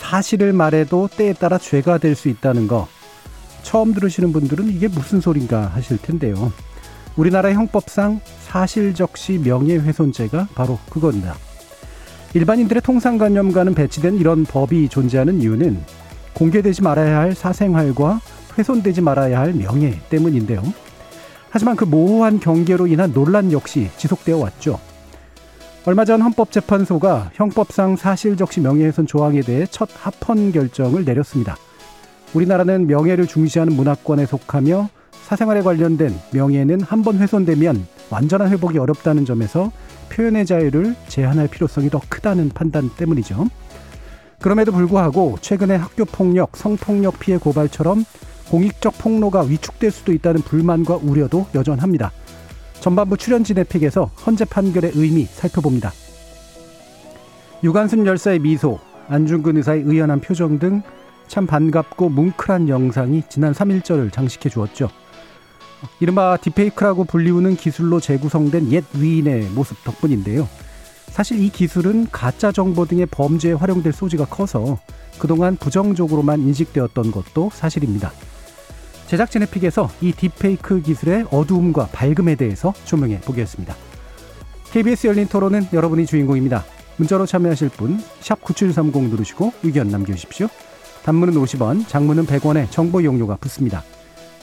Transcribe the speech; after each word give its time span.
사실을 0.00 0.52
말해도 0.52 1.08
때에 1.16 1.32
따라 1.34 1.58
죄가 1.58 1.98
될 1.98 2.16
수 2.16 2.28
있다는 2.28 2.66
거 2.66 2.88
처음 3.62 3.92
들으시는 3.94 4.32
분들은 4.32 4.68
이게 4.68 4.88
무슨 4.88 5.20
소린가 5.20 5.66
하실 5.74 5.98
텐데요. 5.98 6.52
우리나라 7.16 7.52
형법상 7.52 8.20
사실적시 8.40 9.38
명예훼손죄가 9.44 10.48
바로 10.54 10.78
그겁니다. 10.90 11.34
일반인들의 12.34 12.82
통상관념과는 12.82 13.74
배치된 13.74 14.16
이런 14.16 14.44
법이 14.44 14.88
존재하는 14.88 15.40
이유는 15.42 15.82
공개되지 16.34 16.82
말아야 16.82 17.18
할 17.18 17.34
사생활과 17.34 18.20
훼손되지 18.56 19.02
말아야 19.02 19.38
할 19.38 19.52
명예 19.52 20.00
때문인데요. 20.08 20.62
하지만 21.50 21.76
그 21.76 21.84
모호한 21.84 22.40
경계로 22.40 22.86
인한 22.86 23.12
논란 23.12 23.52
역시 23.52 23.90
지속되어 23.96 24.38
왔죠. 24.38 24.80
얼마 25.86 26.04
전 26.04 26.20
헌법재판소가 26.20 27.30
형법상 27.34 27.96
사실적시 27.96 28.60
명예훼손 28.60 29.06
조항에 29.06 29.40
대해 29.40 29.66
첫 29.70 29.88
합헌 29.94 30.52
결정을 30.52 31.04
내렸습니다. 31.04 31.56
우리나라는 32.34 32.86
명예를 32.86 33.26
중시하는 33.26 33.74
문화권에 33.74 34.26
속하며 34.26 34.88
사생활에 35.24 35.62
관련된 35.62 36.14
명예는 36.32 36.82
한 36.82 37.02
번 37.02 37.18
훼손되면 37.18 37.86
완전한 38.10 38.50
회복이 38.50 38.78
어렵다는 38.78 39.24
점에서 39.24 39.72
표현의 40.10 40.44
자유를 40.44 40.94
제한할 41.08 41.48
필요성이 41.48 41.88
더 41.88 42.00
크다는 42.08 42.50
판단 42.50 42.90
때문이죠. 42.96 43.46
그럼에도 44.40 44.72
불구하고 44.72 45.38
최근에 45.40 45.76
학교 45.76 46.04
폭력, 46.04 46.56
성폭력 46.56 47.18
피해 47.20 47.38
고발처럼 47.38 48.04
공익적 48.50 48.98
폭로가 48.98 49.42
위축될 49.42 49.90
수도 49.90 50.12
있다는 50.12 50.42
불만과 50.42 50.96
우려도 50.96 51.46
여전합니다. 51.54 52.10
전반부 52.80 53.16
출연진의 53.16 53.64
픽에서 53.64 54.10
헌재 54.26 54.46
판결의 54.46 54.92
의미 54.94 55.24
살펴봅니다. 55.24 55.92
유관순 57.62 58.06
열사의 58.06 58.38
미소, 58.38 58.78
안중근 59.08 59.56
의사의 59.58 59.82
의연한 59.82 60.20
표정 60.20 60.58
등 60.58 60.82
참 61.30 61.46
반갑고 61.46 62.08
뭉클한 62.08 62.68
영상이 62.68 63.22
지난 63.28 63.52
3일절을 63.52 64.12
장식해 64.12 64.48
주었죠. 64.48 64.90
이른바 66.00 66.36
딥페이크라고 66.36 67.04
불리우는 67.04 67.54
기술로 67.54 68.00
재구성된 68.00 68.72
옛 68.72 68.84
위인의 68.92 69.44
모습 69.54 69.82
덕분인데요. 69.84 70.48
사실 71.06 71.40
이 71.40 71.48
기술은 71.48 72.08
가짜 72.10 72.50
정보 72.50 72.84
등의 72.84 73.06
범죄에 73.06 73.52
활용될 73.52 73.92
소지가 73.92 74.24
커서 74.24 74.80
그동안 75.20 75.56
부정적으로만 75.56 76.40
인식되었던 76.40 77.12
것도 77.12 77.50
사실입니다. 77.54 78.10
제작진의 79.10 79.48
픽에서 79.48 79.90
이 80.00 80.12
딥페이크 80.12 80.82
기술의 80.82 81.26
어두움과 81.32 81.88
밝음에 81.88 82.36
대해서 82.36 82.72
조명해 82.84 83.22
보겠습니다. 83.22 83.74
KBS 84.70 85.08
열린 85.08 85.26
토론은 85.26 85.66
여러분이 85.72 86.06
주인공입니다. 86.06 86.64
문자로 86.96 87.26
참여하실 87.26 87.70
분, 87.70 87.98
샵9730 88.20 89.08
누르시고 89.08 89.52
의견 89.64 89.88
남겨주십시오. 89.88 90.46
단문은 91.02 91.34
50원, 91.34 91.88
장문은 91.88 92.26
100원의 92.26 92.70
정보 92.70 93.00
이용료가 93.00 93.38
붙습니다. 93.40 93.82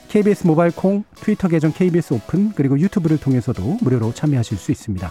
KBS 0.10 0.46
모바일 0.46 0.74
콩, 0.76 1.06
트위터 1.16 1.48
계정 1.48 1.72
KBS 1.72 2.16
오픈, 2.16 2.52
그리고 2.54 2.78
유튜브를 2.78 3.18
통해서도 3.18 3.78
무료로 3.80 4.14
참여하실 4.14 4.58
수 4.58 4.74
있습니다. 4.74 5.10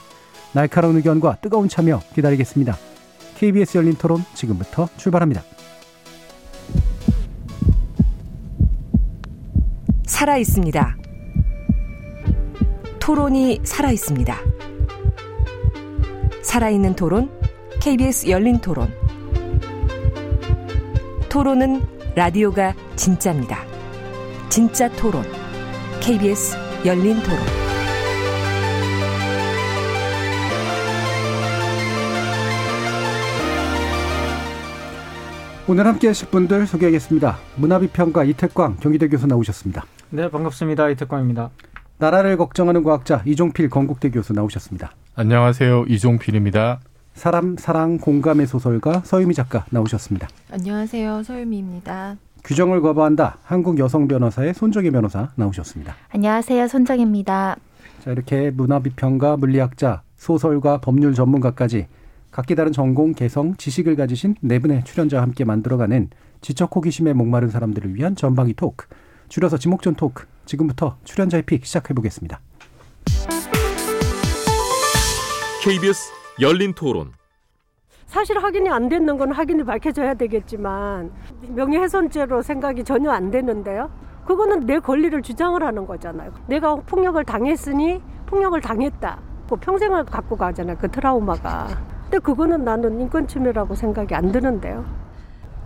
날카로운 0.53 0.97
의견과 0.97 1.39
뜨거운 1.41 1.71
참여 1.71 2.03
기다리겠습니다. 2.15 2.77
KBS 3.39 3.79
열린 3.79 3.95
토론 3.95 4.23
지금부터 4.35 4.91
출발합니다. 4.99 5.56
살아 10.07 10.37
있습니다. 10.39 10.97
토론이 13.01 13.61
살아 13.65 13.91
있습니다. 13.91 14.37
살아있는 16.43 16.95
토론, 16.95 17.29
KBS 17.81 18.29
열린 18.31 18.59
토론. 18.61 18.89
토론은 21.29 21.83
라디오가 22.15 22.73
진짜입니다. 22.95 23.65
진짜 24.49 24.89
토론, 24.93 25.25
KBS 26.01 26.57
열린 26.87 27.21
토론. 27.23 27.39
오늘 35.69 35.85
함께 35.85 36.07
하실 36.07 36.29
분들 36.29 36.69
소개하겠습니다. 36.69 37.39
문화비평가 37.57 38.23
이태광 38.23 38.77
경희대 38.77 39.09
교수 39.09 39.27
나오셨습니다. 39.27 39.85
네, 40.11 40.31
반갑습니다. 40.31 40.89
이태광입니다. 40.91 41.51
나라를 41.99 42.37
걱정하는 42.37 42.85
과학자 42.85 43.23
이종필 43.25 43.69
건국대 43.69 44.11
교수 44.11 44.33
나오셨습니다. 44.33 44.93
안녕하세요. 45.17 45.87
이종필입니다. 45.89 46.81
사람, 47.15 47.57
사랑, 47.57 47.99
공감의 47.99 48.47
소설가 48.47 49.01
서유미 49.05 49.35
작가 49.35 49.65
나오셨습니다. 49.71 50.29
안녕하세요. 50.53 51.23
서유미입니다. 51.23 52.17
규정을 52.45 52.83
거부한다. 52.83 53.39
한국 53.43 53.79
여성 53.79 54.07
변호사의 54.07 54.55
손정혜 54.55 54.91
변호사 54.91 55.31
나오셨습니다. 55.35 55.97
안녕하세요. 56.11 56.69
손정혜입니다. 56.69 57.57
자, 58.05 58.11
이렇게 58.13 58.51
문화비평가, 58.51 59.37
물리학자, 59.39 60.03
소설가, 60.17 60.79
법률 60.79 61.15
전문가까지 61.15 61.89
각기 62.31 62.55
다른 62.55 62.71
전공, 62.71 63.13
개성, 63.13 63.57
지식을 63.57 63.97
가지신 63.97 64.37
네 64.43 64.59
분의 64.61 64.85
출연자와 64.85 65.23
함께 65.23 65.45
만들어가는 65.45 66.11
지적 66.43 66.77
호기심에 66.77 67.15
목마른 67.15 67.49
사람들을 67.49 67.95
위한 67.95 68.15
전방위 68.15 68.55
토크, 68.55 68.87
줄여서 69.29 69.59
지목전 69.59 69.95
토크. 69.95 70.27
지금부터 70.45 70.97
출연자의 71.05 71.43
픽 71.43 71.65
시작해 71.67 71.95
보겠습니다. 71.95 72.41
KBS 75.63 76.13
열린 76.41 76.73
토론. 76.75 77.13
사실 78.07 78.39
확인이 78.39 78.71
안 78.71 78.89
됐는 78.89 79.19
건 79.19 79.33
확인이 79.33 79.65
밝혀져야 79.65 80.15
되겠지만 80.15 81.11
명예훼손죄로 81.49 82.41
생각이 82.43 82.85
전혀 82.85 83.11
안 83.11 83.31
되는데요. 83.31 83.91
그거는 84.25 84.67
내 84.67 84.79
권리를 84.79 85.21
주장을 85.23 85.61
하는 85.63 85.87
거잖아요. 85.87 86.33
내가 86.47 86.77
폭력을 86.77 87.23
당했으니 87.25 88.01
폭력을 88.27 88.61
당했다. 88.61 89.19
뭐 89.49 89.59
평생을 89.61 90.05
갖고 90.05 90.37
가잖아요. 90.37 90.77
그 90.79 90.89
트라우마가. 90.91 91.69
근데 92.03 92.19
그거는 92.19 92.65
나는 92.65 93.01
인권 93.01 93.27
침해라고 93.27 93.75
생각이 93.75 94.15
안 94.15 94.31
드는데요. 94.31 94.85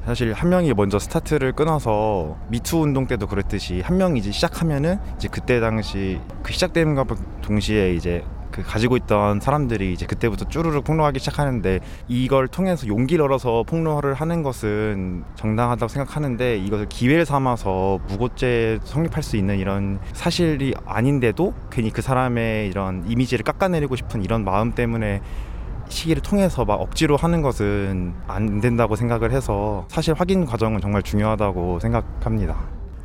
사실 0.05 0.33
한 0.33 0.49
명이 0.49 0.73
먼저 0.75 0.99
스타트를 0.99 1.53
끊어서 1.53 2.37
미투 2.49 2.79
운동 2.79 3.07
때도 3.07 3.27
그랬듯이 3.27 3.81
한 3.81 3.99
명이 3.99 4.19
이제 4.19 4.33
시작하면은 4.33 4.99
이제 5.17 5.29
그때 5.31 5.61
당시 5.61 6.21
그 6.43 6.53
시작됨과 6.53 7.05
동시에 7.43 7.95
이제 7.95 8.25
그 8.51 8.63
가지고 8.63 8.97
있던 8.97 9.41
사람들이 9.41 9.93
이제 9.93 10.07
그때부터 10.07 10.49
쭈르륵 10.49 10.85
폭로하기 10.85 11.21
시작하는데 11.21 11.81
이걸 12.09 12.49
통해서 12.49 12.87
용기를 12.87 13.25
얻어서 13.27 13.63
폭로를 13.65 14.15
하는 14.15 14.43
것은 14.43 15.25
정당하다고 15.37 15.89
생각하는데 15.89 16.57
이것을 16.59 16.89
기회를 16.89 17.25
삼아서 17.25 18.01
무고죄 18.09 18.81
성립할 18.83 19.23
수 19.23 19.37
있는 19.37 19.59
이런 19.59 20.01
사실이 20.13 20.75
아닌데도 20.85 21.55
괜히 21.71 21.91
그 21.91 22.03
사람의 22.03 22.69
이런 22.69 23.05
이미지를 23.09 23.45
깎아내리고 23.45 23.95
싶은 23.97 24.25
이런 24.25 24.45
마음 24.45 24.73
때문에 24.73 25.21
시기를 25.91 26.23
통해서 26.23 26.65
막 26.65 26.81
억지로 26.81 27.17
하는 27.17 27.43
것은 27.43 28.15
안 28.27 28.61
된다고 28.61 28.97
생각을 28.97 29.33
해서 29.33 29.85
사실 29.89 30.15
확인 30.15 30.47
과정은 30.47 30.81
정말 30.81 31.03
중요하다고 31.03 31.81
생각합니다. 31.81 32.57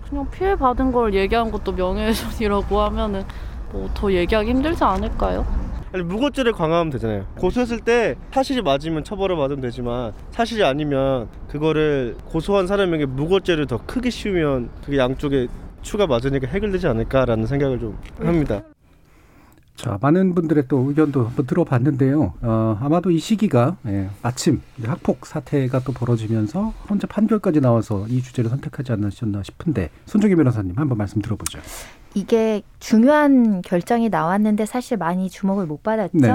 그냥 0.09 0.29
피해 0.29 0.55
받은 0.55 0.91
걸 0.91 1.13
얘기한 1.13 1.51
것도 1.51 1.71
명예훼손이라고 1.73 2.79
하면은 2.81 3.23
뭐 3.71 3.89
더 3.93 4.11
얘기하기 4.13 4.49
힘들지 4.49 4.83
않을까요? 4.83 5.45
아니, 5.91 6.03
무고죄를 6.03 6.51
강화하면 6.53 6.91
되잖아요. 6.91 7.25
고소했을 7.37 7.79
때 7.79 8.15
사실이 8.31 8.61
맞으면 8.61 9.03
처벌을 9.03 9.35
받으면 9.37 9.61
되지만 9.61 10.13
사실이 10.31 10.63
아니면 10.63 11.27
그거를 11.49 12.15
고소한 12.25 12.67
사람에게 12.67 13.05
무고죄를 13.05 13.65
더 13.67 13.79
크게 13.85 14.09
씌우면 14.09 14.69
그게 14.85 14.97
양쪽에 14.97 15.47
추가 15.81 16.05
맞으니까 16.07 16.47
해결되지 16.47 16.87
않을까라는 16.87 17.45
생각을 17.47 17.79
좀 17.79 17.97
합니다. 18.19 18.61
자, 19.75 19.97
많은 20.01 20.33
분들의 20.35 20.65
또 20.67 20.79
의견도 20.87 21.25
한번 21.25 21.45
들어봤는데요. 21.45 22.33
어, 22.41 22.77
아마도 22.81 23.11
이 23.11 23.19
시기가 23.19 23.75
예, 23.87 24.09
마침 24.21 24.61
학폭 24.83 25.25
사태가 25.25 25.79
또 25.79 25.91
벌어지면서 25.91 26.73
현재 26.87 27.07
판결까지 27.07 27.59
나와서 27.59 28.05
이 28.07 28.21
주제를 28.21 28.49
선택하지 28.49 28.93
않으셨나 28.93 29.43
싶은데 29.43 29.89
손정희 30.05 30.35
변호사님 30.35 30.77
한번 30.77 30.97
말씀 30.97 31.21
들어보죠. 31.21 31.59
이게 32.15 32.61
중요한 32.79 33.61
결정이 33.61 34.07
나왔는데 34.07 34.65
사실 34.65 34.95
많이 34.95 35.29
주목을 35.29 35.65
못 35.65 35.83
받았죠. 35.83 36.17
네. 36.17 36.29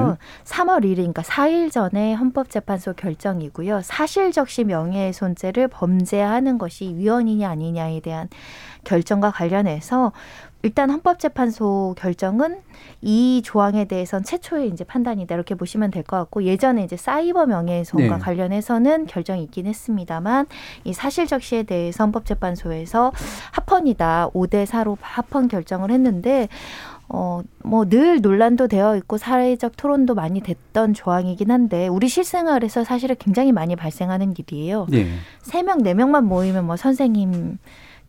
3월 0.44 0.84
1일, 0.84 0.96
그러니까 0.96 1.22
4일 1.22 1.72
전에 1.72 2.12
헌법재판소 2.12 2.92
결정이고요. 2.92 3.80
사실적시 3.82 4.64
명예훼손죄를 4.64 5.68
범죄하는 5.68 6.58
것이 6.58 6.94
위헌이냐 6.96 7.48
아니냐에 7.48 8.00
대한 8.00 8.28
결정과 8.84 9.30
관련해서 9.30 10.12
일단 10.62 10.90
헌법재판소 10.90 11.94
결정은 11.96 12.58
이 13.00 13.40
조항에 13.44 13.86
대해선 13.86 14.24
최초의 14.24 14.68
이제 14.68 14.84
판단이다 14.84 15.34
이렇게 15.34 15.54
보시면 15.54 15.90
될 15.90 16.02
것 16.02 16.16
같고 16.18 16.42
예전에 16.44 16.84
이제 16.84 16.96
사이버 16.96 17.46
명예훼손과 17.46 18.16
네. 18.16 18.22
관련해서는 18.22 19.06
결정이 19.06 19.42
있긴 19.44 19.66
했습니다만 19.66 20.46
이 20.84 20.92
사실적 20.92 21.42
시에 21.42 21.62
대해서 21.62 22.04
헌법재판소에서 22.04 23.12
합헌이다 23.52 24.30
5대 24.34 24.66
4로 24.66 24.96
합헌 25.00 25.48
결정을 25.48 25.90
했는데 25.90 26.48
어, 27.08 27.42
뭐 27.64 27.84
늘 27.86 28.20
논란도 28.20 28.68
되어 28.68 28.96
있고 28.96 29.18
사회적 29.18 29.76
토론도 29.76 30.14
많이 30.14 30.40
됐던 30.40 30.94
조항이긴 30.94 31.50
한데 31.50 31.88
우리 31.88 32.08
실생활에서 32.08 32.84
사실은 32.84 33.16
굉장히 33.18 33.50
많이 33.50 33.74
발생하는 33.76 34.34
일이에요. 34.38 34.86
예. 34.92 35.06
세 35.42 35.62
명, 35.62 35.82
네 35.82 35.92
명만 35.94 36.24
모이면 36.26 36.66
뭐 36.66 36.76
선생님 36.76 37.58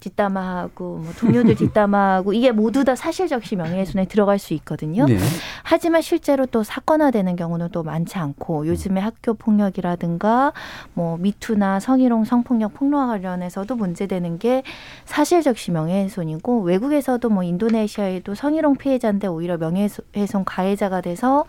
뒷담화하고 0.01 0.97
뭐 0.97 1.13
동료들 1.17 1.55
뒷담화하고 1.55 2.33
이게 2.33 2.51
모두 2.51 2.83
다 2.83 2.95
사실적시 2.95 3.55
명예훼손에 3.55 4.05
들어갈 4.05 4.37
수 4.39 4.53
있거든요. 4.55 5.05
네. 5.05 5.17
하지만 5.63 6.01
실제로 6.01 6.45
또 6.45 6.63
사건화되는 6.63 7.35
경우는 7.35 7.69
또 7.71 7.83
많지 7.83 8.17
않고 8.17 8.67
요즘에 8.67 8.99
학교 8.99 9.33
폭력이라든가 9.33 10.51
뭐 10.93 11.17
미투나 11.17 11.79
성희롱 11.79 12.25
성폭력 12.25 12.73
폭로와 12.73 13.07
관련해서도 13.07 13.75
문제되는 13.75 14.39
게 14.39 14.63
사실적시 15.05 15.71
명예훼손이고 15.71 16.61
외국에서도 16.61 17.29
뭐 17.29 17.43
인도네시아에도 17.43 18.35
성희롱 18.35 18.75
피해자인데 18.75 19.27
오히려 19.27 19.57
명예훼손 19.57 20.43
가해자가 20.45 21.01
돼서 21.01 21.45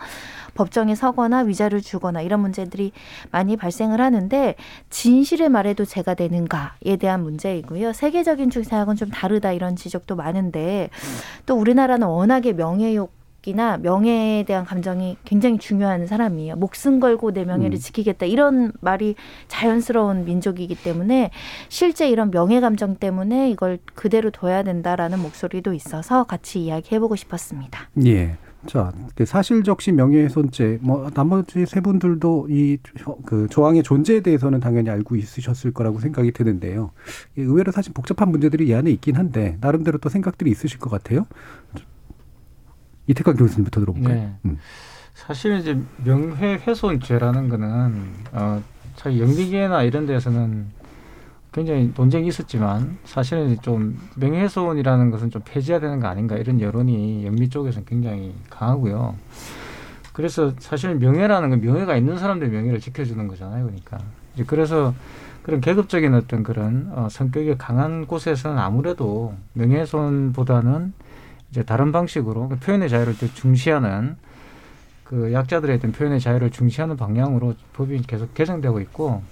법정에 0.55 0.95
서거나 0.95 1.41
위자를 1.41 1.81
주거나 1.81 2.21
이런 2.21 2.41
문제들이 2.41 2.93
많이 3.31 3.57
발생을 3.57 4.01
하는데 4.01 4.55
진실을 4.91 5.49
말해도 5.49 5.85
죄가 5.85 6.15
되는가에 6.15 6.97
대한 6.99 7.23
문제이고요. 7.23 7.93
세계적인 7.93 8.51
추세하고는 8.51 8.97
좀 8.97 9.11
다르다 9.11 9.53
이런 9.53 9.77
지적도 9.77 10.17
많은데 10.17 10.91
또 11.47 11.57
우리나라는 11.57 12.07
워낙에 12.07 12.53
명예욕 12.53 13.23
이나 13.45 13.77
명예에 13.77 14.45
대한 14.45 14.65
감정이 14.65 15.17
굉장히 15.25 15.59
중요한 15.59 16.07
사람이에요. 16.07 16.55
목숨 16.57 17.01
걸고 17.01 17.33
내 17.33 17.45
명예를 17.45 17.77
음. 17.77 17.81
지키겠다 17.81 18.25
이런 18.27 18.73
말이 18.81 19.17
자연스러운 19.49 20.25
민족이기 20.25 20.77
때문에 20.77 21.31
실제 21.69 22.09
이런 22.09 22.31
명예 22.31 22.61
감정 22.61 22.95
때문에 22.95 23.51
이걸 23.51 23.79
그대로 23.95 24.31
둬야 24.31 24.63
된다라는 24.63 25.19
목소리도 25.19 25.73
있어서 25.73 26.23
같이 26.23 26.61
이야기해보고 26.61 27.17
싶었습니다. 27.17 27.89
예. 28.07 28.37
자, 28.67 28.93
그 29.15 29.27
사실적시 29.27 29.91
명예훼손죄, 29.93 30.79
뭐 30.83 31.11
나머지 31.11 31.67
세 31.67 31.81
분들도 31.81 32.47
이 32.51 32.79
그 33.27 33.49
조항의 33.49 33.83
존재에 33.83 34.21
대해서는 34.21 34.61
당연히 34.61 34.91
알고 34.91 35.17
있으셨을 35.17 35.73
거라고 35.73 35.99
생각이 35.99 36.33
드는데요. 36.33 36.91
이 37.37 37.41
의외로 37.41 37.73
사실 37.73 37.93
복잡한 37.93 38.31
문제들이 38.31 38.69
이 38.69 38.75
안에 38.75 38.91
있긴 38.93 39.17
한데 39.17 39.57
나름대로 39.61 39.99
또 39.99 40.09
생각들이 40.09 40.51
있으실 40.51 40.79
것 40.79 40.91
같아요. 40.91 41.27
이태강 43.07 43.37
교수님부터 43.37 43.81
들어볼까요? 43.81 44.15
네. 44.15 44.35
음. 44.45 44.59
사실 45.15 45.59
이제 45.59 45.79
명예훼손죄라는 46.05 47.49
거는 47.49 48.03
어, 48.33 48.63
자 48.97 49.19
영미계나 49.19 49.83
이런 49.83 50.07
데서는 50.07 50.67
굉장히 51.53 51.93
논쟁이 51.95 52.29
있었지만 52.29 52.97
사실은 53.05 53.61
좀 53.61 53.99
명예훼손이라는 54.17 55.11
것은 55.11 55.31
좀 55.31 55.43
폐지해야 55.45 55.81
되는 55.81 56.01
거 56.01 56.09
아닌가 56.09 56.37
이런 56.37 56.61
여론이 56.61 57.27
영미 57.27 57.51
쪽에서는 57.51 57.85
굉장히 57.87 58.35
강하고요. 58.49 59.15
그래서 60.15 60.53
사실 60.59 60.95
명예라는 60.95 61.51
건 61.51 61.61
명예가 61.61 61.97
있는 61.97 62.19
사람들 62.19 62.49
명예를 62.49 62.81
지켜주는 62.81 63.29
거잖아요. 63.29 63.65
그러니까 63.65 63.99
이제 64.35 64.45
그래서 64.47 64.95
그런 65.43 65.61
계급적인 65.61 66.15
어떤 66.15 66.43
그런 66.43 66.91
어, 66.93 67.09
성격이 67.11 67.57
강한 67.59 68.07
곳에서는 68.07 68.59
아무래도 68.59 69.35
명예훼손보다는 69.55 70.93
이제 71.51 71.63
다른 71.63 71.93
방식으로 71.93 72.49
그 72.49 72.59
표현의 72.59 72.89
자유를 72.89 73.19
더 73.19 73.27
중시하는 73.27 74.17
그 75.05 75.33
약자들에 75.33 75.79
대한 75.79 75.93
표현의 75.93 76.21
자유를 76.21 76.51
중시하는 76.51 76.97
방향으로 76.97 77.55
법이 77.75 78.01
계속 78.07 78.33
개정되고 78.33 78.81
있고 78.81 79.23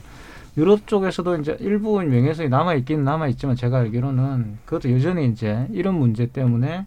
유럽 0.56 0.86
쪽에서도 0.86 1.36
이제 1.36 1.56
일부 1.60 2.00
명예훼손이 2.02 2.48
남아 2.48 2.74
있긴 2.74 3.04
남아 3.04 3.28
있지만 3.28 3.56
제가 3.56 3.78
알기로는 3.78 4.58
그것도 4.64 4.92
여전히 4.92 5.28
이제 5.28 5.66
이런 5.70 5.94
문제 5.94 6.26
때문에 6.26 6.86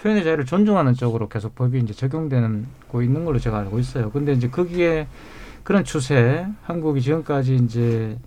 표현의 0.00 0.24
자유를 0.24 0.44
존중하는 0.46 0.94
쪽으로 0.94 1.28
계속 1.28 1.54
법이 1.54 1.78
이제 1.78 1.92
적용되는 1.92 2.66
거 2.90 3.02
있는 3.02 3.24
걸로 3.24 3.38
제가 3.38 3.58
알고 3.58 3.78
있어요. 3.78 4.10
근데 4.10 4.32
이제 4.32 4.48
거기에 4.48 5.06
그런 5.64 5.84
추세 5.84 6.46
한국이 6.62 7.00
지금까지 7.00 7.56
이제 7.56 8.18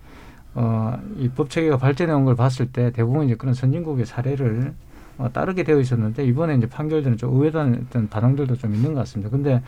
어, 0.54 0.98
이법 1.16 1.48
체계가 1.48 1.78
발전해 1.78 2.12
온 2.12 2.24
걸 2.24 2.36
봤을 2.36 2.70
때 2.70 2.90
대부분 2.92 3.24
이제 3.26 3.36
그런 3.36 3.54
선진국의 3.54 4.04
사례를 4.06 4.74
어, 5.18 5.30
따르게 5.32 5.62
되어 5.64 5.80
있었는데 5.80 6.24
이번에 6.26 6.56
이제 6.56 6.66
판결들은 6.68 7.16
좀 7.16 7.34
의외다는 7.34 7.86
어떤 7.88 8.08
반응들도 8.08 8.56
좀 8.56 8.74
있는 8.74 8.92
것 8.92 9.00
같습니다. 9.00 9.30
근데 9.30 9.62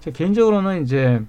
제 0.00 0.10
개인적으로는 0.12 0.82
이제 0.82 1.22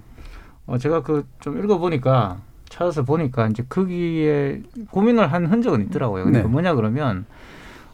어, 0.66 0.76
제가 0.78 1.02
그 1.02 1.24
좀 1.40 1.58
읽어보니까 1.62 2.38
찾아서 2.68 3.04
보니까 3.04 3.46
이제 3.48 3.64
거기에 3.68 4.62
고민을 4.90 5.32
한 5.32 5.46
흔적은 5.46 5.82
있더라고요. 5.86 6.24
그러니까 6.24 6.46
네. 6.46 6.52
뭐냐 6.52 6.74
그러면 6.74 7.24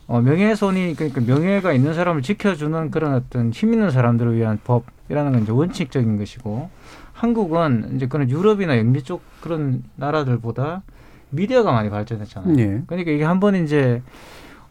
어, 0.07 0.21
명예훼손이 0.21 0.95
그러니까 0.95 1.21
명예가 1.21 1.73
있는 1.73 1.95
사람을 1.95 2.23
지켜주는 2.23 2.91
그런 2.91 3.15
어떤 3.15 3.51
힘 3.53 3.73
있는 3.73 3.91
사람들을 3.91 4.35
위한 4.37 4.59
법이라는 4.65 5.33
건 5.33 5.43
이제 5.43 5.53
원칙적인 5.53 6.19
것이고 6.19 6.69
한국은 7.13 7.93
이제 7.97 8.07
그런 8.09 8.29
유럽이나 8.29 8.77
영미 8.79 9.03
쪽 9.05 9.23
그런 9.41 9.83
나라들보다 9.97 10.83
미디어가 11.31 11.73
많이 11.73 11.89
발전했잖아요. 11.89 12.55
예. 12.59 12.83
그러니까 12.87 13.11
이게 13.13 13.23
한 13.25 13.41
번 13.41 13.55
이제 13.55 14.03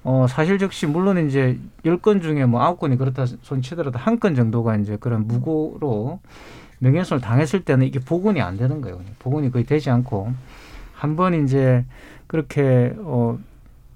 어 0.03 0.25
사실 0.27 0.57
적시 0.59 0.85
물론 0.87 1.27
이제 1.27 1.57
열 1.85 1.97
건 1.97 2.21
중에 2.21 2.45
뭐 2.45 2.61
아홉 2.61 2.79
건이 2.79 2.97
그렇다 2.97 3.25
손치더라도 3.41 3.97
한 3.99 4.19
건 4.19 4.35
정도가 4.35 4.75
이제 4.77 4.97
그런 4.99 5.27
무고로 5.27 6.19
명예훼손을 6.81 7.21
당했을 7.21 7.63
때는 7.63 7.85
이게 7.85 7.99
복원이 7.99 8.41
안 8.41 8.57
되는 8.57 8.81
거예요. 8.81 8.99
복원이 9.19 9.51
거의 9.51 9.65
되지 9.65 9.89
않고 9.89 10.33
한 10.93 11.15
번 11.15 11.33
이제 11.43 11.85
그렇게 12.27 12.93
어 12.99 13.37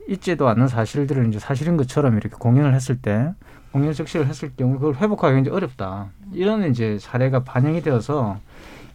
있지도 0.08 0.48
않는 0.50 0.68
사실들을 0.68 1.28
이제 1.28 1.40
사실인 1.40 1.78
것처럼 1.78 2.14
이렇게 2.18 2.36
공연을 2.38 2.74
했을 2.74 2.96
때 3.02 3.32
공연 3.72 3.94
적시를 3.94 4.28
했을 4.28 4.52
경우 4.56 4.74
그걸 4.80 4.96
회복하기 4.96 5.36
굉장히 5.36 5.56
어렵다. 5.58 6.10
이런 6.34 6.64
이제 6.70 6.98
사례가 7.00 7.44
반영이 7.44 7.82
되어서 7.82 8.40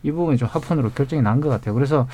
이 0.02 0.10
부분이 0.12 0.38
좀 0.38 0.48
합헌으로 0.48 0.90
결정이 0.90 1.20
난 1.22 1.40
것 1.40 1.48
같아요. 1.50 1.74
그래서 1.74 2.06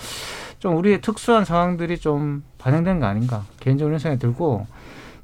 좀 0.58 0.76
우리의 0.76 1.00
특수한 1.02 1.44
상황들이 1.44 1.98
좀 1.98 2.42
반영된 2.58 3.00
거 3.00 3.06
아닌가 3.06 3.44
개인적으로 3.60 3.98
생각이 3.98 4.18
들고 4.20 4.66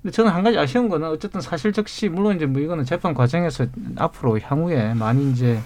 근데 0.03 0.13
저는 0.13 0.31
한 0.31 0.43
가지 0.43 0.59
아쉬운 0.59 0.89
거는 0.89 1.09
어쨌든 1.09 1.41
사실 1.41 1.73
적시 1.73 2.09
물론 2.09 2.37
이제 2.37 2.45
뭐 2.47 2.61
이거는 2.61 2.85
재판 2.85 3.15
과정에서 3.15 3.67
앞으로 3.97 4.39
향후에 4.41 4.95
많이 4.95 5.31
이제 5.31 5.59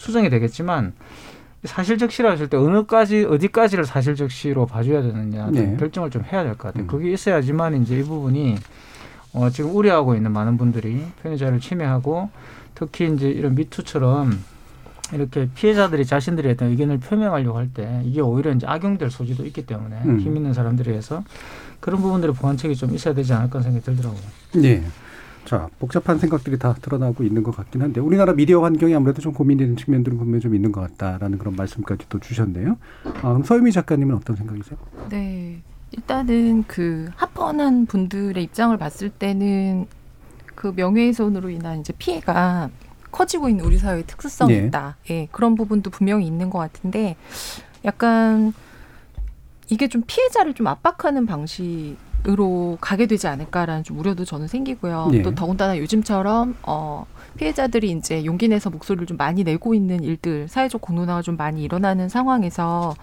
수정이 0.00 0.30
되겠지만 0.30 0.94
사실 1.64 1.98
적시라 1.98 2.30
했을 2.30 2.48
때 2.48 2.56
어느까지 2.56 3.24
어디까지를 3.26 3.84
사실 3.84 4.14
적시로 4.16 4.64
봐줘야 4.64 5.02
되느냐 5.02 5.50
네. 5.50 5.76
결정을 5.78 6.08
좀 6.10 6.24
해야 6.24 6.42
될 6.42 6.52
것 6.54 6.68
같아요. 6.68 6.84
음. 6.84 6.86
그게 6.86 7.12
있어야지만 7.12 7.82
이제 7.82 7.98
이 7.98 8.02
부분이 8.02 8.56
어, 9.34 9.50
지금 9.50 9.74
우려하고 9.76 10.14
있는 10.14 10.32
많은 10.32 10.56
분들이 10.56 11.04
표현의 11.22 11.38
자유를 11.38 11.60
침해하고 11.60 12.30
특히 12.74 13.12
이제 13.12 13.28
이런 13.28 13.54
미투처럼 13.56 14.42
이렇게 15.12 15.48
피해자들이 15.54 16.06
자신들의 16.06 16.50
어떤 16.52 16.70
의견을 16.70 16.98
표명하려고 16.98 17.58
할 17.58 17.68
때 17.74 18.00
이게 18.06 18.22
오히려 18.22 18.52
이제 18.52 18.66
악용될 18.66 19.10
소지도 19.10 19.44
있기 19.44 19.66
때문에 19.66 19.96
음. 20.06 20.18
힘 20.20 20.34
있는 20.36 20.54
사람들에 20.54 20.90
의해서 20.92 21.22
그런 21.78 22.00
부분들의 22.00 22.34
보완책이 22.36 22.74
좀 22.74 22.94
있어야 22.94 23.12
되지 23.12 23.34
않을까 23.34 23.60
생각이 23.60 23.84
들더라고요. 23.84 24.20
예. 24.64 24.82
자, 25.50 25.68
복잡한 25.80 26.20
생각들이 26.20 26.60
다 26.60 26.76
드러나고 26.80 27.24
있는 27.24 27.42
것 27.42 27.50
같긴 27.50 27.82
한데 27.82 28.00
우리나라 28.00 28.32
미디어 28.32 28.62
환경이 28.62 28.94
아무래도 28.94 29.20
좀 29.20 29.32
고민되는 29.32 29.74
측면들은 29.74 30.16
분명히 30.16 30.40
좀 30.40 30.54
있는 30.54 30.70
것 30.70 30.80
같다라는 30.80 31.38
그런 31.38 31.56
말씀까지 31.56 32.06
또 32.08 32.20
주셨네요. 32.20 32.78
아, 33.04 33.20
그럼 33.20 33.42
서유미 33.42 33.72
작가님은 33.72 34.14
어떤 34.14 34.36
생각이세요? 34.36 34.78
네. 35.08 35.60
일단은 35.90 36.62
그 36.68 37.10
합헌한 37.16 37.86
분들의 37.86 38.40
입장을 38.44 38.76
봤을 38.76 39.10
때는 39.10 39.88
그 40.54 40.72
명예훼손으로 40.76 41.50
인한 41.50 41.80
이제 41.80 41.92
피해가 41.98 42.70
커지고 43.10 43.48
있는 43.48 43.64
우리 43.64 43.76
사회의 43.76 44.04
특수성이 44.06 44.52
예. 44.52 44.66
있다. 44.66 44.98
예, 45.10 45.26
그런 45.32 45.56
부분도 45.56 45.90
분명히 45.90 46.28
있는 46.28 46.48
것 46.48 46.60
같은데 46.60 47.16
약간 47.84 48.52
이게 49.68 49.88
좀 49.88 50.04
피해자를 50.06 50.54
좀 50.54 50.68
압박하는 50.68 51.26
방식 51.26 51.96
으로 52.28 52.76
가게 52.80 53.06
되지 53.06 53.28
않을까라는 53.28 53.82
좀 53.82 53.98
우려도 53.98 54.24
저는 54.24 54.46
생기고요. 54.46 55.08
예. 55.14 55.22
또 55.22 55.34
더군다나 55.34 55.78
요즘처럼 55.78 56.56
어 56.62 57.06
피해자들이 57.36 57.90
이제 57.92 58.24
용기 58.26 58.48
내서 58.48 58.68
목소리를 58.68 59.06
좀 59.06 59.16
많이 59.16 59.42
내고 59.42 59.74
있는 59.74 60.02
일들, 60.02 60.48
사회적 60.48 60.82
공론화가 60.82 61.22
좀 61.22 61.36
많이 61.36 61.62
일어나는 61.62 62.08
상황에서 62.10 62.94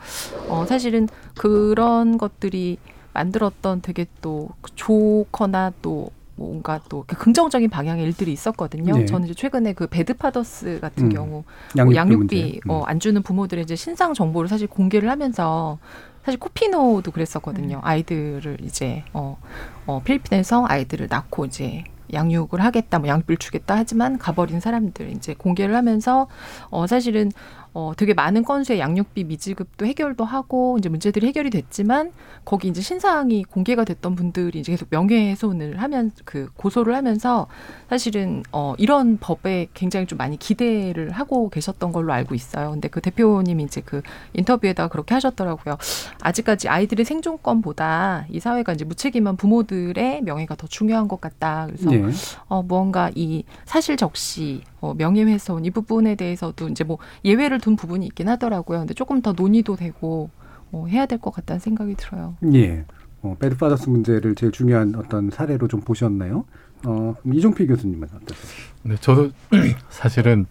어 0.49 0.65
사실은 0.67 1.07
그런 1.35 2.17
것들이 2.19 2.77
만들었던 3.13 3.81
되게 3.81 4.05
또 4.21 4.49
좋거나 4.75 5.73
또 5.81 6.11
뭔가 6.35 6.79
또 6.87 7.03
긍정적인 7.07 7.69
방향의 7.71 8.05
일들이 8.05 8.31
있었거든요. 8.31 8.95
네. 8.95 9.05
저는 9.05 9.25
이제 9.25 9.33
최근에 9.33 9.73
그 9.73 9.87
배드파더스 9.87 10.77
같은 10.79 11.05
음. 11.05 11.09
경우 11.09 11.43
양육비 11.75 11.95
양육비, 11.95 11.97
양육비 11.97 12.15
문제. 12.15 12.59
음. 12.65 12.69
어, 12.69 12.83
안 12.85 12.99
주는 12.99 13.23
부모들의 13.23 13.63
이제 13.63 13.75
신상 13.75 14.13
정보를 14.13 14.47
사실 14.47 14.67
공개를 14.67 15.09
하면서 15.09 15.79
사실 16.27 16.41
코피노도 16.41 17.11
그랬었거든요. 17.11 17.79
아이들을 17.83 18.57
이제 18.61 19.05
어, 19.13 19.37
어 19.85 20.01
필리핀에서 20.03 20.65
아이들을 20.67 21.07
낳고 21.09 21.45
이제 21.45 21.85
양육을 22.11 22.59
하겠다, 22.59 22.99
뭐 22.99 23.07
양육비를 23.07 23.37
주겠다 23.37 23.77
하지만 23.77 24.17
가버린 24.17 24.59
사람들 24.59 25.09
이제 25.11 25.33
공개를 25.33 25.73
하면서 25.73 26.27
어 26.69 26.85
사실은 26.85 27.31
어 27.77 27.93
되게 27.95 28.15
많은 28.15 28.43
건수의 28.43 28.79
양육비 28.79 29.25
미지급도 29.25 29.85
해결도 29.85 30.25
하고 30.25 30.77
이제 30.79 30.89
문제들이 30.89 31.27
해결이 31.27 31.51
됐지만 31.51 32.11
거기 32.43 32.69
이제 32.69 32.81
신상이 32.81 33.43
공개가 33.43 33.83
됐던 33.83 34.15
분들이 34.15 34.61
이제 34.61 34.71
계속 34.71 34.87
명예훼손을 34.89 35.79
하면 35.83 36.11
그 36.25 36.49
고소를 36.55 36.95
하면서 36.95 37.45
사실은 37.87 38.41
어 38.51 38.73
이런 38.79 39.19
법에 39.19 39.67
굉장히 39.75 40.07
좀 40.07 40.17
많이 40.17 40.37
기대를 40.37 41.11
하고 41.11 41.51
계셨던 41.51 41.91
걸로 41.91 42.13
알고 42.13 42.33
있어요. 42.33 42.71
근데 42.71 42.87
그 42.87 42.99
대표님이 42.99 43.65
이제 43.65 43.83
그 43.85 44.01
인터뷰에다가 44.33 44.89
그렇게 44.89 45.13
하셨더라고요. 45.13 45.77
아직까지 46.21 46.69
아이들의 46.69 47.05
생존권보다 47.05 48.25
이 48.31 48.39
사회가 48.39 48.73
이제 48.73 48.85
무책임한 48.85 49.37
부모들의 49.37 50.23
명예가 50.23 50.55
더 50.55 50.65
중요한 50.65 51.07
것 51.07 51.21
같다. 51.21 51.67
그래서 51.67 51.93
예. 51.93 52.03
어 52.47 52.63
무언가 52.63 53.11
이 53.13 53.43
사실 53.65 53.97
적시 53.97 54.63
어, 54.79 54.93
명예훼손 54.95 55.65
이 55.65 55.71
부분에 55.71 56.15
대해서도 56.15 56.69
이제 56.69 56.83
뭐 56.83 56.97
예외를 57.25 57.59
둔 57.59 57.75
부분이 57.75 58.05
있긴 58.07 58.29
하더라고요. 58.29 58.79
근데 58.79 58.93
조금 58.93 59.21
더 59.21 59.33
논의도 59.33 59.75
되고 59.75 60.29
어, 60.71 60.85
해야 60.87 61.05
될 61.05 61.17
것 61.19 61.31
같다는 61.31 61.59
생각이 61.59 61.95
들어요. 61.95 62.35
예. 62.53 62.85
어, 63.21 63.35
배드파더스 63.39 63.89
문제를 63.89 64.35
제일 64.35 64.51
중요한 64.51 64.93
어떤 64.95 65.29
사례로 65.31 65.67
좀 65.67 65.81
보셨나요? 65.81 66.45
어, 66.85 67.15
이종필 67.25 67.67
교수님은 67.67 68.07
어떠세요? 68.07 68.67
네, 68.83 68.95
저도 69.01 69.31
사실은 69.89 70.45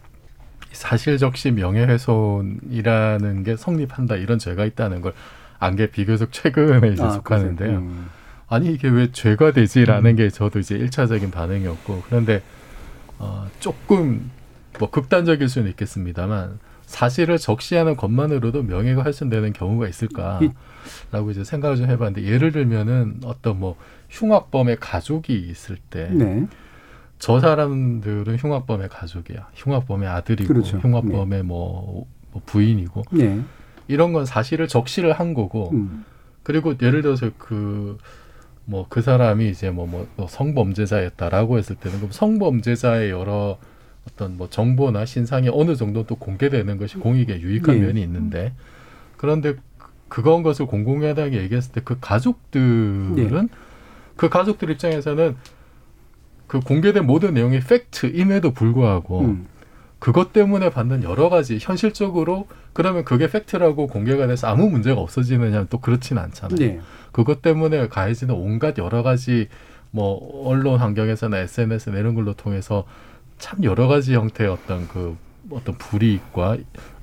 사실적시 0.72 1.52
명예훼손이라는 1.52 3.42
게 3.44 3.56
성립한다 3.56 4.16
이런 4.16 4.38
죄가 4.38 4.64
있다는 4.64 5.00
걸 5.00 5.12
안게 5.58 5.90
비교적 5.90 6.32
최근에 6.32 6.88
이제 6.92 7.02
아, 7.02 7.10
속하는데요. 7.10 7.78
음. 7.78 8.06
아니 8.48 8.72
이게 8.72 8.88
왜 8.88 9.10
죄가 9.10 9.52
되지라는 9.52 10.16
게 10.16 10.28
저도 10.28 10.58
이제 10.58 10.76
일차적인 10.76 11.30
반응이었고 11.30 12.02
그런데 12.06 12.42
어, 13.18 13.48
조금 13.60 14.30
뭐 14.78 14.90
극단적일 14.90 15.48
수는 15.48 15.70
있겠습니다만 15.70 16.58
사실을 16.86 17.38
적시하는 17.38 17.96
것만으로도 17.96 18.62
명예가 18.62 19.04
훼손되는 19.04 19.52
경우가 19.52 19.88
있을까라고 19.88 21.30
이제 21.30 21.42
생각을 21.44 21.76
좀 21.76 21.90
해봤는데 21.90 22.30
예를 22.30 22.52
들면은 22.52 23.20
어떤 23.24 23.58
뭐 23.58 23.76
흉악범의 24.10 24.78
가족이 24.78 25.34
있을 25.34 25.76
때 25.90 26.08
네. 26.12 26.46
저 27.18 27.40
사람들은 27.40 28.36
흉악범의 28.36 28.88
가족이야. 28.88 29.48
흉악범의 29.54 30.08
아들이고 30.08 30.52
그렇죠. 30.52 30.78
흉악범의 30.78 31.42
뭐, 31.42 32.06
뭐 32.30 32.42
부인이고 32.46 33.02
네. 33.12 33.40
이런 33.88 34.12
건 34.12 34.24
사실을 34.26 34.68
적시를 34.68 35.12
한 35.12 35.34
거고 35.34 35.70
음. 35.72 36.04
그리고 36.42 36.74
예를 36.80 37.02
들어서 37.02 37.30
그 37.38 37.98
뭐 38.66 38.86
그 38.88 39.00
사람이 39.02 39.48
이제 39.48 39.70
뭐, 39.70 39.86
뭐, 39.86 40.06
뭐 40.16 40.26
성범죄자였다라고 40.28 41.58
했을 41.58 41.76
때는 41.76 41.98
그럼 41.98 42.10
성범죄자의 42.12 43.10
여러 43.10 43.58
어떤 44.08 44.36
뭐 44.36 44.48
정보나 44.50 45.04
신상이 45.04 45.48
어느 45.52 45.74
정도 45.76 46.04
또 46.04 46.14
공개되는 46.16 46.76
것이 46.78 46.96
공익에 46.98 47.40
유익한 47.40 47.80
네. 47.80 47.86
면이 47.86 48.02
있는데 48.02 48.52
그런데 49.16 49.54
그- 49.78 49.86
그건 50.08 50.42
것을 50.42 50.66
공공연하게 50.66 51.38
얘기했을 51.42 51.72
때 51.72 51.80
그 51.84 51.96
가족들은 52.00 53.14
네. 53.16 53.48
그 54.16 54.28
가족들 54.28 54.70
입장에서는 54.70 55.36
그 56.46 56.60
공개된 56.60 57.04
모든 57.06 57.34
내용이 57.34 57.58
팩트임에도 57.60 58.52
불구하고 58.52 59.20
음. 59.22 59.46
그것 59.98 60.32
때문에 60.32 60.70
받는 60.70 61.02
여러 61.02 61.28
가지 61.28 61.58
현실적으로 61.60 62.46
그러면 62.72 63.04
그게 63.04 63.28
팩트라고 63.28 63.88
공개가 63.88 64.26
돼서 64.26 64.46
아무 64.46 64.68
문제가 64.70 65.00
없어지느냐면 65.00 65.66
또 65.70 65.80
그렇지는 65.80 66.22
않잖아요. 66.22 66.56
네. 66.58 66.80
그것 67.16 67.40
때문에 67.40 67.88
가해지는 67.88 68.34
온갖 68.34 68.76
여러 68.76 69.02
가지 69.02 69.48
뭐 69.90 70.46
언론 70.46 70.78
환경에서나 70.78 71.38
SNS 71.38 71.88
나 71.88 71.98
이런 71.98 72.14
걸로 72.14 72.34
통해서 72.34 72.84
참 73.38 73.64
여러 73.64 73.88
가지 73.88 74.14
형태의 74.14 74.50
어떤 74.50 74.86
그 74.86 75.16
어떤 75.48 75.78
불이익과 75.78 76.58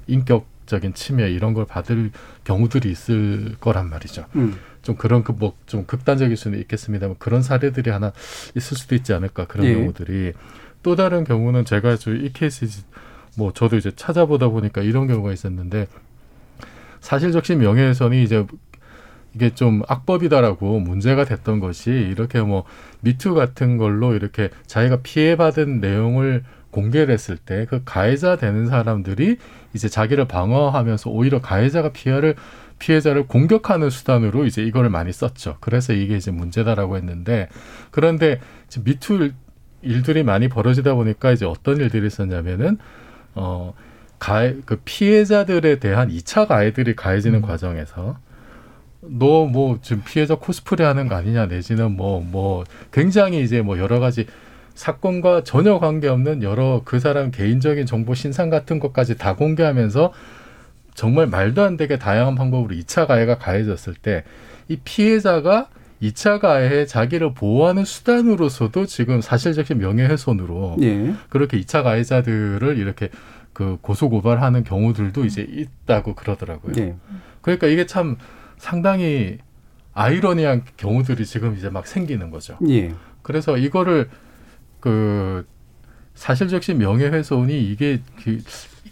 인격적인 0.06 0.94
침해 0.94 1.32
이런 1.32 1.56
걸 1.56 1.66
받을 1.66 2.12
경우들이 2.44 2.92
있을 2.92 3.56
거란 3.60 3.90
말이죠. 3.90 4.26
음. 4.36 4.56
좀 4.84 4.96
그런 4.98 5.24
그 5.24 5.34
뭐 5.34 5.54
좀 5.66 5.88
극단적일 5.88 6.38
수는 6.38 6.60
있겠습니다만 6.60 7.16
그런 7.18 7.42
사례들이 7.42 7.90
하나 7.90 8.14
있을 8.56 8.78
수도 8.78 8.94
있지 8.94 9.14
않을까 9.14 9.48
그런 9.48 9.66
예. 9.66 9.74
경우들이 9.74 10.34
또 10.84 10.96
다른 10.96 11.24
경우는 11.24 11.66
제가 11.66 11.96
저이 11.96 12.30
케이스 12.34 12.68
뭐 13.36 13.52
저도 13.52 13.78
이제 13.78 13.90
찾아보다 13.96 14.50
보니까 14.50 14.84
이런 14.84 15.08
경우가 15.08 15.34
있었는데 15.34 15.88
사실적시 17.02 17.56
명예훼손이 17.56 18.22
이제 18.22 18.46
이게 19.36 19.54
좀 19.56 19.82
악법이다라고 19.88 20.80
문제가 20.80 21.26
됐던 21.26 21.60
것이 21.60 21.90
이렇게 21.92 22.42
뭐 22.42 22.64
미투 23.02 23.34
같은 23.34 23.78
걸로 23.78 24.14
이렇게 24.14 24.50
자기가 24.68 24.98
피해받은 25.04 25.80
내용을 25.80 26.44
공개를 26.72 27.14
했을 27.14 27.38
때 27.38 27.66
그 27.70 27.82
가해자 27.86 28.36
되는 28.36 28.68
사람들이 28.68 29.38
이제 29.74 29.90
자기를 29.90 30.28
방어하면서 30.28 31.10
오히려 31.10 31.40
가해자가 31.42 31.90
피해를 31.94 32.36
피해자를 32.80 33.28
공격하는 33.28 33.90
수단으로 33.90 34.46
이제 34.46 34.64
이거를 34.64 34.90
많이 34.90 35.12
썼죠. 35.14 35.58
그래서 35.62 35.94
이게 35.94 36.18
이제 36.18 36.32
문제다라고 36.32 36.98
했는데 36.98 37.48
그런데 37.92 38.40
지금 38.68 38.86
미투 38.86 39.16
일- 39.16 39.34
일들이 39.84 40.24
많이 40.24 40.48
벌어지다 40.50 40.94
보니까 40.96 41.32
이제 41.32 41.46
어떤 41.46 41.78
일들이 41.78 42.08
있었냐면은 42.08 42.78
어 43.36 43.74
가해 44.20 44.56
그 44.66 44.80
피해자들에 44.84 45.80
대한 45.80 46.10
이차 46.10 46.48
가해들이 46.48 46.96
가해지는 46.96 47.42
과정에서 47.42 48.18
너 49.10 49.46
뭐 49.46 49.80
지금 49.82 50.04
피해자 50.06 50.36
코스프레 50.36 50.84
하는 50.84 51.08
거 51.08 51.16
아니냐 51.16 51.48
내지는 51.48 51.96
뭐뭐 51.98 52.64
굉장히 52.92 53.42
이제 53.44 53.62
뭐 53.62 53.78
여러 53.80 54.00
가지 54.00 54.26
사건과 54.76 55.44
전혀 55.44 55.78
관계없는 55.80 56.42
여러 56.44 56.82
그 56.84 57.00
사람 57.00 57.30
개인적인 57.32 57.86
정보 57.86 58.16
신상 58.16 58.50
같은 58.50 58.80
것까지 58.80 59.18
다 59.18 59.36
공개하면서 59.36 60.14
정말 60.96 61.28
말도 61.28 61.62
안 61.64 61.78
되게 61.78 61.98
다양한 61.98 62.36
방법으로 62.36 62.74
이차 62.76 63.06
가해가 63.08 63.38
가해졌을 63.38 63.94
때 63.96 64.24
이 64.70 64.78
피해자가 64.84 65.68
이차 66.00 66.40
가해에 66.40 66.86
자기를 66.86 67.34
보호하는 67.34 67.86
수단으로서도 67.86 68.86
지금 68.86 69.22
사실적인 69.22 69.78
명예훼손으로 69.78 70.78
예. 70.82 71.14
그렇게 71.30 71.58
이차 71.58 71.84
가해자들을 71.84 72.78
이렇게 72.78 73.10
그 73.52 73.78
고소 73.82 74.10
고발하는 74.10 74.64
경우들도 74.64 75.26
이제 75.26 75.42
있다고 75.42 76.16
그러더라고요. 76.16 76.74
예. 76.78 76.96
그러니까 77.42 77.68
이게 77.68 77.86
참 77.86 78.18
상당히 78.64 79.40
아이러니한 79.94 80.64
경우들이 80.78 81.26
지금 81.26 81.56
이제 81.58 81.70
막 81.70 81.86
생기는 81.86 82.32
거죠. 82.32 82.58
예. 82.70 82.94
그래서 83.22 83.58
이거를 83.58 84.10
그 84.80 85.46
사실적시 86.16 86.74
명예훼손이 86.74 87.62
이게 87.72 88.00
그 88.24 88.40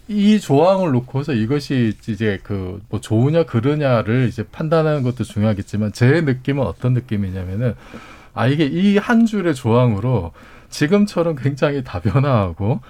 이 0.08 0.42
조항을 0.42 0.92
놓고서 0.92 1.32
이것이 1.34 1.94
이제 2.10 2.38
그 2.44 2.82
뭐 2.90 3.00
좋으냐 3.00 3.44
그르냐를 3.46 4.28
이제 4.28 4.44
판단하는 4.44 5.04
것도 5.04 5.24
중요하겠지만 5.24 5.94
제 5.94 6.20
느낌은 6.20 6.64
어떤 6.66 6.94
느낌이냐면은 6.94 7.76
아 8.34 8.48
이게 8.48 8.66
이 8.66 8.98
한 8.98 9.26
줄의 9.26 9.56
조항으로 9.56 10.34
지금처럼 10.70 11.36
굉장히 11.36 11.84
다변화하고 11.86 12.82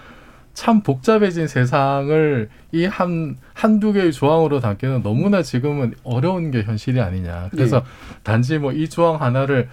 참 0.53 0.81
복잡해진 0.81 1.47
세상을 1.47 2.49
이 2.73 2.85
한 2.85 3.37
한두 3.53 3.93
개의 3.93 4.11
조항으로 4.13 4.59
담기는 4.59 5.01
너무나 5.03 5.41
지금은 5.41 5.93
어려운 6.03 6.51
게 6.51 6.63
현실이 6.63 6.99
아니냐. 6.99 7.49
그래서 7.51 7.83
단지 8.23 8.57
뭐 8.57 8.71
이 8.73 8.87
조항 8.89 9.21
하나를 9.21 9.69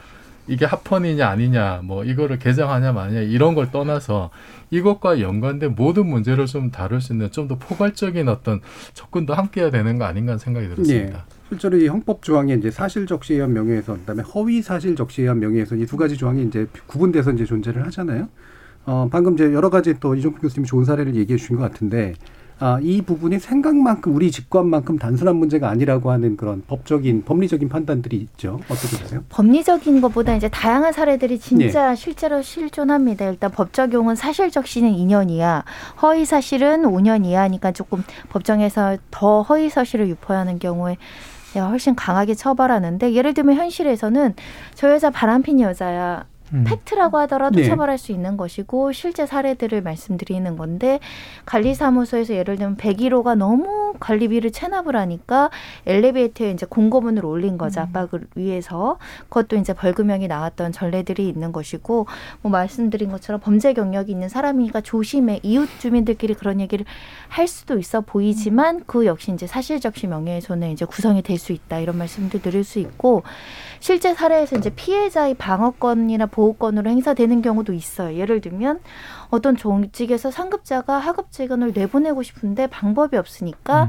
이게 0.50 0.64
합헌이냐 0.64 1.28
아니냐, 1.28 1.80
뭐 1.84 2.04
이거를 2.04 2.38
개정하냐 2.38 2.92
마냐 2.92 3.20
이런 3.20 3.54
걸 3.54 3.70
떠나서 3.70 4.30
이것과 4.70 5.20
연관된 5.20 5.74
모든 5.74 6.06
문제를 6.06 6.46
좀 6.46 6.70
다룰 6.70 7.00
수 7.02 7.12
있는 7.12 7.30
좀 7.30 7.48
더 7.48 7.56
포괄적인 7.58 8.28
어떤 8.28 8.60
접근도 8.94 9.34
함께 9.34 9.60
해야 9.60 9.70
되는 9.70 9.98
거 9.98 10.04
아닌가 10.06 10.32
하는 10.32 10.38
생각이 10.38 10.68
들었습니다. 10.68 11.18
예. 11.18 11.38
실제로 11.50 11.76
이 11.76 11.86
헌법 11.88 12.22
조항에 12.22 12.54
이제 12.54 12.70
사실 12.70 13.06
적시에 13.06 13.36
의한 13.36 13.52
명예훼손, 13.52 14.00
그다음에 14.00 14.22
허위 14.22 14.62
사실 14.62 14.96
적시에 14.96 15.24
의한 15.24 15.38
명예훼손 15.40 15.80
이 15.80 15.86
두 15.86 15.96
가지 15.98 16.16
조항이 16.16 16.42
이제 16.44 16.66
구분돼서 16.86 17.32
이제 17.32 17.44
존재를 17.44 17.84
하잖아요. 17.86 18.28
어, 18.88 19.06
방금 19.10 19.34
이제 19.34 19.52
여러 19.52 19.68
가지 19.68 20.00
또 20.00 20.14
이종필 20.14 20.40
교수님이 20.40 20.66
좋은 20.66 20.86
사례를 20.86 21.14
얘기해 21.14 21.36
주신 21.36 21.56
것 21.56 21.70
같은데 21.70 22.14
아, 22.58 22.80
이 22.82 23.02
부분이 23.02 23.38
생각만큼 23.38 24.16
우리 24.16 24.30
직관만큼 24.30 24.98
단순한 24.98 25.36
문제가 25.36 25.68
아니라고 25.68 26.10
하는 26.10 26.38
그런 26.38 26.62
법적인 26.66 27.24
법리적인 27.24 27.68
판단들이 27.68 28.16
있죠. 28.16 28.58
어떻게 28.68 28.96
보세요? 28.96 29.24
법리적인 29.28 30.00
것보다 30.00 30.34
이제 30.34 30.48
다양한 30.48 30.92
사례들이 30.92 31.38
진짜 31.38 31.94
실제로 31.94 32.40
실존합니다. 32.42 33.26
일단 33.28 33.50
법 33.50 33.74
적용은 33.74 34.16
사실 34.16 34.50
적 34.50 34.66
시는 34.66 34.90
2년 34.90 35.30
이하, 35.30 35.62
허위 36.02 36.24
사실은 36.24 36.82
5년 36.82 37.26
이하니까 37.26 37.70
조금 37.72 38.02
법정에서 38.30 38.96
더 39.10 39.42
허위 39.42 39.68
사실을 39.68 40.08
유포하는 40.08 40.58
경우에 40.58 40.96
훨씬 41.56 41.94
강하게 41.94 42.34
처벌하는데 42.34 43.12
예를 43.12 43.34
들면 43.34 43.56
현실에서는 43.56 44.34
저 44.74 44.90
여자 44.90 45.10
바람핀 45.10 45.60
여자야. 45.60 46.24
음. 46.52 46.64
팩트라고 46.64 47.18
하더라도 47.18 47.60
네. 47.60 47.66
처벌할 47.66 47.98
수 47.98 48.12
있는 48.12 48.36
것이고 48.36 48.92
실제 48.92 49.26
사례들을 49.26 49.82
말씀드리는 49.82 50.56
건데 50.56 51.00
관리사무소에서 51.46 52.34
예를 52.34 52.56
들면 52.56 52.76
101호가 52.76 53.36
너무 53.36 53.77
관리비를 53.98 54.52
체납을 54.52 54.94
하니까 54.94 55.50
엘리베이터에 55.86 56.50
이제 56.50 56.66
공고문을 56.66 57.24
올린 57.24 57.56
거죠. 57.56 57.80
압박을 57.80 58.26
위해서. 58.34 58.98
그것도 59.30 59.56
이제 59.56 59.72
벌금형이 59.72 60.28
나왔던 60.28 60.72
전례들이 60.72 61.28
있는 61.28 61.52
것이고 61.52 62.06
뭐 62.42 62.52
말씀드린 62.52 63.10
것처럼 63.10 63.40
범죄 63.40 63.72
경력이 63.72 64.12
있는 64.12 64.28
사람이니까 64.28 64.82
조심해. 64.82 65.40
이웃 65.42 65.68
주민들끼리 65.78 66.34
그런 66.34 66.60
얘기를 66.60 66.84
할 67.28 67.48
수도 67.48 67.78
있어 67.78 68.02
보이지만 68.02 68.82
그 68.86 69.06
역시 69.06 69.32
이제 69.32 69.46
사실적시 69.46 70.06
명예훼손에 70.06 70.72
이제 70.72 70.84
구성이 70.84 71.22
될 71.22 71.38
수 71.38 71.52
있다. 71.52 71.78
이런 71.78 71.96
말씀도 71.96 72.40
드릴 72.40 72.64
수 72.64 72.80
있고 72.80 73.22
실제 73.80 74.12
사례에서 74.12 74.56
이제 74.56 74.70
피해자의 74.70 75.34
방어권이나 75.34 76.26
보호권으로 76.26 76.90
행사되는 76.90 77.42
경우도 77.42 77.72
있어요. 77.72 78.16
예를 78.16 78.40
들면 78.40 78.80
어떤 79.30 79.56
조직에서 79.56 80.30
상급자가 80.30 80.98
하급 80.98 81.30
직원을 81.30 81.72
내보내고 81.74 82.22
싶은데 82.22 82.66
방법이 82.66 83.16
없으니까 83.16 83.84
음. 83.84 83.88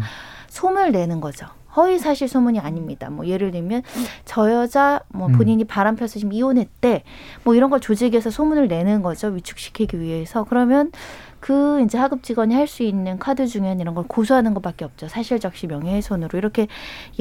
소문을 0.49 0.91
내는 0.91 1.21
거죠. 1.21 1.47
허위 1.75 1.99
사실 1.99 2.27
소문이 2.27 2.59
아닙니다. 2.59 3.09
뭐 3.11 3.27
예를 3.27 3.51
들면 3.51 3.83
저 4.25 4.51
여자 4.51 5.01
뭐 5.09 5.27
음. 5.27 5.33
본인이 5.33 5.63
바람 5.63 5.95
펴서 5.95 6.17
지금 6.19 6.33
이혼했대. 6.33 7.03
뭐 7.43 7.53
이런 7.53 7.69
걸 7.69 7.79
조직에서 7.79 8.31
소문을 8.31 8.67
내는 8.67 9.03
거죠. 9.03 9.27
위축시키기 9.27 9.99
위해서. 9.99 10.43
그러면 10.45 10.91
그 11.39 11.81
이제 11.85 11.97
하급 11.97 12.23
직원이 12.23 12.53
할 12.55 12.67
수 12.67 12.83
있는 12.83 13.17
카드 13.19 13.47
중에는 13.47 13.79
이런 13.79 13.95
걸 13.95 14.03
고소하는 14.07 14.53
것밖에 14.55 14.83
없죠. 14.83 15.07
사실적시 15.07 15.67
명예훼손으로 15.67 16.37
이렇게 16.37 16.67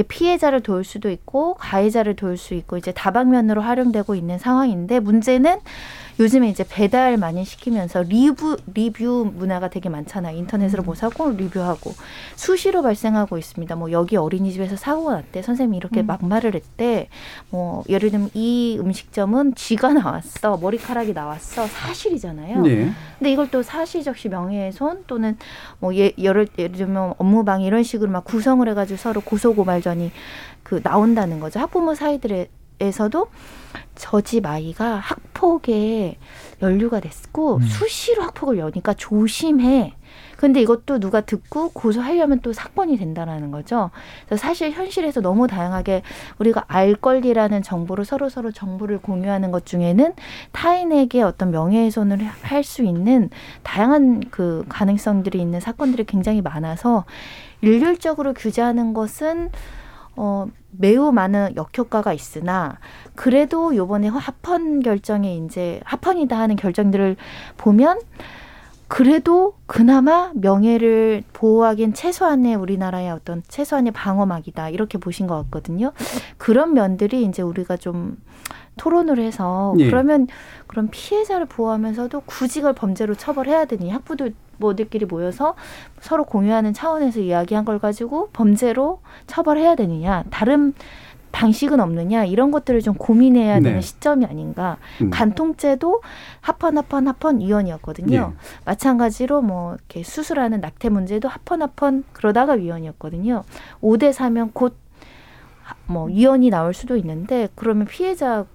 피해자를 0.09 0.61
도울 0.61 0.83
수도 0.83 1.11
있고 1.11 1.55
가해자를 1.55 2.17
도울 2.17 2.37
수 2.37 2.55
있고 2.55 2.79
이제 2.79 2.91
다방면으로 2.91 3.61
활용되고 3.63 4.15
있는 4.15 4.39
상황인데 4.39 5.01
문제는 5.01 5.61
요즘에 6.19 6.49
이제 6.49 6.65
배달 6.69 7.17
많이 7.17 7.45
시키면서 7.45 8.03
리뷰 8.03 8.57
리뷰 8.75 9.31
문화가 9.35 9.69
되게 9.69 9.89
많잖아요. 9.89 10.37
인터넷으로 10.37 10.83
뭐 10.83 10.95
사고 10.95 11.31
리뷰하고 11.31 11.95
수시로 12.35 12.83
발생하고 12.83 13.39
있습니다. 13.39 13.77
뭐 13.77 13.93
여기 13.93 14.17
어린이집에서 14.17 14.77
사고가 14.77 15.15
났대. 15.15 15.43
선생님이 15.43 15.77
이렇게 15.77 16.03
막말을 16.03 16.55
했대. 16.55 17.09
뭐 17.51 17.85
예를 17.89 18.11
들면 18.11 18.31
이 18.35 18.79
음식점은 18.81 19.55
쥐가 19.55 19.93
나왔어. 19.95 20.57
머리카락이 20.57 21.13
나왔어. 21.13 21.67
사실이잖아요. 21.67 22.63
네. 22.63 22.93
근데 23.19 23.33
이걸 23.33 23.51
또 23.51 23.63
사실적시 23.63 24.29
명예훼손 24.29 25.05
또는 25.07 25.37
뭐 25.79 25.95
예, 25.95 26.13
예를 26.19 26.49
예를 26.59 26.77
들면 26.77 27.15
업무방 27.19 27.63
이런 27.63 27.83
식으로 27.83 28.11
막 28.11 28.25
구성을 28.25 28.67
해가지고 28.69 28.97
서로 28.97 29.21
고소고발전이 29.21 30.11
그 30.63 30.81
나온다는 30.83 31.41
거죠. 31.41 31.61
학부모 31.61 31.95
사이들에서도 31.95 33.29
저집 33.95 34.47
아이가 34.47 34.97
학폭에 34.97 36.19
연루가 36.63 37.01
됐고 37.01 37.61
수시로 37.63 38.23
학폭을 38.23 38.59
여니까 38.59 38.95
조심해. 38.95 39.95
근데 40.37 40.61
이것도 40.61 41.01
누가 41.01 41.21
듣고 41.21 41.71
고소하려면 41.71 42.41
또 42.41 42.53
사건이 42.53 42.97
된다라는 42.97 43.51
거죠. 43.51 43.91
그래서 44.25 44.41
사실 44.41 44.71
현실에서 44.71 45.21
너무 45.21 45.49
다양하게 45.49 46.03
우리가 46.39 46.65
알 46.69 46.95
권리라는 46.95 47.63
정보를 47.63 48.05
서로 48.05 48.29
서로 48.29 48.53
정보를 48.53 48.99
공유하는 48.99 49.51
것 49.51 49.67
중에는 49.67 50.15
타인에게 50.53 51.23
어떤 51.23 51.51
명예훼손을 51.51 52.19
할 52.25 52.59
수 52.63 52.83
있는 52.83 53.31
다양한 53.63 54.25
그 54.31 54.65
가능성들이 54.69 55.41
있는 55.41 55.61
사건들이 55.61 56.05
굉장히 56.05 56.43
많아서 56.43 57.05
일률적으로 57.61 58.35
규제하는 58.35 58.95
것은 58.95 59.51
어, 60.21 60.49
매우 60.73 61.13
많은 61.13 61.55
역효과가 61.55 62.13
있으나 62.13 62.79
그래도 63.15 63.75
요번에 63.77 64.09
합헌 64.09 64.81
결정에 64.81 65.37
이제 65.37 65.81
합헌이다 65.85 66.37
하는 66.37 66.57
결정들을 66.57 67.17
보면 67.57 68.01
그래도 68.89 69.55
그나마 69.67 70.33
명예를 70.35 71.23
보호하기엔 71.33 71.95
최소한의 71.95 72.57
우리나라의 72.57 73.11
어떤 73.11 73.43
최소한의 73.47 73.93
방어막이다 73.93 74.71
이렇게 74.71 74.99
보신 74.99 75.27
것 75.27 75.37
같거든요. 75.45 75.93
그런 76.37 76.75
면들이 76.75 77.23
이제 77.25 77.43
우리가 77.43 77.77
좀 77.77 78.17
토론을 78.77 79.21
해서 79.21 79.75
예. 79.79 79.87
그러면 79.89 80.27
그런 80.67 80.89
피해자를 80.89 81.47
보호하면서도 81.47 82.23
굳이 82.27 82.61
그걸 82.61 82.73
범죄로 82.73 83.15
처벌해야 83.15 83.67
되니 83.67 83.91
학부들 83.91 84.35
모들끼리 84.59 85.07
모여서 85.07 85.55
서로 86.01 86.25
공유하는 86.25 86.73
차원에서 86.73 87.21
이야기한 87.21 87.65
걸 87.65 87.79
가지고 87.79 88.29
범죄로 88.33 89.01
처벌해야 89.27 89.75
되느냐 89.75 90.25
다른 90.31 90.75
방식은 91.33 91.79
없느냐 91.81 92.25
이런 92.25 92.51
것들을 92.51 92.81
좀 92.81 92.95
고민해야 92.95 93.57
네. 93.57 93.63
되는 93.63 93.81
시점이 93.81 94.25
아닌가 94.25 94.79
음. 95.03 95.11
간통죄도 95.11 96.03
합헌 96.41 96.79
합헌 96.79 97.07
합헌 97.07 97.41
위헌이었거든요. 97.41 98.33
예. 98.35 98.37
마찬가지로 98.65 99.43
뭐 99.43 99.75
이렇게 99.75 100.03
수술하는 100.03 100.61
낙태 100.61 100.89
문제도 100.89 101.29
합헌 101.29 101.63
합헌 101.63 102.05
그러다가 102.13 102.55
위헌이었거든요. 102.55 103.45
5대 103.83 104.13
4면 104.13 104.53
곧뭐 104.55 106.07
위헌이 106.07 106.51
나올 106.51 106.73
수도 106.75 106.97
있는데 106.97 107.49
그러면 107.55 107.87
피해자 107.87 108.47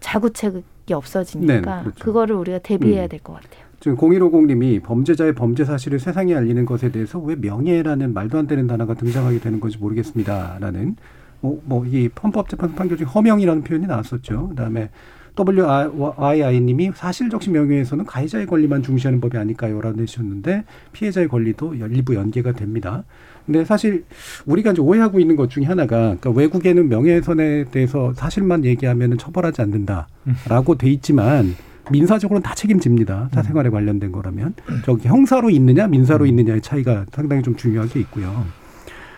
자구책이 0.00 0.92
없어지니까 0.92 1.76
네, 1.76 1.82
그렇죠. 1.82 2.04
그거를 2.04 2.36
우리가 2.36 2.58
대비해야 2.58 3.04
음. 3.04 3.08
될것 3.08 3.34
같아요. 3.34 3.69
지금 3.80 3.96
0150님이 3.96 4.82
범죄자의 4.82 5.34
범죄 5.34 5.64
사실을 5.64 5.98
세상에 5.98 6.34
알리는 6.34 6.66
것에 6.66 6.92
대해서 6.92 7.18
왜 7.18 7.34
명예라는 7.34 8.12
말도 8.12 8.38
안 8.38 8.46
되는 8.46 8.66
단어가 8.66 8.94
등장하게 8.94 9.40
되는 9.40 9.58
건지 9.58 9.78
모르겠습니다라는 9.78 10.96
뭐, 11.40 11.62
뭐, 11.64 11.86
이 11.86 12.10
헌법재판소 12.22 12.74
판결 12.76 12.98
중에 12.98 13.06
허명이라는 13.06 13.62
표현이 13.64 13.86
나왔었죠. 13.86 14.48
그 14.50 14.54
다음에 14.54 14.90
WII님이 15.38 16.90
사실적시 16.94 17.50
명예에서는 17.50 18.04
가해자의 18.04 18.44
권리만 18.46 18.82
중시하는 18.82 19.22
법이 19.22 19.38
아닐까요? 19.38 19.80
라고 19.80 19.98
내주셨는데 19.98 20.64
피해자의 20.92 21.28
권리도 21.28 21.76
일부 21.76 22.14
연계가 22.14 22.52
됩니다. 22.52 23.04
근데 23.46 23.64
사실 23.64 24.04
우리가 24.44 24.72
이제 24.72 24.82
오해하고 24.82 25.18
있는 25.18 25.36
것 25.36 25.48
중에 25.48 25.64
하나가 25.64 26.16
그러니까 26.20 26.30
외국에는 26.30 26.88
명예훼손에 26.90 27.64
대해서 27.70 28.12
사실만 28.12 28.66
얘기하면 28.66 29.16
처벌하지 29.16 29.62
않는다라고 29.62 30.76
돼 30.76 30.90
있지만 30.90 31.54
민사적으로는 31.90 32.42
다 32.42 32.54
책임집니다. 32.54 33.28
사생활에 33.32 33.70
관련된 33.70 34.12
거라면 34.12 34.54
저기 34.84 35.08
형사로 35.08 35.50
있느냐 35.50 35.86
민사로 35.86 36.26
있느냐의 36.26 36.60
차이가 36.60 37.06
상당히 37.12 37.42
좀 37.42 37.56
중요하게 37.56 38.00
있고요. 38.00 38.44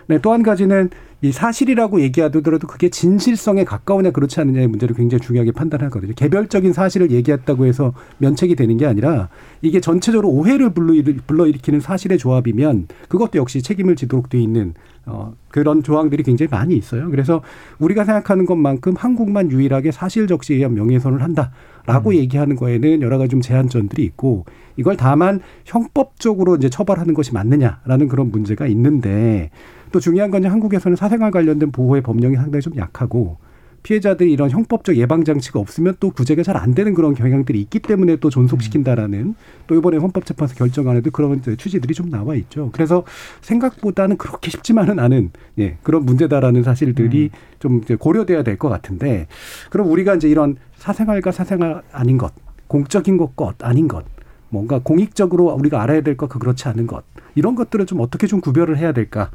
네, 0.09 0.19
또 0.21 0.33
한 0.33 0.43
가지는 0.43 0.91
이 1.25 1.31
사실이라고 1.31 2.01
얘기하더라도 2.01 2.67
그게 2.67 2.89
진실성에 2.89 3.63
가까우냐 3.63 4.11
그렇지 4.11 4.41
않느냐의 4.41 4.67
문제를 4.67 4.97
굉장히 4.97 5.21
중요하게 5.21 5.53
판단하거든요. 5.53 6.15
개별적인 6.17 6.73
사실을 6.73 7.13
얘기했다고 7.13 7.67
해서 7.67 7.93
면책이 8.19 8.57
되는 8.57 8.77
게 8.77 8.87
아니라 8.87 9.29
이게 9.61 9.81
전체적으로 9.81 10.29
오해를 10.31 10.71
불러일- 10.71 11.21
불러일으키는 11.29 11.79
사실의 11.79 12.19
조합이면 12.19 12.89
그것도 13.09 13.39
역시 13.39 13.63
책임을 13.63 13.95
지도록 13.95 14.29
돼 14.31 14.41
있는 14.41 14.75
어, 15.07 15.35
그런 15.49 15.83
조항들이 15.85 16.25
굉장히 16.25 16.49
많이 16.51 16.77
있어요. 16.77 17.09
그래서 17.11 17.43
우리가 17.79 18.05
생각하는 18.05 18.45
것만큼 18.47 18.95
한국만 18.97 19.51
유일하게 19.53 19.93
사실 19.93 20.27
적시에 20.27 20.57
의한 20.57 20.75
명예훼손을 20.75 21.23
한다 21.23 21.53
라고 21.87 22.15
얘기하는 22.15 22.57
거에는 22.57 23.03
여러 23.03 23.19
가지 23.19 23.31
좀 23.31 23.41
제한점들이 23.41 24.05
있고 24.05 24.45
이걸 24.77 24.97
다만 24.97 25.41
형법적으로 25.65 26.57
이제 26.57 26.69
처벌하는 26.69 27.15
것이 27.15 27.33
맞느냐라는 27.35 28.09
그런 28.09 28.31
문제가 28.31 28.67
있는데 28.69 29.51
또 29.91 30.01
중요한 30.01 30.31
건 30.31 30.45
한국에서는 30.45 30.97
사생활 30.97 31.31
관련된 31.31 31.73
보호의 31.73 32.03
법령이 32.03 32.37
상당히 32.37 32.63
좀 32.63 32.77
약하고 32.77 33.39
피해자들이 33.83 34.33
이런 34.33 34.51
형법적 34.51 34.97
예방 34.97 35.25
장치가 35.25 35.59
없으면 35.59 35.97
또 36.01 36.11
구제가 36.11 36.43
잘 36.43 36.53
안 36.57 36.75
되는 36.75 36.95
그런 36.95 37.15
경향들이 37.15 37.61
있기 37.63 37.81
때문에 37.81 38.17
또 38.17 38.31
존속시킨다라는 38.31 39.35
또 39.67 39.75
이번에 39.75 39.97
헌법재판소 39.97 40.55
결정안에도 40.55 41.11
그런 41.11 41.43
취지들이 41.43 41.95
좀 41.95 42.09
나와 42.11 42.35
있죠. 42.37 42.71
그래서 42.73 43.05
생각보다는 43.41 44.17
그렇게 44.19 44.51
쉽지만은 44.51 44.99
않은 44.99 45.31
예, 45.59 45.79
그런 45.83 46.05
문제다라는 46.05 46.63
사실들이 46.63 47.31
좀 47.59 47.81
이제 47.83 47.97
고려돼야 47.97 48.43
될 48.43 48.59
것 48.59 48.69
같은데 48.69 49.27
그럼 49.71 49.91
우리가 49.91 50.15
이제 50.15 50.29
이런 50.29 50.57
사생활과 50.77 51.33
사생활 51.33 51.83
아닌 51.91 52.19
것, 52.19 52.33
공적인 52.69 53.17
것과 53.17 53.55
아닌 53.63 53.89
것, 53.89 54.05
뭔가 54.51 54.79
공익적으로 54.79 55.47
우리가 55.55 55.83
알아야 55.83 56.03
될 56.03 56.17
것과 56.17 56.39
그렇지 56.39 56.69
않은 56.69 56.87
것 56.87 57.03
이런 57.35 57.55
것들을 57.55 57.87
좀 57.87 58.01
어떻게 58.01 58.27
좀 58.27 58.41
구별을 58.41 58.77
해야 58.77 58.93
될까? 58.93 59.31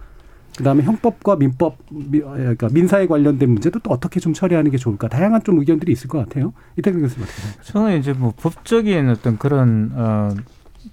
그다음에 0.58 0.84
형법과 0.84 1.36
민법, 1.36 1.78
미- 1.90 2.22
어, 2.22 2.32
그러니까 2.32 2.68
민사에 2.72 3.06
관련된 3.08 3.50
문제도 3.50 3.80
또 3.80 3.92
어떻게 3.92 4.20
좀 4.20 4.34
처리하는 4.34 4.72
게 4.72 4.78
좋을까? 4.78 5.08
다양한 5.08 5.44
좀 5.44 5.60
의견들이 5.60 5.92
있을 5.92 6.10
것 6.10 6.18
같아요. 6.20 6.54
이태경 6.78 7.00
교수님 7.02 7.24
어떻게 7.24 7.42
생각하세요? 7.42 7.74
저는 7.74 8.00
이제 8.00 8.14
뭐 8.14 8.34
법적인 8.36 9.10
어떤 9.10 9.38
그런 9.38 9.92
어, 9.96 10.30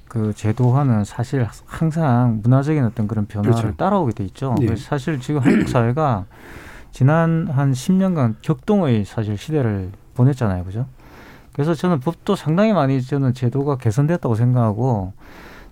그 0.08 0.32
제도화는 0.34 1.04
사실 1.04 1.46
항상 1.66 2.40
문화적인 2.42 2.84
어떤 2.84 3.08
그런 3.08 3.26
변화를 3.26 3.54
그렇죠. 3.54 3.76
따라오게 3.76 4.12
돼 4.12 4.24
있죠. 4.26 4.54
예. 4.60 4.76
사실 4.76 5.18
지금 5.18 5.40
한국 5.40 5.68
사회가 5.68 6.26
지난 6.92 7.48
한 7.50 7.72
10년간 7.72 8.36
격동의 8.42 9.04
사실 9.06 9.36
시대를 9.38 9.90
보냈잖아요. 10.14 10.64
그죠? 10.64 10.86
그래서 11.52 11.74
저는 11.74 12.00
법도 12.00 12.36
상당히 12.36 12.72
많이 12.72 13.00
저는 13.00 13.32
제도가 13.32 13.76
개선됐다고 13.78 14.34
생각하고 14.34 15.12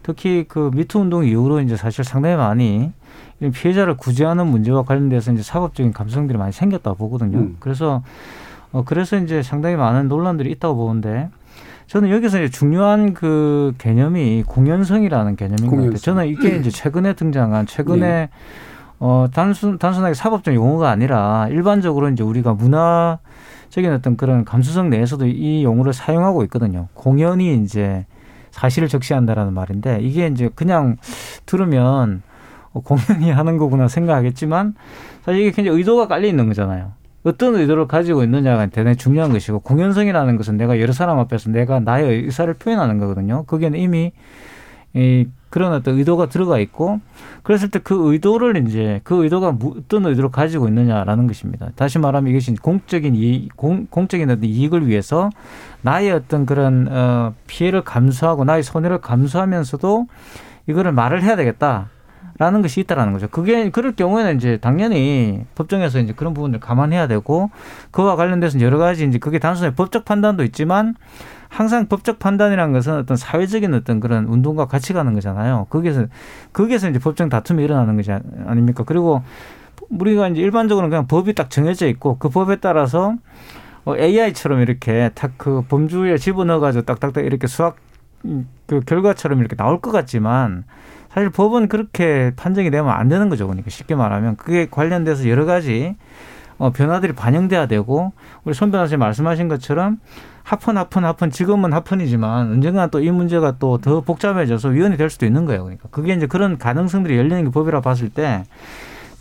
특히 0.03 0.45
그 0.49 0.71
미투 0.75 0.99
운동 1.01 1.25
이후로 1.25 1.61
이제 1.61 1.77
사실 1.77 2.03
상당히 2.05 2.37
많이 2.37 2.93
피해자를 3.53 3.97
구제하는 3.97 4.47
문제와 4.47 4.83
관련돼서 4.85 5.33
이제 5.33 5.43
사법적인 5.43 5.93
감성들이 5.93 6.39
많이 6.39 6.53
생겼다고 6.53 6.97
보거든요. 6.97 7.39
음. 7.39 7.57
그래서 7.59 8.03
어, 8.73 8.85
그래서 8.85 9.17
이제 9.19 9.43
상당히 9.43 9.77
많은 9.77 10.09
논란들이 10.09 10.51
있다고 10.53 10.77
보는데 10.77 11.29
저는 11.87 12.11
여기서 12.11 12.39
이제 12.43 12.49
중요한 12.49 13.13
그 13.13 13.75
개념이 13.79 14.45
공연성이라는 14.47 15.37
개념인 15.37 15.67
것 15.67 15.77
같아요. 15.77 15.97
저는 15.97 16.27
이게 16.27 16.57
이제 16.57 16.71
최근에 16.71 17.13
등장한 17.15 17.67
최근에 17.67 18.01
네. 18.01 18.29
어 18.99 19.27
단순 19.33 19.79
단순하게 19.79 20.15
사법적 20.15 20.55
용어가 20.55 20.91
아니라 20.91 21.49
일반적으로 21.51 22.09
이제 22.09 22.23
우리가 22.23 22.55
문화적인 22.55 23.93
어떤 23.93 24.17
그런 24.17 24.45
감수성 24.45 24.89
내에서도 24.91 25.27
이 25.27 25.65
용어를 25.65 25.93
사용하고 25.93 26.45
있거든요. 26.45 26.89
공연이 26.95 27.57
이제 27.57 28.07
사실을 28.53 28.89
적시한다라는 28.89 29.53
말인데 29.53 29.99
이게 30.01 30.29
이제 30.29 30.49
그냥 30.55 30.97
들으면 31.45 32.23
어, 32.23 32.32
공연이 32.81 33.31
하는 33.31 33.59
거구나 33.59 33.89
생각하겠지만 33.89 34.75
사실 35.23 35.41
이게 35.43 35.51
굉장히 35.51 35.79
의도가 35.79 36.09
깔려 36.09 36.27
있는 36.27 36.47
거잖아요. 36.49 36.93
어떤 37.25 37.55
의도를 37.55 37.87
가지고 37.87 38.25
있느냐가 38.25 38.67
대단히 38.67 38.97
중요한 38.97 39.33
것이고 39.33 39.61
공연성이라는 39.61 40.37
것은 40.37 40.57
내가 40.57 40.81
여러 40.81 40.93
사람 40.93 41.19
앞에서 41.21 41.51
내가 41.51 41.79
나의 41.79 42.25
의사를 42.25 42.53
표현하는 42.55 42.99
거거든요. 42.99 43.45
거기에는 43.45 43.79
이미 43.79 44.13
이 44.95 45.27
그런 45.49 45.73
어떤 45.73 45.97
의도가 45.99 46.29
들어가 46.29 46.59
있고 46.59 47.01
그랬을 47.43 47.71
때 47.71 47.79
그 47.79 48.13
의도를 48.13 48.67
이제 48.67 49.01
그 49.05 49.23
의도가 49.23 49.53
무- 49.53 49.75
어떤 49.79 50.05
의도를 50.07 50.31
가지고 50.31 50.67
있느냐라는 50.69 51.27
것입니다. 51.27 51.69
다시 51.77 51.99
말하면 51.99 52.31
이것이 52.31 52.55
공적인 52.57 53.15
이익, 53.15 53.57
공, 53.57 53.87
공적인 53.89 54.29
어떤 54.31 54.45
이익을 54.45 54.87
위해서 54.89 55.31
나의 55.83 56.11
어떤 56.13 56.45
그런 56.47 56.89
어 56.91 57.35
피해를 57.47 57.83
감수하고 57.85 58.45
나의 58.45 58.63
손해를 58.63 59.01
감수하면서도 59.01 60.07
이거를 60.69 60.93
말을 60.93 61.23
해야 61.23 61.37
되겠다. 61.37 61.89
라는 62.43 62.61
것이 62.61 62.81
있다라는 62.81 63.13
거죠. 63.13 63.29
그게 63.29 63.71
그럴 63.71 63.93
경우에는 63.95 64.35
이제 64.37 64.59
당연히 64.61 65.45
법정에서 65.55 66.01
이제 66.01 66.13
그런 66.13 66.35
부분을 66.35 66.59
감안해야 66.59 67.07
되고 67.07 67.51
그와 67.93 68.17
관련돼서 68.17 68.61
여러 68.61 68.79
가지 68.79 69.07
이제 69.07 69.19
그게 69.19 69.39
단순히 69.39 69.73
법적 69.77 70.05
판단도 70.05 70.43
있지만 70.45 70.97
항상 71.49 71.87
법적 71.87 72.19
판단이라는 72.19 72.73
것은 72.73 72.95
어떤 72.95 73.17
사회적인 73.17 73.73
어떤 73.75 74.01
그런 74.01 74.25
운동과 74.25 74.67
같이 74.67 74.93
가는 74.93 75.15
거잖아요. 75.15 75.69
거기에서 75.71 76.07
거기에서 76.53 76.91
이제 76.91 76.99
법정 76.99 77.29
다툼이 77.29 77.63
일어나는 77.63 77.95
것이 77.97 78.11
아- 78.11 78.21
아닙니까? 78.47 78.83
그리고 78.85 79.23
우리가 79.91 80.27
이제 80.29 80.41
일반적으로는 80.41 80.91
그냥 80.91 81.07
법이 81.07 81.35
딱 81.35 81.49
정해져 81.49 81.87
있고 81.87 82.19
그 82.19 82.29
법에 82.29 82.57
따라서 82.57 83.15
어, 83.85 83.97
AI처럼 83.97 84.61
이렇게 84.61 85.11
딱 85.15 85.31
그 85.37 85.63
범주에 85.69 86.17
집어넣어가지고 86.19 86.87
딱딱딱 86.87 87.25
이렇게 87.25 87.47
수학 87.47 87.77
음, 88.25 88.49
그 88.67 88.81
결과처럼 88.81 89.39
이렇게 89.41 89.55
나올 89.55 89.81
것 89.81 89.93
같지만 89.93 90.65
사실 91.13 91.31
법은 91.31 91.69
그렇게 91.69 92.33
판정이 92.37 92.71
되면 92.71 92.91
안 92.91 93.09
되는 93.09 93.29
거죠. 93.29 93.47
그러니까 93.47 93.71
쉽게 93.71 93.95
말하면 93.95 94.37
그게 94.37 94.67
관련돼서 94.71 95.29
여러 95.29 95.45
가지 95.45 95.97
어, 96.59 96.71
변화들이 96.71 97.13
반영돼야 97.13 97.67
되고 97.67 98.13
우리 98.45 98.55
손 98.55 98.71
변호사님 98.71 99.01
말씀하신 99.01 99.49
것처럼 99.49 99.99
합헌 100.45 100.77
합헌 100.79 101.05
합헌 101.05 101.31
지금은 101.31 101.73
합헌이지만 101.73 102.53
언젠가 102.53 102.87
또 102.89 103.01
이 103.01 103.11
문제가 103.11 103.59
또 103.59 103.79
더 103.79 104.01
복잡해져서 104.01 104.71
위헌이 104.71 104.97
될 104.97 105.11
수도 105.11 105.27
있는 105.27 105.45
거예요. 105.45 105.65
그러니까 105.65 105.89
그게 105.91 106.15
이제 106.15 106.27
그런 106.27 106.59
가능성들이 106.59 107.17
열리는 107.17 107.45
게 107.45 107.51
법이라 107.51 107.81
봤을 107.81 108.09
때 108.09 108.45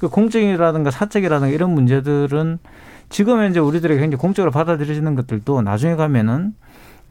그 0.02 0.10
공적이라든가 0.10 0.90
사적이라든가 0.90 1.54
이런 1.54 1.76
문제들은 1.76 2.58
지금 3.10 3.40
현재 3.40 3.60
우리들에게 3.60 4.00
굉장히 4.00 4.20
공적으로 4.20 4.50
받아들여지는 4.52 5.14
것들도 5.14 5.62
나중에 5.62 5.96
가면은 5.96 6.56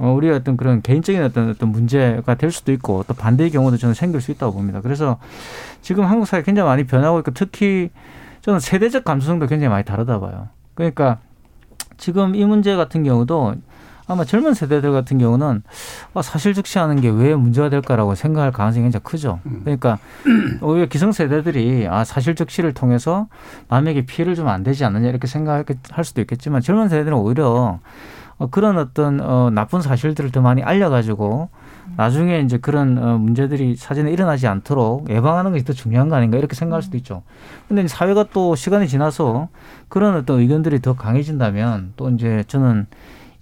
어, 0.01 0.13
우리의 0.13 0.35
어떤 0.35 0.57
그런 0.57 0.81
개인적인 0.81 1.23
어떤 1.23 1.51
어떤 1.51 1.69
문제가 1.69 2.35
될 2.35 2.51
수도 2.51 2.73
있고 2.73 3.05
또 3.07 3.13
반대의 3.13 3.51
경우도 3.51 3.77
저는 3.77 3.95
생길 3.95 4.21
수 4.23 4.31
있다고 4.31 4.55
봅니다. 4.55 4.81
그래서 4.81 5.19
지금 5.83 6.05
한국 6.05 6.27
사회 6.27 6.43
굉장히 6.43 6.67
많이 6.69 6.85
변하고 6.85 7.19
있고 7.19 7.33
특히 7.33 7.91
저는 8.41 8.61
세대적 8.61 9.05
감수성도 9.05 9.47
굉장히 9.47 9.69
많이 9.69 9.85
다르다 9.85 10.19
봐요. 10.19 10.49
그러니까 10.75 11.19
지금 11.99 12.35
이 12.35 12.45
문제 12.47 12.75
같은 12.77 13.05
경우도 13.05 13.57
아마 14.07 14.25
젊은 14.25 14.55
세대들 14.55 14.91
같은 14.91 15.19
경우는 15.19 15.63
아, 16.15 16.23
사실 16.23 16.55
적시하는 16.55 17.01
게 17.01 17.11
왜 17.11 17.35
문제가 17.35 17.69
될까라고 17.69 18.15
생각할 18.15 18.51
가능성이 18.53 18.85
굉장히 18.85 19.05
크죠. 19.05 19.39
그러니까 19.65 19.99
오히려 20.63 20.87
기성 20.87 21.13
세대들이 21.13 21.87
아 21.89 22.05
사실 22.05 22.35
적시를 22.35 22.73
통해서 22.73 23.29
남에게 23.69 24.07
피해를 24.07 24.35
주면 24.35 24.53
안 24.53 24.63
되지 24.65 24.85
않느냐 24.87 25.11
이렇게 25.11 25.27
생각할 25.27 26.05
수도 26.05 26.23
있겠지만 26.23 26.63
젊은 26.63 26.89
세대들은 26.89 27.17
오히려 27.19 27.47
어, 27.51 27.81
그런 28.47 28.79
어떤 28.79 29.21
어, 29.21 29.51
나쁜 29.51 29.83
사실들을 29.83 30.31
더 30.31 30.41
많이 30.41 30.63
알려가지고 30.63 31.49
나중에 31.97 32.41
이제 32.41 32.57
그런 32.57 32.97
어, 32.99 33.19
문제들이 33.19 33.77
사전에 33.77 34.11
일어나지 34.11 34.47
않도록 34.47 35.11
예방하는 35.11 35.53
것이 35.53 35.65
더 35.65 35.73
중요한 35.73 36.09
거 36.09 36.17
아닌가 36.17 36.39
이렇게 36.39 36.55
생각할 36.55 36.83
수도 36.83 36.97
있죠. 36.97 37.23
근데 37.69 37.83
이제 37.83 37.89
사회가 37.89 38.27
또 38.33 38.55
시간이 38.55 38.89
지나서 38.89 39.49
그런 39.89 40.15
어떤 40.17 40.41
의견들이 40.41 40.81
더 40.81 40.95
강해진다면 40.95 41.93
또 41.97 42.09
이제 42.11 42.45
저는 42.47 42.87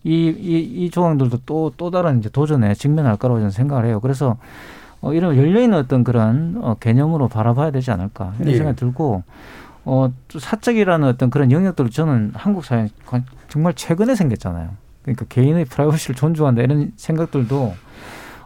이, 0.05 0.29
이, 0.29 0.85
이 0.85 0.91
조항들도 0.91 1.39
또, 1.45 1.73
또 1.77 1.91
다른 1.91 2.19
이제 2.19 2.29
도전에 2.29 2.75
직면할 2.75 3.17
거라고 3.17 3.39
저는 3.39 3.51
생각을 3.51 3.85
해요. 3.85 4.01
그래서 4.01 4.37
어, 5.01 5.13
이런 5.13 5.37
열려있는 5.37 5.79
어떤 5.79 6.03
그런 6.03 6.59
어, 6.61 6.75
개념으로 6.81 7.29
바라봐야 7.29 7.71
되지 7.71 7.91
않을까 7.91 8.33
이런 8.41 8.53
예. 8.53 8.57
생각이 8.57 8.77
들고 8.77 9.23
어, 9.85 10.13
또 10.29 10.39
사적이라는 10.39 11.07
어떤 11.07 11.31
그런 11.31 11.53
영역들을 11.53 11.91
저는 11.91 12.33
한국 12.35 12.65
사회 12.65 12.89
정말 13.49 13.75
최근에 13.75 14.15
생겼잖아요. 14.15 14.71
그러니까 15.15 15.25
개인의 15.29 15.65
프라이버시를 15.67 16.15
존중한다 16.17 16.63
이런 16.63 16.93
생각들도 16.97 17.75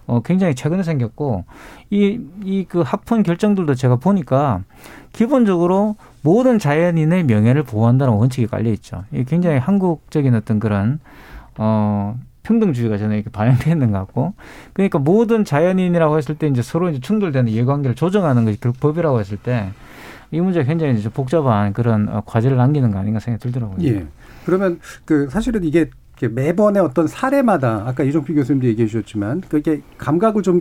어, 0.06 0.20
굉장히 0.24 0.54
최근에 0.54 0.82
생겼고 0.82 1.44
이 1.90 2.18
이 2.44 2.64
그 2.68 2.80
합헌 2.82 3.22
결정들도 3.22 3.74
제가 3.74 3.96
보니까 3.96 4.62
기본적으로 5.12 5.96
모든 6.22 6.58
자연인의 6.58 7.24
명예를 7.24 7.62
보호한다는 7.64 8.14
원칙이 8.14 8.46
깔려 8.46 8.70
있죠. 8.72 9.04
이게 9.12 9.24
굉장히 9.24 9.58
한국적인 9.58 10.34
어떤 10.34 10.58
그런 10.58 11.00
어 11.58 12.18
평등주의가 12.44 12.98
저는 12.98 13.16
이렇게 13.16 13.30
반영되어 13.30 13.72
있는 13.72 13.92
것 13.92 13.98
같고 13.98 14.34
그러니까 14.72 14.98
모든 14.98 15.44
자연인이라고 15.44 16.16
했을 16.18 16.34
때 16.36 16.48
이제 16.48 16.62
서로 16.62 16.90
이제 16.90 16.98
충돌되는 17.00 17.50
이해관계를 17.52 17.94
조정하는 17.94 18.44
것이 18.44 18.58
결국 18.60 18.80
법이라고 18.80 19.20
했을 19.20 19.36
때 19.36 19.70
이 20.34 20.40
문제가 20.40 20.64
굉장히 20.66 20.98
이제 20.98 21.10
복잡한 21.10 21.74
그런 21.74 22.08
어, 22.08 22.22
과제를 22.24 22.56
남기는 22.56 22.90
거 22.90 22.98
아닌가 22.98 23.20
생각이 23.20 23.42
들더라고요. 23.42 23.86
예. 23.86 24.06
그러면 24.46 24.80
그 25.04 25.28
사실은 25.28 25.62
이게 25.62 25.90
매번의 26.28 26.82
어떤 26.82 27.06
사례마다 27.06 27.84
아까 27.86 28.04
이종필 28.04 28.34
교수님도 28.36 28.66
얘기해 28.68 28.88
주셨지만 28.88 29.42
그게 29.48 29.82
감각을 29.98 30.42
좀 30.42 30.60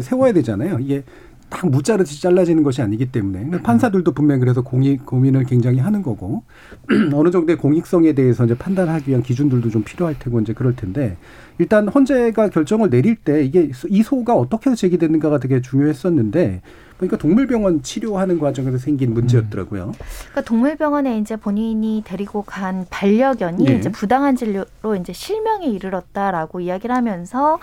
세워야 0.00 0.32
되잖아요. 0.32 0.78
이게 0.80 1.04
딱 1.50 1.68
무자르듯이 1.68 2.22
잘라지는 2.22 2.62
것이 2.62 2.80
아니기 2.80 3.10
때문에 3.10 3.60
판사들도 3.62 4.12
분명히 4.12 4.40
그래서 4.40 4.62
공익 4.62 5.04
고민을 5.04 5.44
굉장히 5.44 5.78
하는 5.78 6.00
거고 6.00 6.44
어느 7.12 7.30
정도의 7.30 7.58
공익성에 7.58 8.12
대해서 8.12 8.44
이제 8.44 8.54
판단하기 8.56 9.10
위한 9.10 9.22
기준들도 9.22 9.68
좀 9.68 9.82
필요할 9.82 10.16
테고 10.18 10.40
이제 10.40 10.54
그럴 10.54 10.76
텐데 10.76 11.16
일단 11.58 11.88
헌재가 11.88 12.50
결정을 12.50 12.88
내릴 12.88 13.16
때 13.16 13.44
이게 13.44 13.72
이 13.88 14.02
소가 14.02 14.34
어떻게 14.34 14.70
해서 14.70 14.76
제기됐는가가 14.76 15.38
되게 15.38 15.60
중요했었는데 15.60 16.62
그러니까 17.00 17.16
동물병원 17.16 17.82
치료하는 17.82 18.38
과정에서 18.38 18.76
생긴 18.76 19.14
문제였더라고요. 19.14 19.92
그러니까 20.18 20.40
동물병원에 20.42 21.16
이제 21.16 21.34
본인이 21.34 22.02
데리고 22.04 22.42
간 22.42 22.84
반려견이 22.90 23.66
예. 23.68 23.76
이제 23.76 23.90
부당한 23.90 24.36
진료로 24.36 24.96
이제 25.00 25.14
실명에 25.14 25.64
이르렀다라고 25.66 26.60
이야기를 26.60 26.94
하면서 26.94 27.58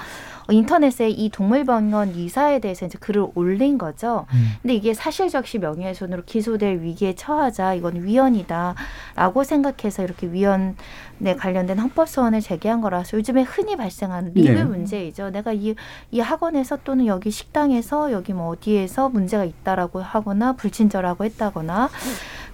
인터넷에 0.50 1.10
이 1.10 1.30
동물병원 1.30 2.16
이사에 2.16 2.60
대해서 2.60 2.86
이제 2.86 2.98
글을 3.00 3.28
올린 3.36 3.78
거죠. 3.78 4.26
근데 4.62 4.74
이게 4.76 4.94
사실적시 4.94 5.60
명예훼손으로 5.60 6.24
기소될 6.26 6.82
위기에 6.82 7.16
처하자 7.16 7.74
이건 7.76 8.04
위헌이다라고 8.04 9.44
생각해서 9.44 10.04
이렇게 10.04 10.28
위헌에 10.28 11.36
관련된 11.38 11.80
헌법 11.80 12.08
소원을 12.08 12.42
제기한 12.42 12.82
거라서 12.82 13.18
요즘에 13.18 13.44
흔히 13.44 13.76
발생하는 13.76 14.34
리뷰 14.34 14.54
네. 14.54 14.64
문제이죠. 14.64 15.32
내가 15.32 15.54
이, 15.54 15.76
이 16.12 16.20
학원에서 16.20 16.78
또는 16.84 17.06
여기 17.08 17.32
식당에서 17.32 18.12
여기 18.12 18.34
뭐 18.34 18.50
어디에서 18.50 19.10
문제가 19.10 19.44
있다라고 19.44 20.02
하거나 20.02 20.54
불친절하고 20.54 21.26
했다거나 21.26 21.90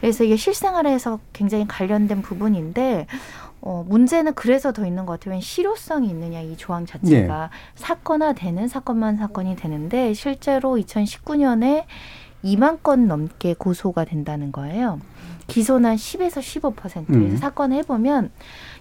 그래서 0.02 0.24
이게 0.24 0.36
실생활에서 0.36 1.20
굉장히 1.32 1.68
관련된 1.68 2.22
부분인데 2.22 3.08
어, 3.66 3.86
문제는 3.88 4.34
그래서 4.34 4.74
더 4.74 4.86
있는 4.86 5.06
것 5.06 5.14
같아요. 5.14 5.36
왜 5.36 5.42
실효성이 5.42 6.10
있느냐 6.10 6.42
이 6.42 6.58
조항 6.58 6.86
자체가 6.86 7.50
사건화되는 7.76 8.68
사건만 8.68 9.16
사건이 9.16 9.56
되는데 9.56 10.14
실제로 10.14 10.76
2019년에 10.76 11.86
2만 12.44 12.84
건 12.84 13.08
넘게 13.08 13.54
고소가 13.54 14.04
된다는 14.04 14.52
거예요. 14.52 15.00
기소는 15.48 15.92
한 15.92 15.96
10에서 15.96 16.42
15%. 16.42 16.76
그래서 17.08 17.08
음. 17.10 17.38
사건 17.38 17.72
해보면 17.72 18.32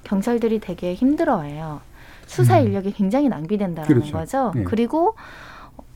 경찰들이 0.03 0.59
되게 0.59 0.95
힘들어해요. 0.95 1.81
수사 2.27 2.59
인력이 2.59 2.93
굉장히 2.93 3.29
낭비된다는 3.29 3.87
그렇죠. 3.87 4.13
거죠. 4.13 4.53
예. 4.57 4.65
그리고 4.65 5.15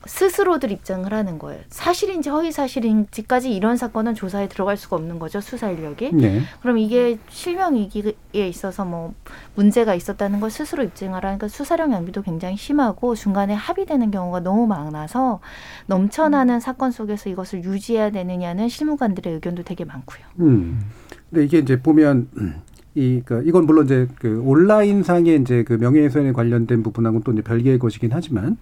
스스로들 0.05 0.71
입장을 0.71 1.11
하는 1.11 1.39
거예요. 1.39 1.61
사실인지 1.69 2.29
허위 2.29 2.51
사실인지까지 2.51 3.53
이런 3.53 3.77
사건은 3.77 4.13
조사에 4.13 4.47
들어갈 4.47 4.77
수가 4.77 4.95
없는 4.95 5.19
거죠. 5.19 5.41
수사 5.41 5.69
인력이. 5.69 6.11
네. 6.13 6.41
그럼 6.61 6.77
이게 6.77 7.17
실명이기에 7.29 8.13
있어서 8.47 8.85
뭐 8.85 9.13
문제가 9.55 9.95
있었다는 9.95 10.39
걸 10.39 10.51
스스로 10.51 10.83
입증하라니까 10.83 11.47
수사력 11.47 11.89
낭비도 11.89 12.21
굉장히 12.21 12.57
심하고 12.57 13.15
중간에 13.15 13.53
합의되는 13.53 14.11
경우가 14.11 14.41
너무 14.41 14.67
많아서 14.67 15.39
넘쳐나는 15.87 16.59
사건 16.59 16.91
속에서 16.91 17.29
이것을 17.29 17.63
유지해야 17.63 18.11
되느냐는 18.11 18.69
실무관들의 18.69 19.33
의견도 19.33 19.63
되게 19.63 19.83
많고요. 19.83 20.21
음. 20.39 20.79
근데 21.29 21.43
이게 21.43 21.57
이제 21.57 21.81
보면 21.81 22.29
음, 22.37 22.61
이, 22.95 23.21
그, 23.25 23.43
이건 23.45 23.65
물론 23.65 23.85
이제 23.85 24.07
그 24.19 24.41
온라인 24.43 25.03
상의 25.03 25.39
이제 25.41 25.63
그 25.63 25.73
명예훼손에 25.73 26.31
관련된 26.31 26.83
부분하고는 26.83 27.23
또 27.23 27.31
이제 27.31 27.41
별개의 27.41 27.79
것이긴 27.79 28.11
하지만 28.13 28.57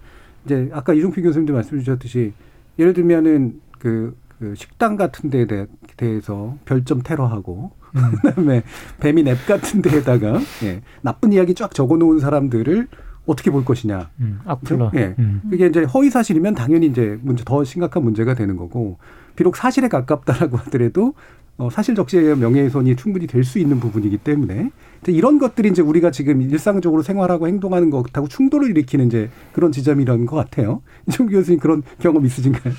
이제 0.46 0.70
아까 0.74 0.94
이종필 0.94 1.24
교수님도 1.24 1.54
말씀 1.54 1.78
주셨듯이 1.80 2.34
예를 2.80 2.94
들면은 2.94 3.60
그, 3.80 4.16
그 4.40 4.54
식당 4.56 4.96
같은 4.96 5.30
데에 5.30 5.46
대- 5.48 5.68
대해서 5.98 6.56
별점 6.66 7.02
테러하고 7.02 7.72
그다음에 8.22 8.64
배민 9.00 9.28
앱 9.28 9.46
같은 9.48 9.82
데에다가 9.82 10.40
예, 10.64 10.82
나쁜 11.02 11.32
이야기 11.34 11.54
쫙 11.56 11.74
적어 11.74 11.98
놓은 11.98 12.20
사람들을 12.20 12.88
어떻게 13.26 13.50
볼 13.50 13.66
것이냐. 13.66 14.12
음, 14.20 14.40
악플러. 14.46 14.92
예. 14.94 15.16
음. 15.18 15.42
그게 15.50 15.66
이제 15.66 15.84
허위 15.84 16.12
사실이면 16.12 16.54
당연히 16.54 16.86
이제 16.86 17.18
문제 17.24 17.44
더 17.44 17.64
심각한 17.64 18.04
문제가 18.04 18.36
되는 18.36 18.56
거고 18.56 19.00
비록 19.36 19.56
사실에 19.56 19.88
가깝다라고 19.88 20.58
하더라도 20.70 21.16
어, 21.58 21.70
사실 21.70 21.96
적시에 21.96 22.20
의한 22.22 22.40
명예훼손이 22.40 22.96
충분히 22.98 23.28
될 23.28 23.46
수 23.46 23.60
있는 23.60 23.80
부분이기 23.80 24.18
때문에 24.18 24.72
이런 25.08 25.38
것들이 25.38 25.70
이제 25.70 25.82
우리가 25.82 26.10
지금 26.12 26.42
일상적으로 26.42 27.04
생활하고 27.04 27.48
행동하는 27.48 27.92
것하고 27.92 28.28
충돌을 28.28 28.72
일으키는 28.72 29.06
이제 29.08 29.30
그런 29.54 29.72
지점이라는 29.72 30.26
것 30.26 30.36
같아요. 30.36 30.82
이종 31.08 31.28
교수님 31.28 31.60
그런 31.60 31.84
경험 32.00 32.26
있으신가요? 32.26 32.74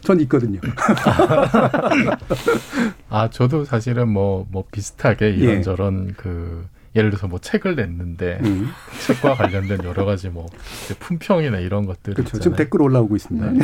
전 0.00 0.20
있거든요. 0.20 0.60
아 3.08 3.28
저도 3.30 3.64
사실은 3.64 4.08
뭐뭐 4.10 4.64
비슷하게 4.70 5.26
예. 5.26 5.30
이런저런 5.30 6.14
그 6.16 6.64
예를 6.94 7.10
들어서 7.10 7.26
뭐 7.26 7.38
책을 7.40 7.74
냈는데 7.74 8.38
음. 8.44 8.68
책과 9.06 9.34
관련된 9.34 9.82
여러 9.84 10.04
가지 10.04 10.28
뭐 10.28 10.46
품평이나 11.00 11.58
이런 11.58 11.86
것들 11.86 12.14
그렇죠. 12.14 12.38
지금 12.38 12.56
댓글 12.56 12.82
올라오고 12.82 13.16
있습니다. 13.16 13.50
네. 13.50 13.58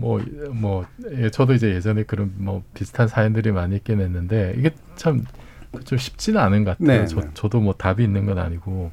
뭐, 0.00 0.20
뭐, 0.50 0.86
예, 1.12 1.30
저도 1.30 1.54
이제 1.54 1.74
예전에 1.74 2.02
그런 2.04 2.32
뭐 2.36 2.62
비슷한 2.74 3.08
사연들이 3.08 3.52
많이 3.52 3.76
있긴 3.76 4.00
했는데 4.00 4.54
이게 4.56 4.70
참 4.96 5.24
좀 5.84 5.98
쉽지는 5.98 6.40
않은 6.40 6.64
것 6.64 6.78
같아요. 6.78 7.00
네, 7.00 7.06
저, 7.06 7.20
네. 7.20 7.28
저도 7.34 7.60
뭐 7.60 7.74
답이 7.74 8.02
있는 8.02 8.26
건 8.26 8.38
아니고, 8.38 8.90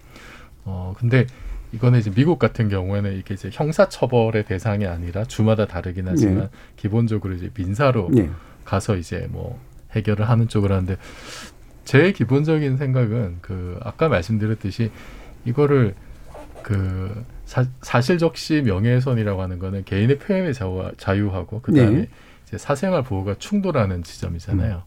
어, 0.66 0.94
근데 0.98 1.26
이거는 1.72 2.00
이제 2.00 2.12
미국 2.12 2.40
같은 2.40 2.70
경우에는 2.70 3.18
이게 3.18 3.34
이제 3.34 3.50
형사처벌의 3.52 4.46
대상이 4.46 4.86
아니라 4.86 5.26
주마다 5.26 5.66
다르긴 5.66 6.08
하지만 6.08 6.38
네. 6.38 6.50
기본적으로 6.76 7.34
이제 7.34 7.50
민사로 7.54 8.10
네. 8.12 8.30
가서 8.64 8.96
이제 8.96 9.28
뭐 9.32 9.60
해결을 9.92 10.30
하는 10.30 10.48
쪽으로 10.48 10.76
하는데 10.76 10.98
제 11.84 12.12
기본적인 12.12 12.78
생각은 12.78 13.40
그 13.42 13.80
아까 13.82 14.08
말씀드렸듯이 14.08 14.92
이거를 15.46 15.96
그 16.64 17.26
사, 17.48 17.64
사실적시 17.82 18.62
명예훼손이라고 18.62 19.42
하는 19.42 19.58
거는 19.58 19.86
개인의 19.86 20.20
표현의 20.20 20.54
자유, 20.54 20.92
자유 20.98 21.34
하고 21.34 21.62
그다음에 21.62 22.02
네. 22.02 22.10
이제 22.46 22.58
사생활 22.58 23.04
보호가 23.04 23.36
충돌하는 23.40 24.04
지점이잖아요. 24.04 24.84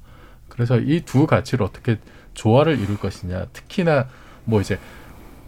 그래서 0.48 0.78
이 0.78 1.00
두 1.06 1.26
가치를 1.26 1.64
어떻게 1.64 1.98
조화를 2.34 2.78
이룰 2.78 2.98
것이냐. 2.98 3.46
특히나 3.54 4.08
뭐 4.44 4.60
이제 4.60 4.78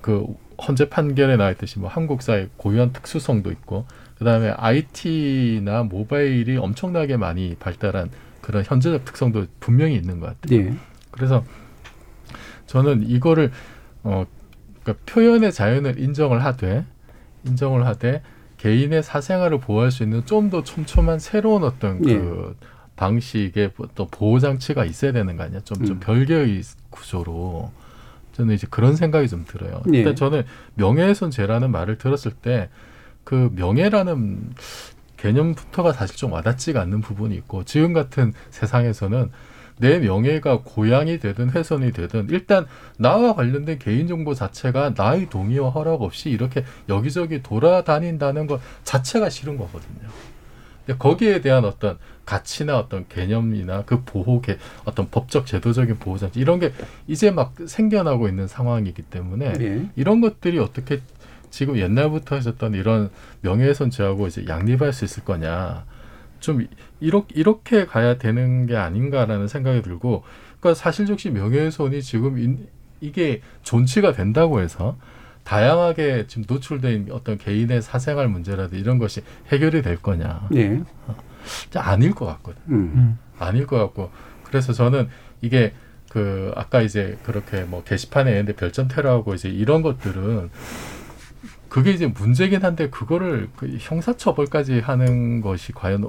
그 0.01 0.25
헌재 0.66 0.88
판결에 0.88 1.37
나와 1.37 1.51
있듯이 1.51 1.79
뭐 1.79 1.88
한국 1.90 2.22
사회 2.22 2.48
고유한 2.57 2.92
특수성도 2.94 3.51
있고 3.53 3.85
그다음에 4.18 4.51
IT나 4.57 5.83
모바일이 5.83 6.57
엄청나게 6.57 7.18
많이 7.18 7.57
발달한 7.59 8.11
그런 8.40 8.64
현재적 8.64 9.05
특성도 9.05 9.44
분명히 9.61 9.96
있는 9.96 10.18
것 10.18 10.40
같아요. 10.40 10.61
예. 10.61 10.72
그래서 11.11 11.44
저는 12.66 13.03
이거를 13.07 13.51
어 14.03 14.25
그러니까 14.83 15.05
표현의 15.12 15.53
자유는 15.53 15.98
인정을 15.98 16.42
하되 16.42 16.87
인정을 17.45 17.87
하되 17.87 18.23
개인의 18.59 19.03
사생활을 19.03 19.59
보호할 19.61 19.91
수 19.91 20.03
있는 20.03 20.25
좀 20.27 20.51
더 20.51 20.63
촘촘한 20.63 21.19
새로운 21.19 21.65
어떤 21.65 22.05
예. 22.09 22.15
그 22.19 22.57
방식의 22.97 23.73
또 23.95 24.07
보호 24.09 24.39
장치가 24.39 24.85
있어야 24.85 25.13
되는 25.13 25.37
거 25.37 25.43
아니야? 25.45 25.61
좀, 25.61 25.85
좀 25.85 25.97
음. 25.97 26.01
별개의 26.01 26.63
구조로 26.91 27.73
저는 28.33 28.55
이제 28.55 28.67
그런 28.71 28.95
생각이 28.97 29.29
좀 29.29 29.45
들어요. 29.47 29.83
예. 29.93 29.99
일단 29.99 30.15
저는 30.15 30.45
명예훼손 30.75 31.31
죄라는 31.31 31.71
말을 31.71 31.99
들었을 31.99 32.33
때 32.33 32.69
그 33.25 33.51
명예라는 33.55 34.51
개념부터가 35.17 35.93
사실 35.93 36.17
좀 36.17 36.33
와닿지가 36.33 36.81
않는 36.83 37.01
부분이 37.01 37.35
있고 37.37 37.65
지금 37.65 37.93
같은 37.93 38.33
세상에서는 38.51 39.31
내 39.83 39.99
명예가 39.99 40.61
고양이 40.62 41.18
되든 41.18 41.51
훼손이 41.51 41.90
되든 41.92 42.29
일단 42.31 42.66
나와 42.99 43.35
관련된 43.35 43.81
개인정보 43.81 44.33
자체가 44.33 44.95
나의 44.97 45.29
동의와 45.29 45.71
허락 45.71 46.03
없이 46.03 46.31
이렇게 46.31 46.64
여기저기 46.88 47.42
돌아다닌다는 47.42 48.47
것 48.47 48.61
자체가 48.85 49.29
싫은 49.29 49.59
거거든요. 49.59 50.09
근데 50.87 50.99
거기에 50.99 51.40
대한 51.40 51.64
어떤 51.64 51.99
가치나 52.25 52.79
어떤 52.79 53.09
개념이나 53.09 53.83
그 53.85 54.05
보호 54.05 54.40
개 54.40 54.57
어떤 54.85 55.11
법적 55.11 55.47
제도적인 55.47 55.99
보호 55.99 56.16
장치 56.16 56.38
이런 56.38 56.61
게 56.61 56.73
이제 57.09 57.33
막 57.33 57.53
생겨나고 57.66 58.29
있는 58.29 58.47
상황이기 58.47 59.03
때문에 59.03 59.53
예. 59.61 59.88
이런 59.97 60.21
것들이 60.21 60.61
어떻게 60.61 61.01
지금 61.51 61.77
옛날부터 61.77 62.37
하셨던 62.37 62.75
이런 62.75 63.11
명예훼손죄하고 63.40 64.29
이제 64.29 64.45
양립할 64.47 64.92
수 64.92 65.05
있을 65.05 65.25
거냐. 65.25 65.85
좀 66.43 66.67
이렇게 67.01 67.35
이렇게 67.35 67.87
가야 67.87 68.19
되는 68.19 68.67
게 68.67 68.77
아닌가라는 68.77 69.49
생각이 69.49 69.81
들고 69.81 70.25
그러니까 70.61 70.79
사실적시 70.79 71.31
명예훼손이 71.31 72.03
지금 72.03 72.39
인- 72.39 72.69
이게 73.01 73.41
존치가 73.63 74.13
된다고 74.13 74.61
해서 74.61 74.97
다양하게 75.45 76.27
지금 76.29 76.45
노출된 76.47 77.09
어떤 77.11 77.39
개인의 77.39 77.81
사생활 77.83 78.29
문제라든 78.29 78.79
이런 78.79 78.99
것이 78.99 79.23
해결이 79.51 79.83
될 79.83 79.97
거냐 79.97 80.49
예. 80.55 80.81
아닐 81.75 82.13
것 82.13 82.27
같거든. 82.27 82.61
음. 82.69 83.19
아닐 83.39 83.67
것 83.67 83.79
같고 83.79 84.11
그래서 84.45 84.73
저는 84.73 85.09
이게 85.41 85.73
그 86.11 86.53
아까 86.57 86.83
이제 86.83 87.19
그렇게 87.25 87.63
뭐 87.63 87.83
게시판에 87.83 88.31
있는데 88.33 88.55
별점 88.55 88.87
테러하고 88.89 89.35
이제 89.35 89.49
이런 89.49 89.83
것들은 89.83 90.51
그게 91.73 91.93
이제 91.93 92.07
문제긴 92.07 92.63
한데 92.63 92.91
그거를 92.91 93.49
그 93.57 93.79
형사처벌까지 93.81 94.81
하는 94.81 95.41
것이 95.41 95.73
과연 95.73 96.05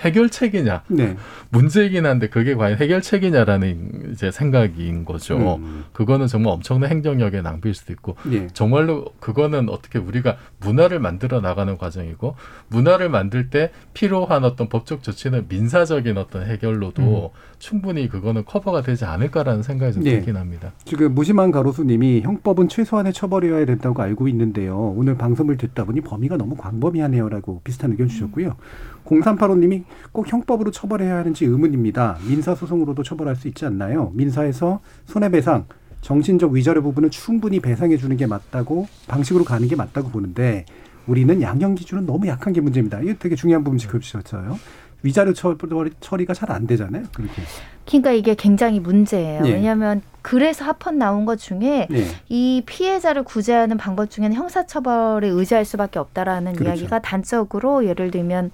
해결책이냐 0.00 0.82
네. 0.88 1.16
문제이긴 1.50 2.06
한데 2.06 2.28
그게 2.28 2.54
과연 2.54 2.78
해결책이냐라는 2.78 4.10
이제 4.12 4.30
생각인 4.30 5.04
거죠. 5.04 5.56
음. 5.56 5.84
그거는 5.92 6.26
정말 6.26 6.52
엄청난 6.52 6.90
행정력의 6.90 7.42
낭비일 7.42 7.74
수도 7.74 7.92
있고 7.92 8.16
예. 8.32 8.48
정말로 8.48 9.06
그거는 9.20 9.68
어떻게 9.68 9.98
우리가 9.98 10.36
문화를 10.60 10.98
만들어 10.98 11.40
나가는 11.40 11.76
과정이고 11.78 12.36
문화를 12.68 13.08
만들 13.08 13.50
때 13.50 13.70
필요한 13.92 14.44
어떤 14.44 14.68
법적 14.68 15.02
조치는 15.02 15.46
민사적인 15.48 16.18
어떤 16.18 16.46
해결로도 16.46 17.32
충분히 17.58 18.08
그거는 18.08 18.44
커버가 18.44 18.82
되지 18.82 19.04
않을까라는 19.04 19.62
생각이 19.62 19.94
좀 19.94 20.06
예. 20.06 20.16
들긴 20.16 20.36
합니다. 20.36 20.72
지금 20.84 21.14
무심한 21.14 21.50
가로수님이 21.50 22.22
형법은 22.22 22.68
최소한의 22.68 23.12
처벌이어야 23.12 23.64
된다고 23.64 24.02
알고 24.02 24.28
있는데요. 24.28 24.76
오늘 24.96 25.16
방송을 25.16 25.56
듣다 25.56 25.84
보니 25.84 26.00
범위가 26.02 26.36
너무 26.36 26.56
광범위하네요라고 26.56 27.62
비슷한 27.64 27.92
의견 27.92 28.08
주셨고요. 28.08 28.56
0385님이 29.06 29.84
꼭 30.12 30.30
형법으로 30.32 30.70
처벌해야 30.70 31.16
하는지 31.16 31.44
의문입니다. 31.44 32.18
민사소송으로도 32.28 33.02
처벌할 33.02 33.36
수 33.36 33.48
있지 33.48 33.64
않나요? 33.66 34.10
민사에서 34.14 34.80
손해배상, 35.06 35.66
정신적 36.00 36.52
위자료 36.52 36.82
부분은 36.82 37.10
충분히 37.10 37.60
배상해 37.60 37.96
주는 37.96 38.16
게 38.16 38.26
맞다고 38.26 38.86
방식으로 39.08 39.44
가는 39.44 39.66
게 39.68 39.76
맞다고 39.76 40.10
보는데 40.10 40.64
우리는 41.06 41.40
양형 41.42 41.74
기준은 41.74 42.06
너무 42.06 42.26
약한 42.28 42.52
게 42.52 42.60
문제입니다. 42.60 43.00
이게 43.00 43.14
되게 43.18 43.34
중요한 43.36 43.62
부분 43.62 43.78
짚어주셨어요. 43.78 44.58
위자료 45.02 45.34
처리, 45.34 45.56
처리 46.00 46.24
가 46.24 46.32
잘 46.32 46.50
안 46.50 46.66
되잖아요. 46.66 47.04
그렇게. 47.14 47.42
그러니까 47.86 48.12
이게 48.12 48.34
굉장히 48.34 48.80
문제예요. 48.80 49.42
예. 49.44 49.52
왜냐하면 49.52 50.00
그래서 50.22 50.64
합헌 50.64 50.96
나온 50.96 51.26
것 51.26 51.38
중에 51.38 51.86
네. 51.90 52.06
이 52.30 52.62
피해자를 52.64 53.22
구제하는 53.24 53.76
방법 53.76 54.08
중에는 54.08 54.34
형사처벌에 54.34 55.28
의지할 55.28 55.66
수밖에 55.66 55.98
없다라는 55.98 56.54
그렇죠. 56.54 56.70
이야기가 56.70 57.02
단적으로 57.02 57.84
예를 57.84 58.10
들면 58.10 58.50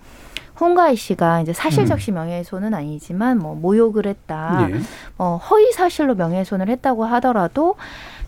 홍가희 0.61 0.97
씨가 0.97 1.41
이제 1.41 1.53
음. 1.53 1.55
사실적시 1.55 2.13
명예훼손은 2.13 2.75
아니지만 2.75 3.39
뭐 3.39 3.55
모욕을 3.55 4.07
했다, 4.07 4.69
예. 4.71 4.81
어, 5.19 5.37
허위 5.37 5.73
사실로 5.73 6.15
명예훼손을 6.15 6.69
했다고 6.69 7.05
하더라도 7.05 7.77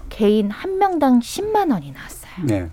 개인 0.09 0.51
한 0.51 0.79
명당 0.79 1.21
10만 1.21 1.71
원이 1.71 1.93
나왔어요. 1.93 2.47
네. 2.47 2.71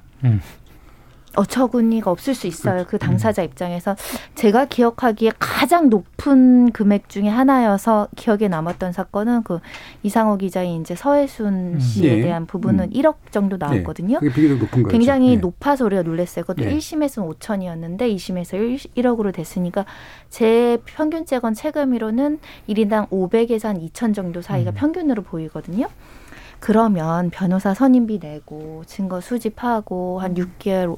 어처구니가 1.36 2.12
없을 2.12 2.34
수 2.34 2.48
있어요. 2.48 2.86
그렇죠. 2.86 2.90
그 2.90 2.98
당사자 2.98 3.44
입장에서 3.44 3.96
제가 4.36 4.66
기억하기에 4.66 5.34
가장 5.40 5.90
높은 5.90 6.72
금액 6.72 7.10
중에 7.10 7.28
하나여서 7.28 8.08
기억에 8.16 8.48
남았던 8.48 8.94
사건은 8.94 9.44
그 9.44 9.60
이상호 10.04 10.38
기자의 10.38 10.76
이제 10.78 10.96
서해순 10.96 11.80
씨에 11.80 12.16
네. 12.16 12.22
대한 12.22 12.46
부분은 12.46 12.86
음. 12.86 12.90
1억 12.90 13.16
정도 13.32 13.58
나왔거든요. 13.58 14.20
네. 14.22 14.30
비교적 14.32 14.58
높은 14.60 14.84
거죠. 14.84 14.92
굉장히 14.92 15.36
네. 15.36 15.38
높아서 15.38 15.86
우리가 15.86 16.02
놀랐어요. 16.04 16.46
그것도 16.46 16.66
네. 16.66 16.78
1심에서는 16.78 17.38
5천이었는데 17.38 18.16
2심에서 18.16 18.90
1, 18.96 19.08
억으로 19.08 19.32
됐으니까 19.32 19.86
제 20.30 20.78
평균 20.86 21.26
재건 21.26 21.54
체감으로는 21.54 22.40
1인당 22.68 23.10
500에서 23.10 23.64
한 23.64 23.80
2천 23.80 24.14
정도 24.14 24.42
사이가 24.42 24.72
음. 24.72 24.76
평균으로 24.76 25.24
보이거든요. 25.24 25.88
그러면 26.60 27.30
변호사 27.30 27.74
선임비 27.74 28.20
내고 28.22 28.84
증거 28.86 29.22
수집하고 29.22 30.20
한 30.20 30.36
6개월 30.36 30.96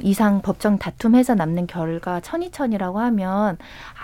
이상 0.00 0.42
법정 0.42 0.78
다툼해서 0.78 1.34
남는 1.34 1.66
결과 1.66 2.20
천이천이라고 2.20 2.98
하면 2.98 3.56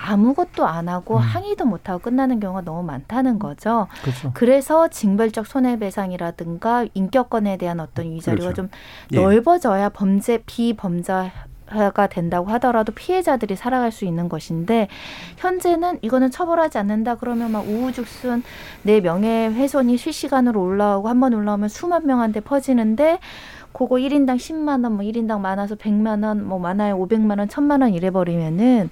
아무것도 0.07 0.67
안 0.67 0.89
하고 0.89 1.17
음. 1.17 1.21
항의도 1.21 1.65
못 1.65 1.89
하고 1.89 2.01
끝나는 2.01 2.41
경우가 2.41 2.63
너무 2.63 2.83
많다는 2.83 3.39
거죠. 3.39 3.89
그렇죠. 4.03 4.31
그래서 4.35 4.89
징벌적 4.89 5.47
손해배상이라든가 5.47 6.87
인격권에 6.95 7.57
대한 7.57 7.81
어떤 7.81 8.11
위자료가 8.11 8.53
그렇죠. 8.53 8.55
좀 8.55 8.69
예. 9.13 9.17
넓어져야 9.17 9.89
범죄 9.89 10.43
비범죄 10.47 11.33
가 11.67 12.07
된다고 12.07 12.49
하더라도 12.53 12.93
피해자들이 12.93 13.57
살아갈 13.57 13.91
수 13.91 14.05
있는 14.05 14.29
것인데 14.29 14.89
현재는 15.39 15.99
이거는 16.03 16.31
처벌하지 16.31 16.79
않는다 16.79 17.17
그러면 17.17 17.51
막 17.53 17.67
우후죽순 17.67 18.43
내 18.83 19.01
명예 19.01 19.47
훼손이 19.49 19.97
실시간으로 19.97 20.63
올라오고 20.63 21.09
한 21.09 21.21
번 21.21 21.35
올라오면 21.35 21.69
수만 21.69 22.07
명한테 22.07 22.41
퍼지는데 22.41 23.19
그거 23.73 23.99
일인당 23.99 24.37
10만 24.39 24.85
원, 24.85 24.93
뭐 24.93 25.05
1인당 25.05 25.41
많아서 25.41 25.75
100만 25.75 26.25
원, 26.25 26.47
뭐 26.47 26.59
많아야 26.59 26.95
500만 26.95 27.39
원, 27.39 27.49
1000만 27.49 27.83
원 27.83 27.93
이래 27.93 28.11
버리면은 28.11 28.89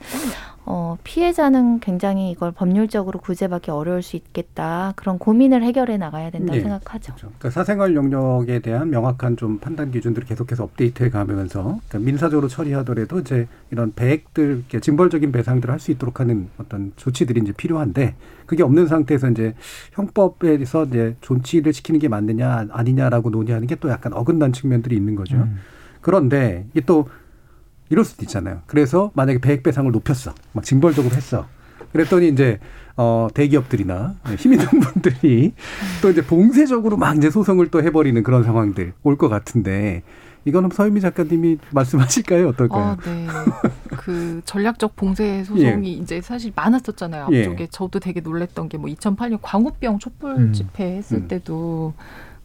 어, 0.67 0.97
피해자는 1.05 1.81
굉장히 1.81 2.31
이걸 2.31 2.51
법률적으로 2.51 3.21
구제받기 3.21 3.71
어려울 3.71 4.03
수 4.03 4.17
있겠다. 4.17 4.95
그런 4.97 5.19
고민을 5.19 5.63
해결해 5.63 5.99
나가야 5.99 6.31
된다고 6.31 6.57
예. 6.57 6.63
생각하죠. 6.63 7.15
그러니까 7.17 7.51
사생활 7.51 7.95
영역에 7.95 8.61
대한 8.61 8.89
명확한 8.89 9.37
좀 9.37 9.59
판단 9.59 9.91
기준들을 9.91 10.27
계속해서 10.27 10.65
업데이트해 10.65 11.11
가면서 11.11 11.63
그러니까 11.89 11.99
민사적으로 11.99 12.49
처리하더라도 12.49 13.21
이제 13.21 13.47
이런 13.71 13.93
배액들 13.95 14.65
징벌적인 14.81 15.33
배상들을 15.33 15.71
할 15.73 15.79
수 15.79 15.91
있도록 15.91 16.21
하는 16.21 16.49
어떤 16.57 16.93
조치들이 16.97 17.41
이제 17.43 17.53
필요한데 17.53 18.15
그게 18.47 18.63
없는 18.63 18.87
상태에서 18.87 19.29
이제 19.31 19.55
형법에서 19.93 20.85
이제 20.87 21.17
존치를 21.21 21.73
시키는 21.75 22.01
게 22.01 22.09
맞느냐 22.09 22.69
아니냐라고 22.71 23.29
논의하는 23.31 23.67
게 23.67 23.75
또 23.81 23.91
약간 23.91 24.13
어긋난 24.15 24.53
측면들이 24.53 24.97
있는 24.97 25.15
거죠. 25.17 25.37
음. 25.37 25.57
그런데 26.01 26.65
이게 26.73 26.81
또 26.87 27.07
이럴 27.91 28.05
수도 28.05 28.23
있잖아요. 28.25 28.63
그래서 28.67 29.11
만약에 29.15 29.39
배액 29.39 29.63
배상을 29.63 29.91
높였어. 29.93 30.35
막 30.53 30.65
징벌적으로 30.65 31.15
했어. 31.15 31.47
그랬더니 31.93 32.29
이제 32.29 32.59
어 32.97 33.29
대기업들이나 33.35 34.15
힘 34.39 34.53
있는 34.55 34.67
분들이 34.81 35.53
또 36.03 36.11
이제 36.11 36.23
봉쇄적으로 36.25 36.97
막 36.97 37.17
이제 37.17 37.31
소송을 37.31 37.69
또 37.71 37.83
해버리는 37.83 38.21
그런 38.23 38.43
상황들 38.45 38.93
올 39.03 39.17
것 39.17 39.29
같은데 39.29 40.03
이거는 40.45 40.71
서유미 40.73 41.01
작가님이 41.01 41.59
말씀하실까요? 41.71 42.49
어떨까요? 42.49 42.83
아, 42.85 42.97
네. 43.05 43.27
그 43.97 44.43
전략적 44.45 44.95
봉쇄 44.95 45.43
소송이 45.45 45.93
이제 45.95 46.21
사실 46.21 46.53
많았었잖아요. 46.55 47.29
예. 47.33 47.41
앞쪽에 47.47 47.67
저도 47.71 47.99
되게 47.99 48.21
놀랬던 48.21 48.69
게 48.69 48.77
뭐 48.77 48.91
2008년 48.91 49.39
광우병 49.41 49.99
촛불 50.01 50.37
음. 50.37 50.53
집회 50.53 50.97
했을 50.97 51.19
음. 51.19 51.29
때도 51.29 51.95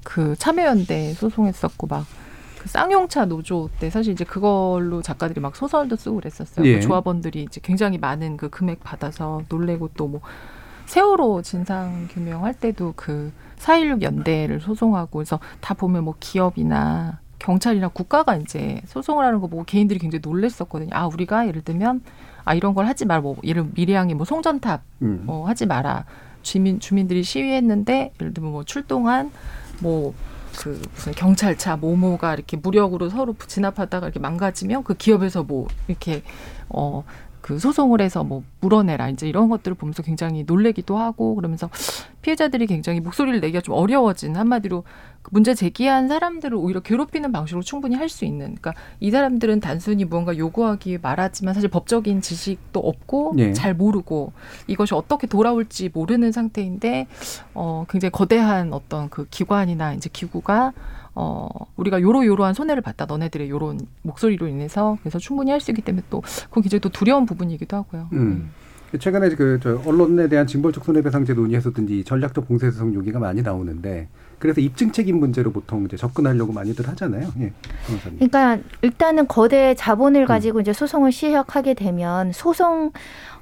그 0.03 0.35
참여연대 0.37 1.13
소송했었고 1.15 1.87
막 1.87 2.05
그 2.59 2.67
쌍용차 2.67 3.25
노조 3.25 3.69
때 3.79 3.89
사실 3.89 4.13
이제 4.13 4.23
그걸로 4.23 5.01
작가들이 5.01 5.39
막 5.39 5.55
소설도 5.55 5.95
쓰고 5.95 6.17
그랬었어요. 6.17 6.65
예. 6.65 6.75
그 6.75 6.81
조합원들이 6.81 7.43
이제 7.43 7.61
굉장히 7.63 7.97
많은 7.97 8.37
그 8.37 8.49
금액 8.49 8.83
받아서 8.83 9.41
놀래고 9.49 9.89
또 9.95 10.07
뭐 10.09 10.21
세월호 10.89 11.43
진상 11.43 12.07
규명할 12.09 12.55
때도 12.55 12.93
그 12.95 13.31
4.16 13.59 14.01
연대를 14.01 14.59
소송하고 14.59 15.19
그래서 15.19 15.39
다 15.61 15.75
보면 15.75 16.03
뭐 16.03 16.15
기업이나 16.19 17.19
경찰이나 17.37 17.89
국가가 17.89 18.35
이제 18.35 18.81
소송을 18.87 19.23
하는 19.23 19.39
거 19.39 19.45
보고 19.45 19.63
개인들이 19.63 19.99
굉장히 19.99 20.21
놀랬었거든요. 20.23 20.89
아, 20.93 21.05
우리가 21.05 21.47
예를 21.47 21.61
들면 21.61 22.01
아 22.43 22.55
이런 22.55 22.73
걸 22.73 22.87
하지 22.87 23.05
말뭐 23.05 23.37
예를 23.43 23.61
들면 23.61 23.73
미래항이 23.75 24.15
뭐 24.15 24.25
송전탑 24.25 24.81
음. 25.03 25.21
뭐 25.25 25.47
하지 25.47 25.67
마라. 25.67 26.05
주민 26.41 26.79
주민들이 26.79 27.21
시위했는데 27.21 28.13
예를 28.19 28.33
들면 28.33 28.51
뭐 28.51 28.63
출동한 28.63 29.29
뭐 29.81 30.15
그 30.57 30.81
무슨 30.93 31.13
경찰차 31.13 31.77
모모가 31.77 32.33
이렇게 32.33 32.57
무력으로 32.57 33.09
서로 33.09 33.35
진압하다가 33.47 34.07
이렇게 34.07 34.19
망가지면 34.19 34.83
그 34.83 34.95
기업에서 34.95 35.43
뭐 35.43 35.67
이렇게 35.87 36.23
어 36.69 37.03
그 37.49 37.57
소송을 37.57 37.99
해서 37.99 38.23
뭐 38.23 38.43
물어내라 38.59 39.09
이제 39.09 39.27
이런 39.27 39.49
것들을 39.49 39.73
보면서 39.73 40.03
굉장히 40.03 40.43
놀래기도 40.43 40.99
하고 40.99 41.33
그러면서 41.33 41.67
피해자들이 42.21 42.67
굉장히 42.67 42.99
목소리를 42.99 43.39
내기가 43.39 43.59
좀 43.59 43.73
어려워진 43.73 44.35
한마디로 44.35 44.83
그 45.23 45.31
문제 45.33 45.55
제기한 45.55 46.07
사람들을 46.07 46.55
오히려 46.55 46.79
괴롭히는 46.81 47.31
방식으로 47.31 47.63
충분히 47.63 47.95
할 47.95 48.07
수 48.07 48.23
있는 48.23 48.55
그러니까 48.55 48.75
이 48.99 49.09
사람들은 49.09 49.61
단순히 49.61 50.05
무언가 50.05 50.37
요구하기 50.37 50.99
말하지만 51.01 51.55
사실 51.55 51.71
법적인 51.71 52.21
지식도 52.21 52.79
없고 52.79 53.33
예. 53.39 53.53
잘 53.53 53.73
모르고 53.73 54.31
이것이 54.67 54.93
어떻게 54.93 55.25
돌아올지 55.25 55.89
모르는 55.91 56.31
상태인데 56.31 57.07
어 57.55 57.85
굉장히 57.89 58.11
거대한 58.11 58.73
어떤 58.73 59.09
그 59.09 59.25
기관이나 59.27 59.93
이제 59.93 60.07
기구가 60.13 60.73
어 61.21 61.49
우리가 61.75 61.99
요로요로한 62.01 62.53
손해를 62.53 62.81
봤다 62.81 63.05
너네들의 63.05 63.49
요런 63.49 63.79
목소리로 64.03 64.47
인해서 64.47 64.97
그래서 65.01 65.19
충분히 65.19 65.51
할 65.51 65.59
수 65.59 65.71
있기 65.71 65.81
때문에 65.81 66.05
또 66.09 66.21
그건 66.47 66.63
굉장히 66.63 66.79
또 66.79 66.87
두려운 66.87 67.25
부분이기도 67.25 67.75
하고요. 67.75 68.07
음. 68.13 68.51
최근에 68.97 69.29
그저 69.35 69.81
언론에 69.85 70.29
대한 70.29 70.47
징벌적 70.47 70.85
손해배상제 70.85 71.33
논의에서든지 71.33 72.05
전략적 72.05 72.47
봉쇄소송 72.47 72.93
요기가 72.93 73.19
많이 73.19 73.41
나오는데 73.41 74.07
그래서 74.39 74.61
입증 74.61 74.91
책임 74.91 75.19
문제로 75.19 75.51
보통 75.51 75.85
이제 75.85 75.97
접근하려고 75.97 76.53
많이들 76.53 76.87
하잖아요. 76.87 77.29
예. 77.39 77.53
변호사님. 77.85 78.19
그러니까 78.19 78.57
일단은 78.81 79.27
거대 79.27 79.75
자본을 79.75 80.25
가지고 80.25 80.61
이제 80.61 80.73
소송을 80.73 81.11
시작하게 81.11 81.73
되면 81.73 82.31
소송 82.31 82.91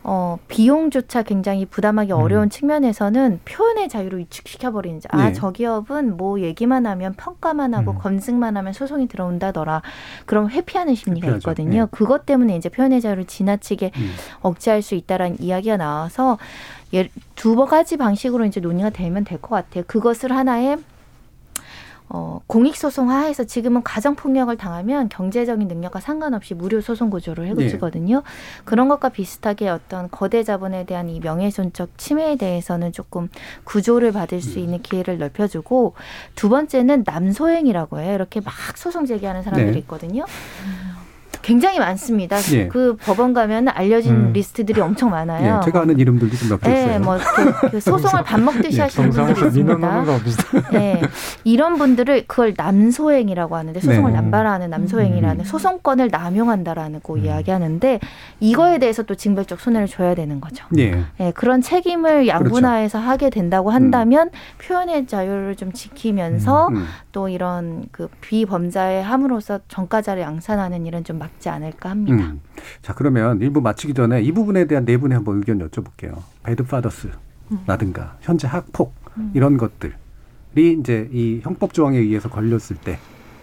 어 0.04 0.38
비용조차 0.48 1.24
굉장히 1.24 1.66
부담하기 1.66 2.14
음. 2.14 2.18
어려운 2.18 2.50
측면에서는 2.50 3.42
표현의 3.44 3.90
자유를 3.90 4.20
위축시켜 4.20 4.72
버리는 4.72 5.02
아 5.10 5.26
네. 5.26 5.34
저 5.34 5.52
기업은 5.52 6.16
뭐 6.16 6.40
얘기만 6.40 6.86
하면 6.86 7.14
평가만 7.14 7.74
하고 7.74 7.92
음. 7.92 7.98
검증만 7.98 8.56
하면 8.56 8.74
소송이 8.74 9.08
들어온다더라. 9.08 9.82
그럼 10.26 10.50
회피하는 10.50 10.96
심리가 10.96 11.28
회피하죠. 11.28 11.52
있거든요. 11.52 11.82
네. 11.82 11.88
그것 11.92 12.26
때문에 12.26 12.56
이제 12.56 12.70
표현의 12.70 13.02
자유를 13.02 13.26
지나치게 13.26 13.92
음. 13.98 14.12
억제할 14.42 14.82
수 14.82 14.96
있다라는 14.96 15.42
이야기가 15.42 15.78
나와서 15.78 16.38
예, 16.87 16.87
두 17.36 17.56
가지 17.66 17.98
방식으로 17.98 18.46
이제 18.46 18.60
논의가 18.60 18.90
되면 18.92 19.24
될 19.24 19.40
것 19.42 19.50
같아요. 19.50 19.84
그것을 19.88 20.32
하나의 20.32 20.78
어, 22.10 22.40
공익소송화해서 22.48 23.44
지금은 23.44 23.84
가정폭력을 23.84 24.56
당하면 24.56 25.10
경제적인 25.10 25.68
능력과 25.68 26.00
상관없이 26.00 26.54
무료 26.54 26.80
소송 26.80 27.10
구조를 27.10 27.48
해고치거든요. 27.48 28.24
그런 28.64 28.88
것과 28.88 29.10
비슷하게 29.10 29.68
어떤 29.68 30.10
거대 30.10 30.42
자본에 30.44 30.86
대한 30.86 31.10
이 31.10 31.20
명예훼손적 31.20 31.98
침해에 31.98 32.38
대해서는 32.38 32.94
조금 32.94 33.28
구조를 33.66 34.14
받을 34.14 34.42
수 34.42 34.58
있는 34.60 34.82
기회를 34.82 35.18
넓혀주고 35.18 35.96
두 36.36 36.48
번째는 36.48 37.04
남소행이라고 37.06 38.00
해요. 38.00 38.16
이렇게 38.16 38.40
막 38.40 38.54
소송 38.78 39.06
제기하는 39.06 39.44
사람들이 39.44 39.74
네. 39.74 39.80
있거든요. 39.80 40.24
굉장히 41.42 41.80
많습니다. 41.80 42.38
예. 42.54 42.68
그 42.68 42.96
법원 42.98 43.34
가면 43.34 43.70
알려진 43.70 44.14
음. 44.14 44.34
리스트들이 44.34 44.82
엄청 44.82 45.10
많아요. 45.10 45.60
예, 45.62 45.66
제가 45.66 45.82
아는 45.82 45.98
이름들도 46.00 46.36
좀몇개 46.36 46.70
네, 46.70 46.84
있어요. 46.84 47.00
뭐 47.00 47.18
그, 47.18 47.70
그 47.72 47.80
소송을 47.82 48.24
밥 48.24 48.40
먹듯이 48.40 48.78
예, 48.78 48.82
하시는 48.84 49.10
분들이 49.10 49.48
있습니다. 49.48 50.06
네, 50.72 51.02
이런 51.44 51.78
분들을 51.78 52.26
그걸 52.28 52.54
남소행이라고 52.56 53.56
하는데 53.56 53.80
소송을 53.80 54.12
네. 54.12 54.18
남발하는 54.18 54.70
남소행이라는 54.70 55.40
음. 55.40 55.44
소송권을 55.44 56.10
남용한다라는 56.12 57.02
거 57.02 57.14
음. 57.14 57.26
이야기하는데 57.26 58.00
이거에 58.40 58.80
대해서 58.80 59.04
또 59.04 59.16
징벌적 59.16 59.60
손해를 59.60 59.88
줘야 59.88 60.16
되는 60.16 60.42
거죠. 60.42 60.66
예. 60.78 61.04
네, 61.18 61.32
그런 61.32 61.62
책임을 61.62 62.28
양분화해서 62.28 63.00
하게 63.00 63.30
된다고 63.30 63.72
한다면 63.72 64.30
표현의 64.60 65.08
자유를 65.08 65.56
좀 65.56 65.72
지키면서 65.72 66.70
음. 66.70 66.86
또 67.12 67.30
이런 67.30 67.86
그 67.92 68.10
비범자의 68.22 69.04
함으로써 69.04 69.60
전과자를 69.68 70.22
양산하는 70.22 70.86
일은 70.86 71.04
좀 71.04 71.18
막지 71.28 71.50
않을까 71.50 71.90
합니다. 71.90 72.26
음. 72.26 72.42
자 72.82 72.94
그러면 72.94 73.42
일부 73.42 73.62
마치기 73.62 73.94
전에 73.94 74.22
이 74.22 74.32
부분에 74.32 74.66
대한 74.66 74.86
네 74.86 74.98
분의 74.98 75.16
한번 75.16 75.38
의견 75.38 75.60
여쭤볼게요. 75.60 76.22
배드 76.44 76.64
파더스라든가 76.64 78.18
현재 78.22 78.48
학폭 78.48 78.94
이런 79.34 79.58
것들이 79.58 79.94
이제 80.56 81.10
이 81.12 81.42
형법 81.44 81.74
조항에 81.74 81.98
의해서 81.98 82.30
걸렸을 82.30 82.78
때 82.84 83.00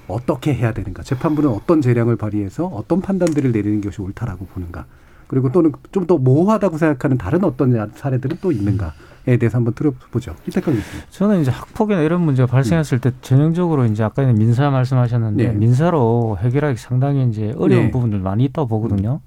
어떻게 0.08 0.54
해야 0.54 0.72
되는가? 0.72 1.02
재판부는 1.02 1.50
어떤 1.50 1.80
재량을 1.80 2.16
발휘해서 2.16 2.66
어떤 2.66 3.00
판단들을 3.00 3.52
내리는 3.52 3.80
것이 3.80 4.00
옳다라고 4.02 4.46
보는가? 4.46 4.86
그리고 5.26 5.50
또는 5.50 5.72
좀 5.92 6.06
더 6.06 6.18
모호하다고 6.18 6.76
생각하는 6.78 7.16
다른 7.18 7.44
어떤 7.44 7.90
사례들은 7.94 8.38
또 8.40 8.52
있는가에 8.52 8.90
대해서 9.24 9.56
한번 9.56 9.74
들어보죠. 9.74 10.34
이태권 10.46 10.74
교수님. 10.74 11.02
저는 11.10 11.40
이제 11.40 11.50
학폭이나 11.50 12.02
이런 12.02 12.20
문제가 12.20 12.46
발생했을 12.46 13.00
때 13.00 13.10
전형적으로 13.22 13.86
이제 13.86 14.02
아까 14.02 14.22
민사 14.24 14.70
말씀하셨는데 14.70 15.44
네. 15.48 15.52
민사로 15.52 16.38
해결하기 16.40 16.76
상당히 16.76 17.26
이제 17.28 17.54
어려운 17.56 17.86
네. 17.86 17.90
부분들 17.90 18.18
많이 18.18 18.44
있다고 18.44 18.68
보거든요. 18.68 19.20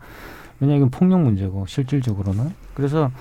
왜냐하면 0.60 0.88
이건 0.88 0.92
폭력 0.92 1.22
문제고 1.22 1.66
실질적으로는 1.68 2.52
그래서 2.74 3.12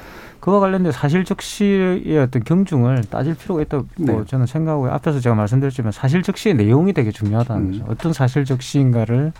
그와 0.40 0.60
관련된 0.60 0.92
사실 0.92 1.24
적시의 1.24 2.18
어떤 2.18 2.44
경중을 2.44 3.04
따질 3.04 3.34
필요가 3.34 3.62
있다고 3.62 3.86
네. 3.96 4.24
저는 4.26 4.46
생각하고 4.46 4.88
앞에서 4.90 5.20
제가 5.20 5.34
말씀드렸지만 5.34 5.92
사실 5.92 6.22
적시의 6.22 6.54
내용이 6.54 6.92
되게 6.92 7.10
중요하다는 7.10 7.62
음. 7.62 7.72
거죠. 7.72 7.84
어떤 7.88 8.12
사실 8.12 8.44
적시인가를 8.44 9.32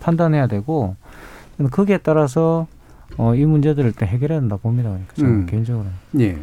판단해야 0.00 0.46
되고 0.46 0.96
거기에 1.70 1.98
따라서 1.98 2.66
어, 3.16 3.34
이 3.34 3.44
문제들을 3.44 3.92
또 3.92 4.06
해결해야 4.06 4.40
된다 4.40 4.56
봅니다. 4.56 4.90
그러니까 4.90 5.14
저는 5.14 5.30
음. 5.30 5.46
개인적으로. 5.46 5.86
예. 6.20 6.38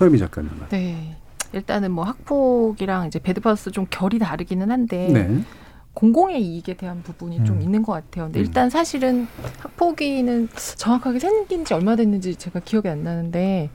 자 0.00 0.04
서유미 0.04 0.18
작가님. 0.18 0.50
네. 0.70 1.16
일단은 1.52 1.90
뭐 1.90 2.04
학폭이랑 2.04 3.08
이제 3.08 3.18
배드파우스 3.18 3.70
좀 3.70 3.86
결이 3.90 4.18
다르기는 4.18 4.70
한데 4.70 5.08
네. 5.12 5.42
공공의 5.92 6.42
이익에 6.42 6.74
대한 6.74 7.02
부분이 7.02 7.44
좀 7.44 7.56
음. 7.56 7.62
있는 7.62 7.82
것 7.82 7.92
같아요. 7.92 8.26
근데 8.26 8.40
음. 8.40 8.44
일단 8.44 8.70
사실은 8.70 9.26
학폭위는 9.58 10.48
정확하게 10.76 11.18
생긴 11.18 11.64
지 11.66 11.74
얼마 11.74 11.96
됐는지 11.96 12.36
제가 12.36 12.60
기억이 12.60 12.88
안 12.88 13.02
나는데 13.02 13.68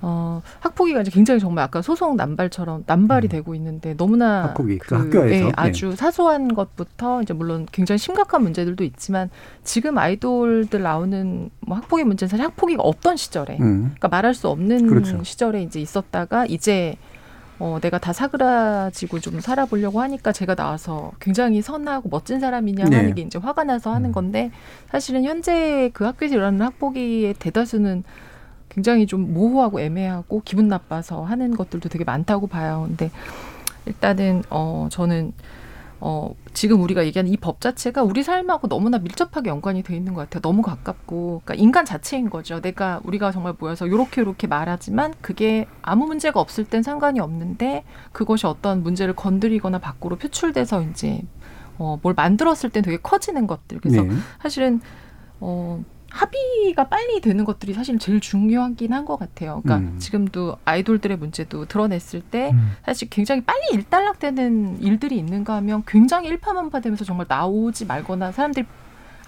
어, 0.00 0.42
학폭위가 0.60 1.00
이제 1.00 1.10
굉장히 1.10 1.40
정말 1.40 1.64
아까 1.64 1.82
소송 1.82 2.16
남발처럼 2.16 2.84
남발이 2.86 3.28
되고 3.28 3.54
있는데 3.54 3.96
너무나 3.96 4.44
학폭위, 4.44 4.78
그 4.78 4.94
학교에서. 4.94 5.34
예, 5.34 5.40
네. 5.46 5.52
아주 5.56 5.96
사소한 5.96 6.54
것부터 6.54 7.22
이제 7.22 7.34
물론 7.34 7.66
굉장히 7.72 7.98
심각한 7.98 8.42
문제들도 8.42 8.82
있지만 8.84 9.28
지금 9.64 9.98
아이돌들 9.98 10.82
나오는 10.82 11.50
뭐 11.60 11.76
학폭위 11.78 12.04
문제는 12.04 12.28
사실 12.28 12.44
학폭위가 12.46 12.82
없던 12.82 13.16
시절에 13.16 13.58
음. 13.60 13.82
그러니까 13.84 14.08
말할 14.08 14.34
수 14.34 14.48
없는 14.48 14.86
그렇죠. 14.86 15.22
시절에 15.24 15.62
이제 15.62 15.80
있었다가 15.80 16.46
이제 16.46 16.96
어, 17.60 17.78
내가 17.82 17.98
다 17.98 18.12
사그라지고 18.12 19.18
좀 19.18 19.40
살아보려고 19.40 20.00
하니까 20.00 20.30
제가 20.30 20.54
나와서 20.54 21.10
굉장히 21.18 21.60
선하고 21.60 22.08
멋진 22.08 22.38
사람이냐 22.38 22.84
네. 22.84 22.96
하는 22.96 23.14
게 23.14 23.22
이제 23.22 23.38
화가 23.38 23.64
나서 23.64 23.92
하는 23.92 24.12
건데 24.12 24.52
사실은 24.90 25.24
현재 25.24 25.90
그 25.92 26.04
학교에서 26.04 26.36
일어나는 26.36 26.64
학폭위의 26.66 27.34
대다수는 27.34 28.04
굉장히 28.78 29.06
좀 29.06 29.34
모호하고 29.34 29.80
애매하고 29.80 30.42
기분 30.44 30.68
나빠서 30.68 31.24
하는 31.24 31.56
것들도 31.56 31.88
되게 31.88 32.04
많다고 32.04 32.46
봐요. 32.46 32.84
근데 32.86 33.10
일단은 33.86 34.44
어 34.50 34.86
저는 34.88 35.32
어 36.00 36.30
지금 36.52 36.80
우리가 36.80 37.04
얘기하는 37.06 37.32
이 37.32 37.36
법 37.36 37.60
자체가 37.60 38.04
우리 38.04 38.22
삶하고 38.22 38.68
너무나 38.68 38.98
밀접하게 38.98 39.50
연관이 39.50 39.82
돼 39.82 39.96
있는 39.96 40.14
것 40.14 40.20
같아요. 40.20 40.42
너무 40.42 40.62
가깝고 40.62 41.42
그러니까 41.44 41.54
인간 41.60 41.84
자체인 41.84 42.30
거죠. 42.30 42.60
내가 42.60 43.00
우리가 43.02 43.32
정말 43.32 43.54
모여서 43.58 43.88
요렇게 43.88 44.20
요렇게 44.20 44.46
말하지만 44.46 45.12
그게 45.20 45.66
아무 45.82 46.06
문제가 46.06 46.38
없을 46.38 46.64
땐 46.64 46.84
상관이 46.84 47.18
없는데 47.18 47.82
그것이 48.12 48.46
어떤 48.46 48.84
문제를 48.84 49.16
건드리거나 49.16 49.80
밖으로 49.80 50.14
표출돼서 50.16 50.82
이제 50.82 51.22
어 51.78 51.98
뭘 52.00 52.14
만들었을 52.14 52.70
땐 52.70 52.84
되게 52.84 52.96
커지는 52.98 53.48
것들. 53.48 53.80
그래서 53.80 54.02
네. 54.02 54.10
사실은 54.40 54.80
어 55.40 55.82
합의가 56.18 56.88
빨리 56.88 57.20
되는 57.20 57.44
것들이 57.44 57.72
사실 57.74 57.98
제일 57.98 58.20
중요하긴 58.20 58.92
한 58.92 59.04
것 59.04 59.16
같아요. 59.16 59.60
그러니까 59.62 59.88
음. 59.88 59.98
지금도 59.98 60.56
아이돌들의 60.64 61.16
문제도 61.16 61.64
드러냈을 61.64 62.20
때 62.20 62.50
음. 62.52 62.72
사실 62.84 63.08
굉장히 63.08 63.42
빨리 63.42 63.60
일단락되는 63.72 64.82
일들이 64.82 65.16
있는가 65.18 65.54
하면 65.56 65.84
굉장히 65.86 66.28
일파만파되면서 66.28 67.04
정말 67.04 67.26
나오지 67.28 67.86
말거나 67.86 68.32
사람들이 68.32 68.66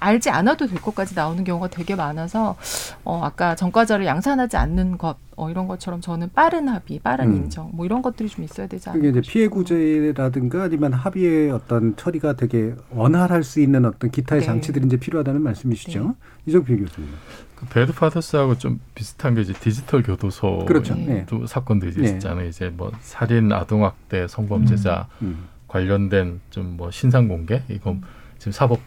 알지 0.01 0.31
않아도 0.31 0.67
될 0.67 0.81
것까지 0.81 1.15
나오는 1.15 1.45
경우가 1.45 1.69
되게 1.69 1.95
많아서 1.95 2.57
어 3.05 3.21
아까 3.23 3.55
전과자를 3.55 4.07
양산하지 4.07 4.57
않는 4.57 4.99
것 4.99 5.17
어, 5.37 5.49
이런 5.51 5.69
것처럼 5.69 6.01
저는 6.01 6.31
빠른 6.35 6.69
합의, 6.69 6.99
빠른 6.99 7.31
음. 7.31 7.37
인정 7.37 7.71
뭐 7.73 7.87
이런 7.87 8.03
것들이 8.03 8.29
좀 8.29 8.45
있어야 8.45 8.67
되지 8.67 8.91
그게 8.91 9.09
않을까 9.09 9.21
이제 9.21 9.31
피해 9.31 9.49
구제라든가 9.49 10.65
아니면 10.65 10.93
합의의 10.93 11.51
어떤 11.51 11.97
처리가 11.97 12.35
되게 12.35 12.75
원활할 12.91 13.43
수 13.43 13.61
있는 13.61 13.85
어떤 13.85 14.11
기타의 14.11 14.41
네. 14.43 14.47
장치들이 14.47 14.85
이제 14.87 14.97
필요하다는 14.97 15.43
말씀이시죠. 15.43 16.03
네. 16.03 16.15
이정필 16.47 16.79
교수님. 16.85 17.09
그 17.57 17.67
배드파더스하고 17.67 18.57
좀 18.59 18.81
비슷한 18.95 19.35
게 19.35 19.43
이제 19.43 19.53
디지털 19.53 20.03
교도소 20.03 20.65
그렇죠. 20.67 20.95
네. 20.95 21.25
또 21.29 21.47
사건도 21.47 21.89
이제 21.89 22.01
네. 22.01 22.09
있잖아요. 22.11 22.47
이제 22.49 22.71
뭐 22.75 22.91
살인, 23.01 23.53
아동학대, 23.53 24.27
성범죄자 24.29 25.09
음. 25.23 25.49
관련된 25.69 26.41
좀 26.51 26.77
뭐 26.77 26.91
신상 26.91 27.29
공개 27.29 27.63
이건 27.69 28.03
지금 28.39 28.53
사법 28.53 28.81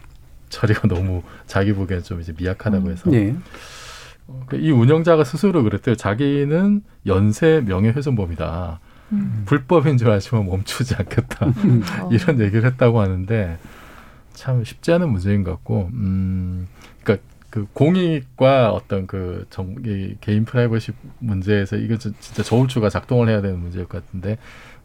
처리가 0.54 0.86
너무 0.88 1.22
자기 1.46 1.72
보기엔 1.72 2.02
좀 2.02 2.20
이제 2.20 2.32
미약하다고 2.36 2.90
해서 2.90 3.10
네. 3.10 3.34
어, 4.26 4.42
그이 4.46 4.70
운영자가 4.70 5.24
스스로 5.24 5.62
그랬대요. 5.62 5.96
자기는 5.96 6.82
연쇄 7.06 7.60
명예훼손범이다. 7.66 8.80
음. 9.12 9.42
불법인 9.44 9.98
줄 9.98 10.10
알지만 10.10 10.46
멈추지 10.46 10.94
않겠다. 10.94 11.46
음. 11.46 11.82
어. 12.00 12.08
이런 12.10 12.40
얘기를 12.40 12.64
했다고 12.64 13.00
하는데 13.00 13.58
참 14.32 14.64
쉽지 14.64 14.92
않은 14.92 15.10
문제인 15.10 15.44
것 15.44 15.50
같고, 15.52 15.90
음, 15.92 16.66
그러니까 17.02 17.24
그 17.50 17.66
공익과 17.72 18.72
어떤 18.72 19.06
그 19.06 19.46
정, 19.50 19.76
이 19.84 20.14
개인 20.20 20.44
프라이버시 20.44 20.92
문제에서 21.18 21.76
이거 21.76 21.98
진- 21.98 22.14
진짜 22.18 22.42
저울추가 22.42 22.88
작동을 22.88 23.28
해야 23.28 23.40
되는 23.42 23.58
문제일 23.60 23.84
것 23.86 24.04
같은데, 24.04 24.38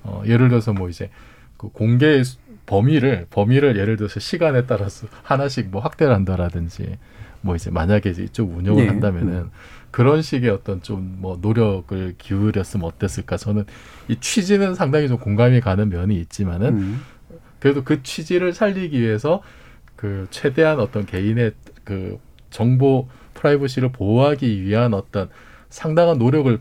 어, 0.04 0.22
예를 0.26 0.50
들어서 0.50 0.74
뭐 0.74 0.90
이제 0.90 1.10
그 1.58 1.70
공개 1.70 2.24
수- 2.24 2.38
범위를 2.70 3.26
범위를 3.32 3.78
예를 3.78 3.98
들어서 3.98 4.20
시간에 4.20 4.66
따라서 4.66 5.08
하나씩 5.24 5.70
뭐 5.72 5.82
확대를 5.82 6.14
한다라든지, 6.14 6.98
뭐 7.42 7.56
이제 7.56 7.72
만약에 7.72 8.12
이제 8.12 8.24
이쪽 8.24 8.56
운영을 8.56 8.84
네. 8.84 8.88
한다면은 8.90 9.34
음. 9.34 9.52
그런 9.92 10.22
식의 10.22 10.50
어떤 10.52 10.82
좀 10.82 11.18
뭐 11.20 11.38
노력을 11.42 12.16
기울였으면 12.18 12.86
어땠을까? 12.86 13.38
저는 13.38 13.66
이 14.08 14.18
취지는 14.20 14.76
상당히 14.76 15.08
좀 15.08 15.18
공감이 15.18 15.60
가는 15.62 15.90
면이 15.90 16.16
있지만은 16.20 16.78
음. 16.78 17.02
그래도 17.60 17.84
그 17.84 18.04
취지를 18.04 18.54
살리기 18.54 19.00
위해서 19.00 19.42
그 19.96 20.28
최대한 20.30 20.80
어떤 20.80 21.06
개인의 21.06 21.54
그 21.84 22.20
정보 22.52 23.08
프라이버시를 23.34 23.92
보호하기 23.92 24.64
위한 24.64 24.94
어떤 24.94 25.30
상당한 25.70 26.18
노력을 26.20 26.60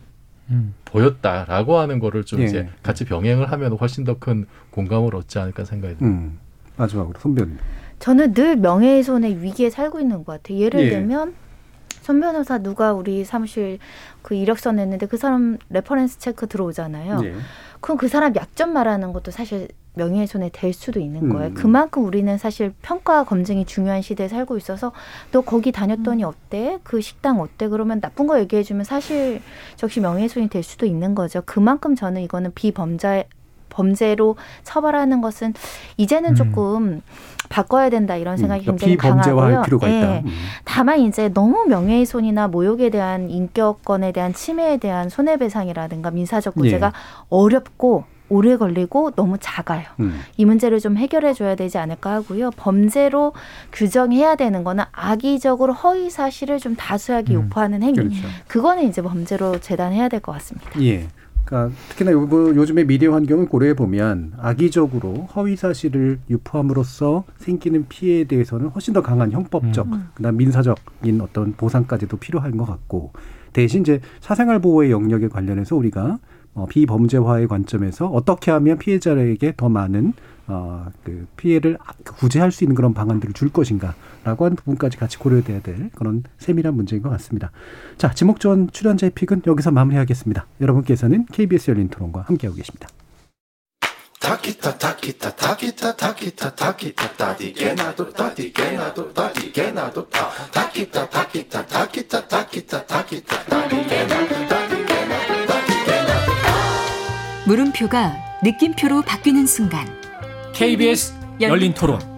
음. 0.50 0.74
보였다라고 0.84 1.78
하는 1.78 1.98
거를 1.98 2.24
좀 2.24 2.40
예. 2.40 2.44
이제 2.44 2.68
같이 2.82 3.04
병행을 3.04 3.50
하면 3.52 3.72
훨씬 3.74 4.04
더 4.04 4.18
큰 4.18 4.46
공감을 4.70 5.14
얻지 5.14 5.38
않을까 5.38 5.64
생각이 5.64 5.96
듭니다. 5.98 6.20
음. 6.22 6.38
마지막으로 6.76 7.18
손변. 7.20 7.58
저는 7.98 8.32
늘 8.32 8.56
명예훼손의 8.56 9.42
위기에 9.42 9.70
살고 9.70 10.00
있는 10.00 10.18
것 10.24 10.26
같아요. 10.26 10.58
예를 10.58 10.80
예. 10.86 10.90
들면 10.90 11.34
손 12.02 12.20
변호사 12.20 12.58
누가 12.58 12.92
우리 12.92 13.24
사무실 13.24 13.78
그 14.22 14.34
이력서 14.34 14.72
냈는데 14.72 15.06
그 15.06 15.16
사람 15.16 15.58
reference 15.68 16.18
체크 16.18 16.46
들어오잖아요. 16.46 17.20
예. 17.24 17.34
그럼 17.80 17.98
그 17.98 18.08
사람 18.08 18.34
약점 18.34 18.72
말하는 18.72 19.12
것도 19.12 19.30
사실 19.30 19.68
명예훼손에 19.98 20.50
될 20.52 20.72
수도 20.72 21.00
있는 21.00 21.28
거예요. 21.28 21.48
음. 21.48 21.54
그만큼 21.54 22.04
우리는 22.04 22.38
사실 22.38 22.72
평가 22.80 23.24
검증이 23.24 23.66
중요한 23.66 24.00
시대에 24.00 24.28
살고 24.28 24.56
있어서 24.56 24.92
너 25.30 25.42
거기 25.42 25.70
다녔더니 25.72 26.24
어때? 26.24 26.78
그 26.82 27.02
식당 27.02 27.40
어때? 27.40 27.68
그러면 27.68 28.00
나쁜 28.00 28.26
거 28.26 28.40
얘기해 28.40 28.62
주면 28.62 28.84
사실 28.84 29.42
적시 29.76 30.00
명예훼손이 30.00 30.48
될 30.48 30.62
수도 30.62 30.86
있는 30.86 31.14
거죠. 31.14 31.42
그만큼 31.44 31.94
저는 31.94 32.22
이거는 32.22 32.52
비범죄 32.54 33.28
범죄로 33.68 34.36
처벌하는 34.64 35.20
것은 35.20 35.54
이제는 35.96 36.30
음. 36.30 36.34
조금 36.34 37.02
바꿔야 37.48 37.90
된다 37.90 38.16
이런 38.16 38.36
생각이 38.36 38.64
그러니까 38.64 38.86
굉장히 38.86 38.96
강하고요. 38.96 39.62
필요가 39.62 39.88
있다. 39.88 40.16
예. 40.16 40.22
음. 40.24 40.30
다만 40.64 41.00
이제 41.00 41.28
너무 41.28 41.64
명예훼손이나 41.66 42.48
모욕에 42.48 42.90
대한 42.90 43.30
인격권에 43.30 44.12
대한 44.12 44.34
침해에 44.34 44.78
대한 44.78 45.08
손해배상이라든가 45.08 46.10
민사적 46.10 46.54
구제가 46.54 46.92
어렵고 47.28 48.04
오래 48.28 48.56
걸리고 48.56 49.12
너무 49.12 49.36
작아요. 49.40 49.84
음. 50.00 50.20
이 50.36 50.44
문제를 50.44 50.80
좀 50.80 50.96
해결해 50.96 51.32
줘야 51.34 51.54
되지 51.54 51.78
않을까 51.78 52.12
하고요. 52.14 52.50
범죄로 52.56 53.32
규정해야 53.72 54.36
되는 54.36 54.64
거는 54.64 54.84
악의적으로 54.92 55.72
허위 55.72 56.10
사실을 56.10 56.58
좀 56.58 56.76
다수하게 56.76 57.34
음. 57.34 57.44
유포하는 57.44 57.82
행위. 57.82 57.94
그렇죠. 57.96 58.16
그거는 58.46 58.88
이제 58.88 59.02
범죄로 59.02 59.58
재단해야 59.60 60.08
될 60.08 60.20
것 60.20 60.32
같습니다. 60.32 60.70
예. 60.82 61.06
그러니까 61.44 61.74
특히나 61.88 62.12
요, 62.12 62.28
요즘의 62.30 62.86
미디어 62.86 63.14
환경을 63.14 63.46
고려해 63.46 63.72
보면 63.74 64.34
악의적으로 64.36 65.28
허위 65.34 65.56
사실을 65.56 66.18
유포함으로써 66.28 67.24
생기는 67.38 67.86
피해에 67.88 68.24
대해서는 68.24 68.68
훨씬 68.68 68.92
더 68.92 69.00
강한 69.00 69.32
형법적, 69.32 69.86
음. 69.86 70.08
그다음 70.14 70.36
민사적인 70.36 71.20
어떤 71.22 71.54
보상까지도 71.54 72.18
필요한 72.18 72.56
것 72.58 72.66
같고 72.66 73.12
대신 73.54 73.80
이제 73.80 74.00
사생활 74.20 74.58
보호의 74.58 74.90
영역에 74.90 75.28
관련해서 75.28 75.74
우리가 75.76 76.18
어, 76.54 76.66
비범죄화의 76.66 77.48
관점에서 77.48 78.06
어떻게 78.06 78.50
하면 78.50 78.78
피해자에게 78.78 79.54
더 79.56 79.68
많은 79.68 80.12
어, 80.48 80.86
그 81.04 81.26
피해를 81.36 81.76
구제할 82.04 82.50
수 82.50 82.64
있는 82.64 82.74
그런 82.74 82.94
방안들을 82.94 83.34
줄 83.34 83.50
것인가라고 83.50 84.46
하는 84.46 84.56
부분까지 84.56 84.96
같이 84.96 85.18
고려돼야 85.18 85.60
될 85.60 85.90
그런 85.94 86.24
세밀한 86.38 86.74
문제인 86.74 87.02
것 87.02 87.10
같습니다. 87.10 87.50
자, 87.98 88.12
지목전 88.12 88.70
출연자의 88.72 89.10
픽은 89.10 89.42
여기서 89.46 89.70
마무리하겠습니다. 89.70 90.46
여러분께서는 90.60 91.26
KBS 91.26 91.70
열린 91.70 91.88
토론과 91.88 92.22
함께하고 92.22 92.56
계십니다. 92.56 92.88
물음표가 107.48 108.14
느낌표로 108.42 109.00
바뀌는 109.00 109.46
순간 109.46 109.86
KBS 110.54 111.14
열린 111.40 111.72
토론. 111.72 112.17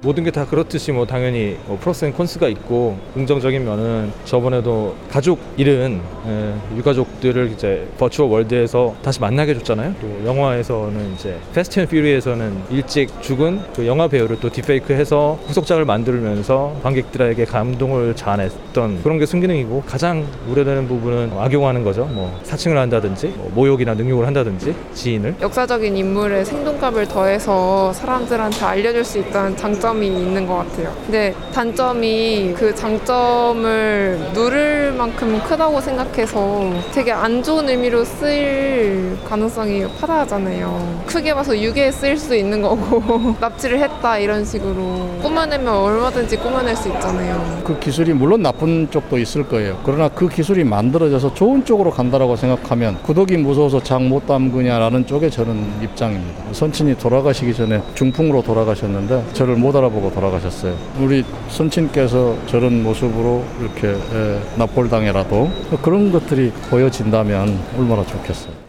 모든 0.00 0.22
게 0.22 0.30
다 0.30 0.46
그렇듯이 0.46 0.92
뭐 0.92 1.04
당연히 1.06 1.56
뭐 1.66 1.76
pros 1.80 2.04
and 2.04 2.12
cons가 2.12 2.46
있고 2.48 2.96
긍정적인 3.14 3.64
면은 3.64 4.12
저번에도 4.24 4.94
가족 5.10 5.40
잃은 5.56 6.00
에, 6.24 6.54
유가족들을 6.76 7.50
이제 7.50 7.88
virtual 7.98 8.30
world에서 8.30 8.94
다시 9.02 9.20
만나게 9.20 9.54
해줬잖아요. 9.54 9.94
또 10.00 10.24
영화에서는 10.24 11.14
이제 11.14 11.36
Fast 11.52 11.80
and 11.80 11.88
Furious에서는 11.88 12.62
일찍 12.70 13.08
죽은 13.22 13.60
그 13.74 13.88
영화 13.88 14.06
배우를 14.06 14.38
또 14.38 14.48
deepfake해서 14.50 15.36
후속작을 15.46 15.84
만들면서 15.84 16.76
관객들에게 16.84 17.44
감동을 17.46 18.14
자아냈던 18.14 19.02
그런 19.02 19.18
게 19.18 19.26
순기능이고 19.26 19.82
가장 19.84 20.24
우려되는 20.48 20.86
부분은 20.86 21.32
악용하는 21.36 21.82
거죠. 21.82 22.04
뭐 22.04 22.38
사칭을 22.44 22.78
한다든지 22.78 23.28
뭐 23.36 23.50
모욕이나 23.52 23.94
능욕을 23.94 24.24
한다든지 24.24 24.76
지인을 24.94 25.34
역사적인 25.40 25.96
인물의 25.96 26.44
생동감을 26.44 27.08
더해서 27.08 27.92
사람들한테 27.94 28.64
알려줄 28.64 29.04
수 29.04 29.18
있다는 29.18 29.56
장점 29.56 29.87
이 29.96 30.06
있는 30.06 30.46
것 30.46 30.56
같아요. 30.56 30.92
근데 31.06 31.34
단점이 31.54 32.54
그 32.56 32.74
장점을 32.74 34.30
누를 34.34 34.92
만큼 34.92 35.40
크다고 35.42 35.80
생각해서 35.80 36.70
되게 36.92 37.10
안 37.10 37.42
좋은 37.42 37.68
의미로 37.68 38.04
쓰일 38.04 39.16
가능성이 39.24 39.86
파다하잖아요. 40.00 41.02
크게 41.06 41.34
봐서 41.34 41.58
유괴에 41.58 41.90
쓰일 41.90 42.18
수도 42.18 42.34
있는 42.34 42.60
거고 42.60 43.34
납치를 43.40 43.80
했다 43.80 44.18
이런 44.18 44.44
식으로 44.44 45.08
꾸며내면 45.22 45.68
얼마든지 45.68 46.36
꾸며낼 46.36 46.76
수 46.76 46.88
있잖아요. 46.88 47.60
그 47.64 47.78
기술이 47.78 48.12
물론 48.12 48.42
나쁜 48.42 48.88
쪽도 48.90 49.18
있을 49.18 49.48
거예요. 49.48 49.78
그러나 49.84 50.08
그 50.08 50.28
기술이 50.28 50.64
만들어져서 50.64 51.34
좋은 51.34 51.64
쪽으로 51.64 51.90
간다라고 51.90 52.36
생각하면 52.36 52.98
구독이 53.02 53.36
무서워서 53.38 53.82
장 53.82 54.08
못 54.08 54.26
담그냐라는 54.26 55.06
쪽에 55.06 55.28
저는 55.28 55.82
입장입니다. 55.82 56.42
선친이 56.52 56.96
돌아가시기 56.96 57.52
전에 57.52 57.82
중풍으로 57.94 58.42
돌아가셨는데 58.42 59.22
저를 59.34 59.56
못 59.56 59.76
알아보고 59.78 60.12
돌아가셨어요. 60.12 60.76
우리 61.00 61.24
선친께서 61.48 62.36
저런 62.46 62.82
모습으로 62.82 63.44
이렇게 63.60 63.88
에, 63.88 64.58
납골당해라도 64.58 65.50
그런 65.82 66.12
것들이 66.12 66.52
보여진다면 66.70 67.58
얼마나 67.78 68.04
좋겠어요. 68.04 68.68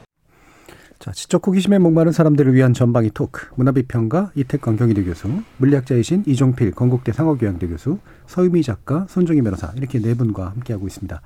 자, 1.00 1.12
지적 1.14 1.48
호기심에 1.48 1.78
목마른 1.80 2.12
사람들을 2.12 2.54
위한 2.54 2.74
전방위 2.74 3.12
토크. 3.14 3.48
문화비평가 3.56 4.32
이태광 4.36 4.76
경희대 4.76 5.06
교수, 5.06 5.30
물리학자이신 5.58 6.26
이종필 6.28 6.72
건국대 6.72 7.14
상어교양대 7.14 7.68
교수, 7.68 8.00
서유미 8.28 8.64
작가, 8.64 9.06
손종희 9.08 9.42
변호사 9.42 9.72
이렇게 9.78 10.00
네 10.00 10.14
분과 10.14 10.48
함께하고 10.48 10.88
있습니다. 10.88 11.22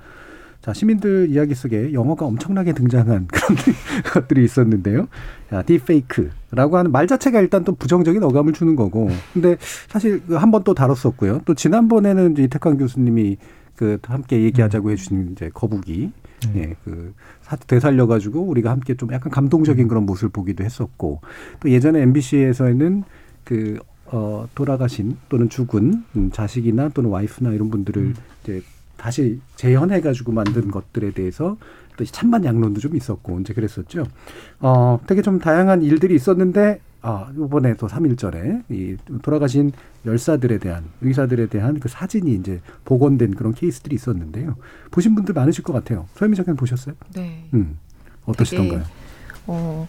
자, 0.64 0.72
시민들 0.72 1.28
이야기 1.28 1.54
속에 1.54 1.92
영어가 1.92 2.24
엄청나게 2.24 2.72
등장한 2.72 3.26
그런 3.30 3.56
것들이 4.14 4.44
있었는데요. 4.44 5.08
자, 5.50 5.60
딥페이크라고 5.62 6.78
하는 6.78 6.90
말 6.90 7.06
자체가 7.06 7.40
일단 7.42 7.64
또 7.64 7.74
부정적인 7.74 8.22
어감을 8.22 8.54
주는 8.54 8.74
거고. 8.74 9.10
근데 9.34 9.56
사실 9.88 10.22
한 10.30 10.50
번 10.50 10.64
또 10.64 10.72
다뤘었고요. 10.72 11.42
또 11.44 11.52
지난번에는 11.52 12.32
이제 12.32 12.44
이태광 12.44 12.78
교수님이 12.78 13.36
그 13.76 13.98
함께 14.04 14.40
얘기하자고 14.44 14.90
해주신 14.92 15.32
이제 15.32 15.50
거북이 15.52 16.10
예, 16.56 16.74
그 16.84 17.12
사- 17.42 17.56
되살려 17.56 18.06
가지고 18.06 18.40
우리가 18.42 18.70
함께 18.70 18.94
좀 18.94 19.12
약간 19.12 19.30
감동적인 19.30 19.86
그런 19.88 20.06
모습을 20.06 20.30
보기도 20.30 20.64
했었고 20.64 21.20
또 21.60 21.70
예전에 21.70 22.00
MBC에서는 22.02 23.02
그 23.44 23.78
어, 24.06 24.46
돌아가신 24.54 25.16
또는 25.28 25.48
죽은 25.50 26.04
음, 26.16 26.30
자식이나 26.32 26.88
또는 26.90 27.10
와이프나 27.10 27.50
이런 27.52 27.68
분들을 27.70 28.14
이제 28.42 28.62
다시 29.04 29.38
재현해가지고 29.56 30.32
만든 30.32 30.70
것들에 30.70 31.10
대해서 31.10 31.58
또 31.98 32.06
찬반 32.06 32.42
양론도 32.42 32.80
좀 32.80 32.96
있었고 32.96 33.38
이제 33.40 33.52
그랬었죠. 33.52 34.06
어, 34.60 34.98
되게 35.06 35.20
좀 35.20 35.38
다양한 35.38 35.82
일들이 35.82 36.14
있었는데 36.14 36.80
아, 37.02 37.30
이번에 37.36 37.74
또 37.74 37.86
3일절에 37.86 38.62
이 38.70 38.96
돌아가신 39.20 39.72
열사들에 40.06 40.56
대한 40.56 40.84
의사들에 41.02 41.48
대한 41.48 41.80
그 41.80 41.90
사진이 41.90 42.32
이제 42.36 42.62
복원된 42.86 43.34
그런 43.34 43.52
케이스들이 43.52 43.94
있었는데요. 43.94 44.56
보신 44.90 45.14
분들 45.14 45.34
많으실 45.34 45.64
것 45.64 45.74
같아요. 45.74 46.06
소혜미 46.14 46.34
작가님 46.34 46.56
보셨어요? 46.56 46.94
네. 47.14 47.46
음. 47.52 47.76
어떠시던가요? 48.24 48.84
어, 49.48 49.86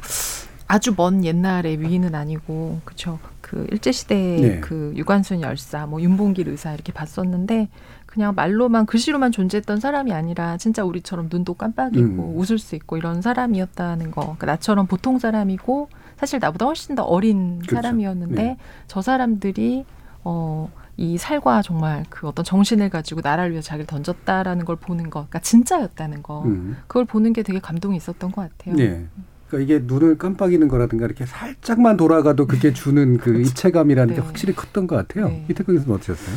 아주 0.67 0.93
먼 0.97 1.23
옛날의 1.23 1.79
위인은 1.79 2.15
아니고 2.15 2.81
그쵸 2.83 3.19
그 3.39 3.65
일제 3.71 3.93
시대의 3.93 4.41
네. 4.41 4.59
그 4.59 4.91
유관순 4.97 5.39
열사 5.39 5.85
뭐 5.85 6.01
윤봉길 6.01 6.49
의사 6.49 6.73
이렇게 6.73 6.91
봤었는데 6.91 7.69
그냥 8.15 8.33
말로만 8.33 8.85
글씨로만 8.85 9.33
존재했던 9.33 9.81
사람이 9.81 10.13
아니라 10.13 10.55
진짜 10.55 10.85
우리처럼 10.85 11.27
눈도 11.29 11.53
깜빡이고 11.53 12.05
음. 12.05 12.37
웃을 12.37 12.57
수 12.57 12.75
있고 12.75 12.95
이런 12.95 13.21
사람이었다는 13.21 14.11
거 14.11 14.21
그러니까 14.21 14.45
나처럼 14.47 14.87
보통 14.87 15.19
사람이고 15.19 15.89
사실 16.15 16.39
나보다 16.39 16.65
훨씬 16.65 16.95
더 16.95 17.03
어린 17.03 17.59
그렇죠. 17.59 17.75
사람이었는데 17.75 18.41
네. 18.41 18.57
저 18.87 19.01
사람들이 19.01 19.85
어. 20.23 20.71
이 20.97 21.17
살과 21.17 21.61
정말 21.61 22.05
그 22.09 22.25
어떤 22.25 22.45
정신을 22.45 22.89
가지고 22.89 23.19
나라를 23.21 23.51
위해서 23.51 23.67
자기를 23.67 23.85
던졌다라는 23.85 24.63
걸 24.63 24.77
보는 24.77 25.09
거, 25.09 25.27
그러니까 25.27 25.39
진짜였다는 25.39 26.23
거, 26.23 26.43
음. 26.43 26.77
그걸 26.87 27.03
보는 27.03 27.33
게 27.33 27.43
되게 27.43 27.59
감동이 27.59 27.97
있었던 27.97 28.31
것 28.31 28.49
같아요. 28.57 28.77
네. 28.77 29.05
그러니까 29.49 29.73
이게 29.73 29.83
눈을 29.85 30.17
깜빡이는 30.17 30.69
거라든가 30.69 31.03
이렇게 31.03 31.25
살짝만 31.25 31.97
돌아가도 31.97 32.47
그게 32.47 32.71
주는 32.71 33.17
그 33.17 33.41
입체감이라는 33.41 34.15
게 34.15 34.21
네. 34.21 34.25
확실히 34.25 34.55
컸던 34.55 34.87
것 34.87 34.95
같아요. 34.95 35.27
네. 35.27 35.45
이태근 35.49 35.75
교수는 35.75 35.95
어떠셨어요? 35.95 36.35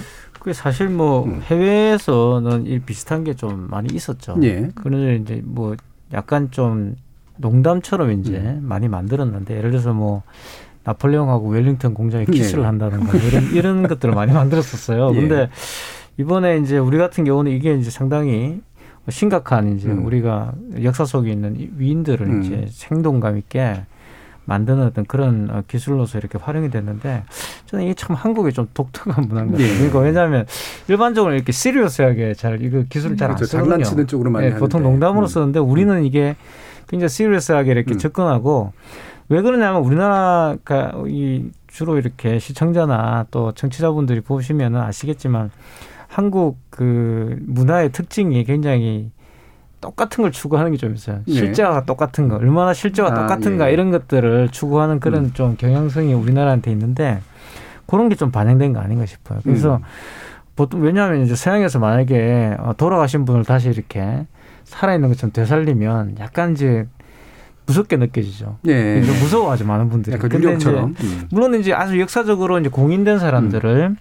그게 0.48 0.54
사실 0.54 0.88
뭐 0.88 1.24
음. 1.24 1.42
해외에서는 1.44 2.66
이 2.66 2.78
비슷한 2.78 3.22
게 3.22 3.34
좀 3.34 3.68
많이 3.70 3.94
있었죠. 3.94 4.36
예. 4.42 4.70
그런데 4.74 5.16
이제 5.16 5.42
뭐 5.44 5.76
약간 6.14 6.50
좀 6.50 6.96
농담처럼 7.36 8.10
이제 8.12 8.38
음. 8.38 8.60
많이 8.62 8.88
만들었는데 8.88 9.58
예를 9.58 9.70
들어서 9.70 9.92
뭐 9.92 10.22
나폴레옹하고 10.84 11.50
웰링턴 11.50 11.92
공장에 11.92 12.24
예. 12.26 12.32
키스를 12.32 12.64
한다든가 12.64 13.12
뭐 13.12 13.20
이런 13.20 13.44
이런 13.52 13.86
것들을 13.86 14.14
많이 14.14 14.32
만들었었어요. 14.32 15.10
예. 15.14 15.20
근데 15.20 15.50
이번에 16.16 16.56
이제 16.58 16.78
우리 16.78 16.96
같은 16.96 17.24
경우는 17.24 17.52
이게 17.52 17.74
이제 17.74 17.90
상당히 17.90 18.62
심각한 19.10 19.76
이제 19.76 19.88
음. 19.90 20.06
우리가 20.06 20.52
역사 20.82 21.04
속에 21.04 21.30
있는 21.30 21.60
이 21.60 21.68
위인들을 21.76 22.26
음. 22.26 22.42
이제 22.42 22.66
생동감 22.70 23.36
있게 23.36 23.82
만드는 24.48 24.82
어떤 24.82 25.04
그런 25.04 25.48
어, 25.50 25.62
기술로서 25.68 26.18
이렇게 26.18 26.38
활용이 26.38 26.70
됐는데 26.70 27.24
저는 27.66 27.84
이게 27.84 27.94
참 27.94 28.16
한국의 28.16 28.54
좀 28.54 28.66
독특한 28.72 29.28
문화인 29.28 29.48
것 29.48 29.58
같아요. 29.58 29.68
예. 29.68 29.76
그러니까 29.76 29.98
왜냐하면 30.00 30.46
일반적으로 30.88 31.34
이렇게 31.34 31.52
시리어스하게 31.52 32.32
잘 32.32 32.62
이거 32.62 32.82
기술을 32.88 33.18
잘안 33.18 33.36
그렇죠. 33.36 33.50
쓰거든요. 33.50 33.72
장난치는 33.72 34.06
쪽으로 34.06 34.30
많이 34.30 34.46
예, 34.46 34.54
보통. 34.54 34.82
농담으로 34.82 35.26
음. 35.26 35.28
쓰는데 35.28 35.58
우리는 35.58 36.02
이게 36.04 36.34
굉장히 36.88 37.10
시리어스하게 37.10 37.72
이렇게 37.72 37.94
음. 37.94 37.98
접근하고 37.98 38.72
왜 39.28 39.42
그러냐면 39.42 39.82
우리나라가 39.82 40.94
이 41.06 41.50
주로 41.66 41.98
이렇게 41.98 42.38
시청자나 42.38 43.26
또 43.30 43.52
청취자분들이 43.52 44.22
보시면은 44.22 44.80
아시겠지만 44.80 45.50
한국 46.06 46.56
그 46.70 47.36
문화의 47.42 47.92
특징이 47.92 48.42
굉장히 48.44 49.10
똑같은 49.80 50.22
걸 50.22 50.32
추구하는 50.32 50.72
게 50.72 50.76
좀 50.76 50.94
있어요. 50.94 51.20
예. 51.28 51.32
실제와 51.32 51.84
똑같은 51.84 52.28
거, 52.28 52.36
얼마나 52.36 52.72
실제와 52.74 53.10
아, 53.10 53.14
똑같은가 53.14 53.68
예. 53.68 53.72
이런 53.72 53.90
것들을 53.90 54.48
추구하는 54.50 55.00
그런 55.00 55.26
음. 55.26 55.32
좀 55.34 55.56
경향성이 55.56 56.14
우리나라한테 56.14 56.70
있는데 56.72 57.20
그런 57.86 58.08
게 58.08 58.16
좀 58.16 58.30
반영된 58.30 58.72
거 58.72 58.80
아닌가 58.80 59.06
싶어요. 59.06 59.40
그래서 59.44 59.76
음. 59.76 59.82
보통 60.56 60.80
왜냐하면 60.82 61.22
이제 61.24 61.34
서양에서 61.36 61.78
만약에 61.78 62.56
어, 62.58 62.72
돌아가신 62.76 63.24
분을 63.24 63.44
다시 63.44 63.68
이렇게 63.70 64.26
살아있는 64.64 65.08
것처럼 65.08 65.32
되살리면 65.32 66.16
약간 66.18 66.52
이제 66.52 66.86
무섭게 67.66 67.96
느껴지죠. 67.96 68.58
예. 68.66 69.02
좀 69.02 69.14
무서워하죠 69.20 69.64
많은 69.66 69.88
분들이. 69.90 70.14
약간. 70.16 70.30
이제 70.96 71.04
음. 71.04 71.28
물론 71.30 71.54
이제 71.54 71.72
아주 71.72 72.00
역사적으로 72.00 72.58
이제 72.58 72.68
공인된 72.68 73.18
사람들을 73.18 73.96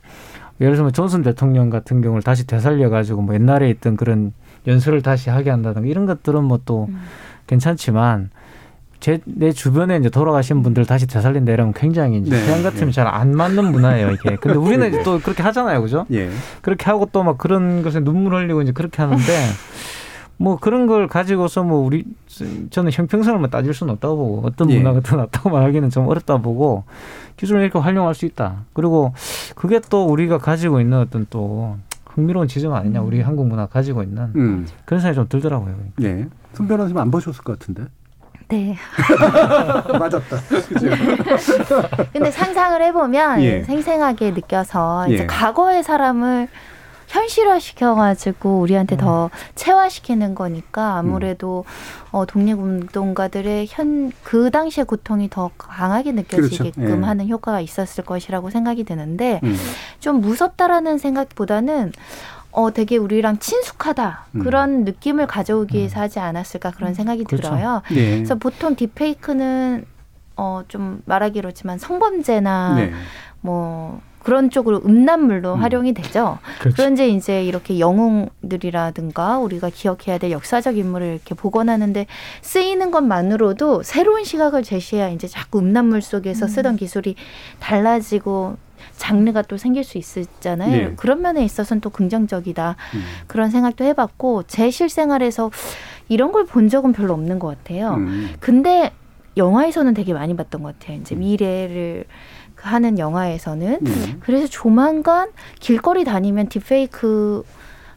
예를 0.59 0.75
들면 0.75 0.93
존슨 0.93 1.21
대통령 1.21 1.69
같은 1.69 2.01
경우를 2.01 2.23
다시 2.23 2.47
되살려 2.47 2.89
가지고 2.89 3.21
뭐 3.21 3.35
옛날에 3.35 3.69
있던 3.69 3.95
그런 3.95 4.33
연설을 4.67 5.01
다시 5.01 5.29
하게 5.29 5.49
한다든가 5.49 5.87
이런 5.87 6.05
것들은 6.05 6.43
뭐또 6.43 6.89
괜찮지만 7.47 8.29
제 8.99 9.19
내 9.25 9.51
주변에 9.51 9.97
이제 9.97 10.09
돌아가신 10.09 10.63
분들 10.63 10.85
다시 10.85 11.05
되살린다 11.05 11.51
이러면 11.53 11.73
굉장히 11.73 12.17
이제 12.17 12.31
네, 12.31 12.45
서양 12.45 12.63
같으면 12.63 12.87
네. 12.87 12.91
잘안 12.91 13.31
맞는 13.35 13.71
문화예요 13.71 14.11
이게. 14.11 14.35
근데 14.37 14.57
우리는 14.57 14.87
이제 14.89 15.03
또 15.03 15.19
그렇게 15.19 15.43
하잖아요, 15.43 15.81
그죠? 15.81 16.05
예. 16.11 16.29
그렇게 16.61 16.85
하고 16.85 17.05
또 17.11 17.23
막 17.23 17.37
그런 17.37 17.83
것에 17.83 17.99
눈물 17.99 18.33
흘리고 18.33 18.61
이제 18.63 18.71
그렇게 18.71 19.01
하는데 19.03 19.23
뭐 20.37 20.57
그런 20.57 20.87
걸 20.87 21.07
가지고서 21.07 21.63
뭐 21.63 21.79
우리 21.79 22.05
저는 22.71 22.91
형평성을 22.91 23.37
뭐 23.39 23.49
따질 23.49 23.73
수는 23.73 23.93
없다고 23.93 24.15
보고 24.17 24.47
어떤 24.47 24.69
예. 24.71 24.77
문화가 24.77 24.99
더 25.01 25.15
낫다고 25.15 25.49
말하기는 25.51 25.91
좀 25.91 26.07
어렵다 26.07 26.37
보고 26.37 26.83
기술을 27.37 27.61
이렇게 27.61 27.77
활용할 27.77 28.15
수 28.15 28.25
있다. 28.25 28.65
그리고 28.73 29.13
그게 29.55 29.79
또 29.91 30.07
우리가 30.07 30.39
가지고 30.39 30.81
있는 30.81 30.97
어떤 30.97 31.27
또 31.29 31.77
흥미로운 32.17 32.47
지점 32.47 32.73
아니냐 32.73 33.01
우리 33.01 33.21
한국 33.21 33.47
문화 33.47 33.67
가지고 33.67 34.01
있는 34.01 34.31
음. 34.35 34.67
그런 34.85 34.99
생각이 34.99 35.15
좀 35.15 35.29
들더라고요. 35.29 35.75
예. 36.01 36.25
손 36.53 36.67
변호사님 36.67 36.97
안 36.97 37.11
보셨을 37.11 37.43
것 37.43 37.59
같은데. 37.59 37.83
네. 38.49 38.75
맞았다. 39.99 40.37
근데 42.11 42.31
상상을 42.31 42.81
해보면 42.81 43.41
예. 43.43 43.63
생생하게 43.63 44.31
느껴서 44.31 45.07
이제 45.09 45.23
예. 45.23 45.27
과거의 45.27 45.83
사람을 45.83 46.47
현실화 47.07 47.59
시켜가지고 47.59 48.59
우리한테 48.59 48.97
더 48.97 49.29
체화시키는 49.55 50.35
거니까 50.35 50.95
아무래도 50.97 51.63
어, 52.11 52.25
독립운동가들의 52.25 53.67
현 53.69 54.11
그 54.23 54.51
당시의 54.51 54.85
고통이 54.85 55.29
더 55.29 55.49
강하게 55.57 56.11
느껴지게끔 56.11 56.71
그렇죠. 56.83 57.01
예. 57.01 57.05
하는 57.05 57.29
효과가 57.29 57.61
있었을 57.61 58.03
것이라고 58.03 58.49
생각이 58.49 58.83
드는데 58.83 59.39
음. 59.43 59.55
좀 59.99 60.19
무섭다라는 60.21 60.97
생각보다는 60.97 61.93
어 62.51 62.71
되게 62.71 62.97
우리랑 62.97 63.39
친숙하다 63.39 64.25
음. 64.35 64.39
그런 64.39 64.83
느낌을 64.83 65.27
가져오기 65.27 65.77
위해서 65.77 65.99
하지 66.01 66.19
않았을까 66.19 66.71
그런 66.71 66.93
생각이 66.93 67.23
그렇죠. 67.23 67.49
들어요. 67.49 67.81
예. 67.91 68.15
그래서 68.15 68.35
보통 68.35 68.75
딥페이크는 68.75 69.85
어 70.35 70.63
좀 70.67 71.01
말하기 71.05 71.39
그렇지만 71.41 71.77
성범죄나 71.77 72.75
네. 72.75 72.91
뭐 73.41 74.01
그런 74.27 74.49
쪽으로 74.49 74.81
음란물로 74.85 75.55
활용이 75.55 75.93
되죠. 75.93 76.37
그렇죠. 76.59 76.75
그런데 76.75 77.07
이제 77.07 77.45
이렇게 77.45 77.79
영웅들이라든가 77.79 79.39
우리가 79.39 79.69
기억해야 79.69 80.17
될 80.17 80.31
역사적 80.31 80.75
인물을 80.77 81.07
이렇게 81.07 81.33
복원하는데 81.33 82.05
쓰이는 82.41 82.91
것만으로도 82.91 83.83
새로운 83.83 84.25
시각을 84.25 84.63
제시해야 84.63 85.07
이제 85.07 85.27
자꾸 85.27 85.59
음란물 85.59 86.01
속에서 86.01 86.45
쓰던 86.49 86.75
기술이 86.75 87.15
달라지고 87.61 88.57
장르가 88.97 89.43
또 89.43 89.55
생길 89.55 89.85
수 89.85 89.97
있잖아요. 89.97 90.71
네. 90.89 90.93
그런 90.97 91.21
면에 91.21 91.45
있어서는 91.45 91.79
또 91.79 91.89
긍정적이다. 91.89 92.75
음. 92.95 93.03
그런 93.27 93.49
생각도 93.49 93.85
해봤고 93.85 94.43
제 94.47 94.69
실생활에서 94.69 95.51
이런 96.09 96.33
걸 96.33 96.43
본 96.43 96.67
적은 96.67 96.91
별로 96.91 97.13
없는 97.13 97.39
것 97.39 97.47
같아요. 97.47 97.93
음. 97.93 98.29
근데 98.41 98.91
영화에서는 99.37 99.93
되게 99.93 100.13
많이 100.13 100.35
봤던 100.35 100.63
것 100.63 100.77
같아요. 100.77 100.97
이제 100.97 101.15
미래를 101.15 102.03
하는 102.61 102.97
영화에서는 102.99 103.79
음. 103.85 104.17
그래서 104.19 104.47
조만간 104.47 105.29
길거리 105.59 106.03
다니면 106.03 106.47
딥페이크 106.49 107.43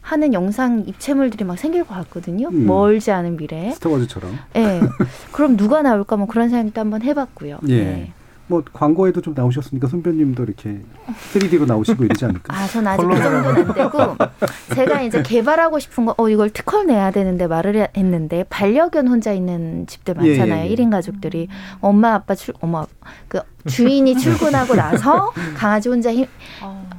하는 0.01 0.33
영상 0.33 0.83
입체물들이 0.87 1.43
막 1.45 1.57
생길 1.59 1.83
것 1.83 1.93
같거든요. 1.95 2.47
음. 2.49 2.65
멀지 2.65 3.11
않은 3.11 3.37
미래에. 3.37 3.71
스타워즈처럼. 3.71 4.37
예. 4.55 4.81
그럼 5.31 5.57
누가 5.57 5.81
나올까 5.81 6.17
뭐 6.17 6.25
그런 6.27 6.49
생각도 6.49 6.81
한번 6.81 7.01
해봤고요. 7.03 7.59
예. 7.67 7.83
네. 7.83 8.11
뭐 8.47 8.61
광고에도 8.73 9.21
좀 9.21 9.33
나오셨으니까 9.33 9.87
선배님도 9.87 10.43
이렇게 10.43 10.81
3D로 11.33 11.65
나오시고 11.65 12.03
이러지 12.03 12.25
않을까? 12.25 12.53
아, 12.53 12.67
전 12.67 12.85
아직 12.85 13.05
그 13.07 13.15
정도는 13.15 13.65
안 13.65 13.73
되고 13.73 14.17
제가 14.75 15.01
이제 15.03 15.21
개발하고 15.23 15.79
싶은 15.79 16.03
거, 16.05 16.15
어 16.17 16.27
이걸 16.27 16.49
특허를 16.49 16.87
내야 16.87 17.11
되는데 17.11 17.47
말을 17.47 17.77
해- 17.77 17.87
했는데 17.95 18.43
반려견 18.49 19.07
혼자 19.07 19.31
있는 19.31 19.87
집들 19.87 20.15
예, 20.23 20.29
많잖아요. 20.37 20.63
예, 20.63 20.65
예. 20.65 20.67
일 20.67 20.79
1인 20.79 20.91
가족들이 20.91 21.47
엄마 21.79 22.13
아빠 22.13 22.35
출 22.35 22.53
엄마 22.59 22.85
그 23.29 23.39
주인이 23.67 24.15
출근하고 24.19 24.75
나서 24.75 25.31
강아지 25.55 25.89
혼자 25.89 26.13
힘, 26.13 26.25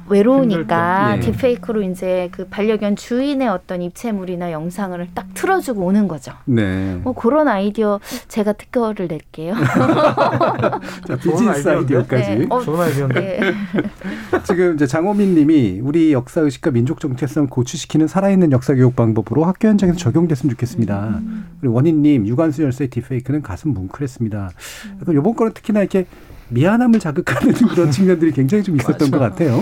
외로우니까 0.09 1.13
힘들 1.13 1.21
때. 1.21 1.27
예. 1.27 1.31
딥페이크로 1.31 1.81
이제 1.83 2.29
그 2.31 2.45
반려견 2.47 2.95
주인의 2.95 3.47
어떤 3.47 3.81
입체물이나 3.81 4.51
영상을 4.51 5.07
딱 5.13 5.27
틀어주고 5.33 5.81
오는 5.81 6.07
거죠. 6.07 6.33
네. 6.45 6.95
뭐 7.03 7.13
그런 7.13 7.47
아이디어 7.47 7.99
제가 8.27 8.53
특허를 8.53 9.07
낼게요. 9.07 9.55
자, 11.07 11.15
비즈니스 11.21 11.67
아이디어까지. 11.67 12.35
네. 12.35 12.45
어, 12.49 12.61
좋은 12.61 12.79
아이디어인데. 12.79 13.19
네. 13.19 13.53
지금 14.43 14.75
이제 14.75 14.85
장호민 14.85 15.35
님이 15.35 15.79
우리 15.81 16.11
역사 16.13 16.41
의식과 16.41 16.71
민족 16.71 16.99
정체성 16.99 17.47
고취시키는 17.47 18.07
살아있는 18.07 18.51
역사 18.51 18.73
교육 18.73 18.95
방법으로 18.95 19.45
학교 19.45 19.67
현장에서 19.67 19.97
적용됐으면 19.97 20.51
좋겠습니다. 20.51 21.21
그리고 21.61 21.75
원인 21.75 22.01
님 22.01 22.27
유관순 22.27 22.65
열사의 22.65 22.89
딥페이크는 22.89 23.41
가슴 23.41 23.73
뭉클했습니다. 23.73 24.51
그래서 24.99 25.13
이번 25.13 25.35
거는 25.35 25.53
특히나 25.53 25.79
이렇게 25.79 26.05
미안함을 26.53 26.99
자극하는 26.99 27.53
그런 27.73 27.91
측면들이 27.91 28.31
굉장히 28.31 28.63
좀 28.63 28.75
있었던 28.75 29.11
것 29.11 29.19
같아요. 29.19 29.61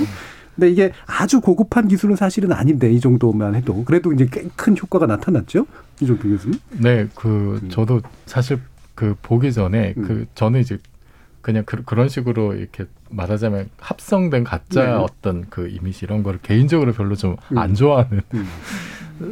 근데 0.56 0.70
이게 0.70 0.92
아주 1.06 1.40
고급한 1.40 1.88
기술은 1.88 2.16
사실은 2.18 2.52
아닌데 2.52 2.92
이 2.92 3.00
정도만 3.00 3.56
해도 3.56 3.84
그래도 3.86 4.12
이제 4.14 4.28
꽤 4.30 4.48
큰 4.56 4.78
효과가 4.78 5.06
나타났죠. 5.08 5.66
이종필 6.02 6.32
교수님. 6.32 6.60
네, 6.72 7.08
그 7.16 7.62
저도 7.70 8.02
사실 8.26 8.60
그 8.96 9.16
보기 9.22 9.54
전에 9.54 9.94
음. 9.98 10.04
그 10.04 10.26
저는 10.36 10.60
이제 10.60 10.78
그냥 11.42 11.64
그, 11.66 11.82
런 11.96 12.08
식으로 12.10 12.54
이렇게 12.54 12.86
말하자면 13.10 13.70
합성된 13.80 14.44
가짜 14.44 14.84
네. 14.86 14.92
어떤 14.92 15.46
그 15.50 15.68
이미지 15.68 16.06
이런 16.06 16.22
거를 16.22 16.40
개인적으로 16.44 16.94
별로 16.94 17.16
좀안 17.16 17.72
음. 17.72 17.74
좋아하는 17.74 18.22
음. 18.34 18.48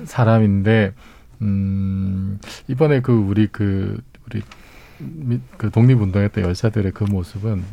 사람인데 0.05 0.93
음 1.41 2.39
이번에 2.67 3.01
그 3.01 3.13
우리 3.13 3.47
그 3.47 3.99
우리 4.25 4.41
미- 4.99 5.39
그 5.57 5.69
독립운동했던 5.71 6.43
열사들의 6.43 6.91
그 6.93 7.03
모습은 7.05 7.63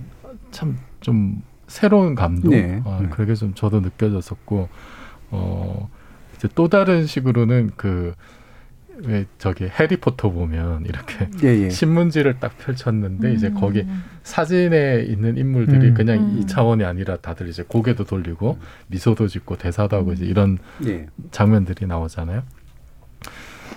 참 0.51 0.77
좀 1.01 1.43
새로운 1.69 2.15
감동 2.15 2.51
네. 2.53 2.81
아, 2.85 2.99
네. 3.03 3.09
그렇게 3.11 3.35
좀 3.35 3.53
저도 3.55 3.81
느껴졌었고 3.81 4.69
어 5.31 5.91
이제 6.37 6.49
또 6.55 6.69
다른 6.69 7.07
식으로는 7.07 7.73
그 7.77 8.15
왜 9.01 9.27
저기 9.37 9.65
해리포터 9.69 10.31
보면 10.31 10.87
이렇게 10.87 11.29
예, 11.45 11.65
예. 11.65 11.69
신문지를 11.69 12.41
딱 12.41 12.57
펼쳤는데 12.57 13.35
이제 13.35 13.49
음. 13.49 13.55
거기 13.61 13.85
사진에 14.23 15.03
있는 15.07 15.37
인물들이 15.37 15.89
음. 15.89 15.95
그냥 15.95 16.19
음. 16.21 16.39
이 16.39 16.47
차원이 16.47 16.83
아니라 16.83 17.19
다들 17.19 17.47
이제 17.51 17.63
고개도 17.63 18.05
돌리고 18.05 18.59
미소도 18.87 19.29
짓고 19.29 19.59
대사도 19.59 19.97
하고 19.99 20.15
이제 20.15 20.25
이런 20.25 20.57
예. 20.87 21.09
장면들이 21.31 21.85
나오잖아요. 21.87 22.43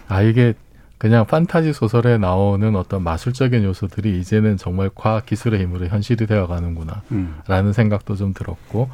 아 0.07 0.21
이게 0.21 0.53
그냥 0.99 1.25
판타지 1.25 1.71
소설에 1.71 2.17
나오는 2.17 2.75
어떤 2.75 3.03
마술적인 3.03 3.63
요소들이 3.63 4.19
이제는 4.19 4.57
정말 4.57 4.89
과학 4.93 5.25
기술의 5.25 5.61
힘으로 5.61 5.87
현실이 5.87 6.27
되어 6.27 6.45
가는구나. 6.45 7.01
음. 7.13 7.39
라는 7.47 7.71
생각도 7.71 8.17
좀 8.17 8.33
들었고 8.33 8.89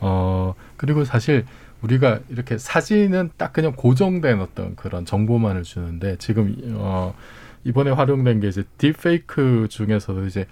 어 0.00 0.54
그리고 0.78 1.04
사실 1.04 1.44
우리가 1.82 2.20
이렇게 2.30 2.56
사진은 2.56 3.32
딱 3.36 3.52
그냥 3.52 3.74
고정된 3.76 4.40
어떤 4.40 4.74
그런 4.76 5.04
정보만을 5.04 5.62
주는데 5.62 6.16
지금 6.18 6.56
어 6.76 7.14
이번에 7.64 7.90
활용된 7.90 8.40
게 8.40 8.48
이제 8.48 8.64
딥페이크 8.78 9.66
중에서도 9.68 10.24
이제 10.26 10.46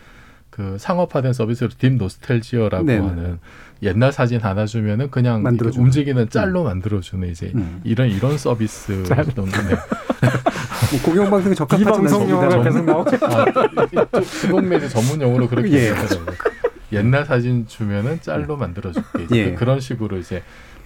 그 0.51 0.76
상업화된 0.78 1.32
서비스로 1.32 1.70
딥 1.78 1.94
노스텔지어라고 1.94 2.84
네네. 2.84 3.07
하는 3.07 3.38
옛날 3.82 4.12
사진 4.12 4.40
하나 4.40 4.66
주면은 4.66 5.11
그냥. 5.11 5.44
움직이는 5.76 6.28
짤로 6.28 6.64
만들어주는 6.64 7.26
이제 7.30 7.53
음. 7.55 7.80
이런 7.84 8.11
이런 8.11 8.36
서비스 8.36 9.05
짤. 9.05 9.24
좀 9.24 9.46
네. 9.46 9.53
뭐 10.91 11.01
공영방송에 11.03 11.55
적합하지 11.55 11.82
이 11.82 11.84
방송 11.84 12.28
용어가 12.28 12.62
계속 12.62 12.84
나오죠. 12.84 13.16
아, 13.26 14.20
수동 14.22 14.68
매제 14.68 14.88
전문 14.88 15.20
용어로 15.20 15.49
그렇게 15.49 15.70
예. 15.70 15.88
얘기하더라고요. 15.88 16.36
옛날 16.93 17.24
사진 17.24 17.66
주면은 17.68 18.20
짤로 18.20 18.57
만들어줄게. 18.57 19.24
이제 19.24 19.36
예. 19.36 19.55
그런 19.55 19.78
식으로 19.80 20.18
이제 20.18 20.43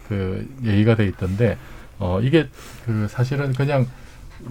그 0.09 0.47
얘기가 0.63 0.95
돼 0.97 1.07
있던데 1.07 1.57
어 1.99 2.21
이게 2.21 2.49
그 2.85 3.07
사실은 3.09 3.53
그냥 3.53 3.87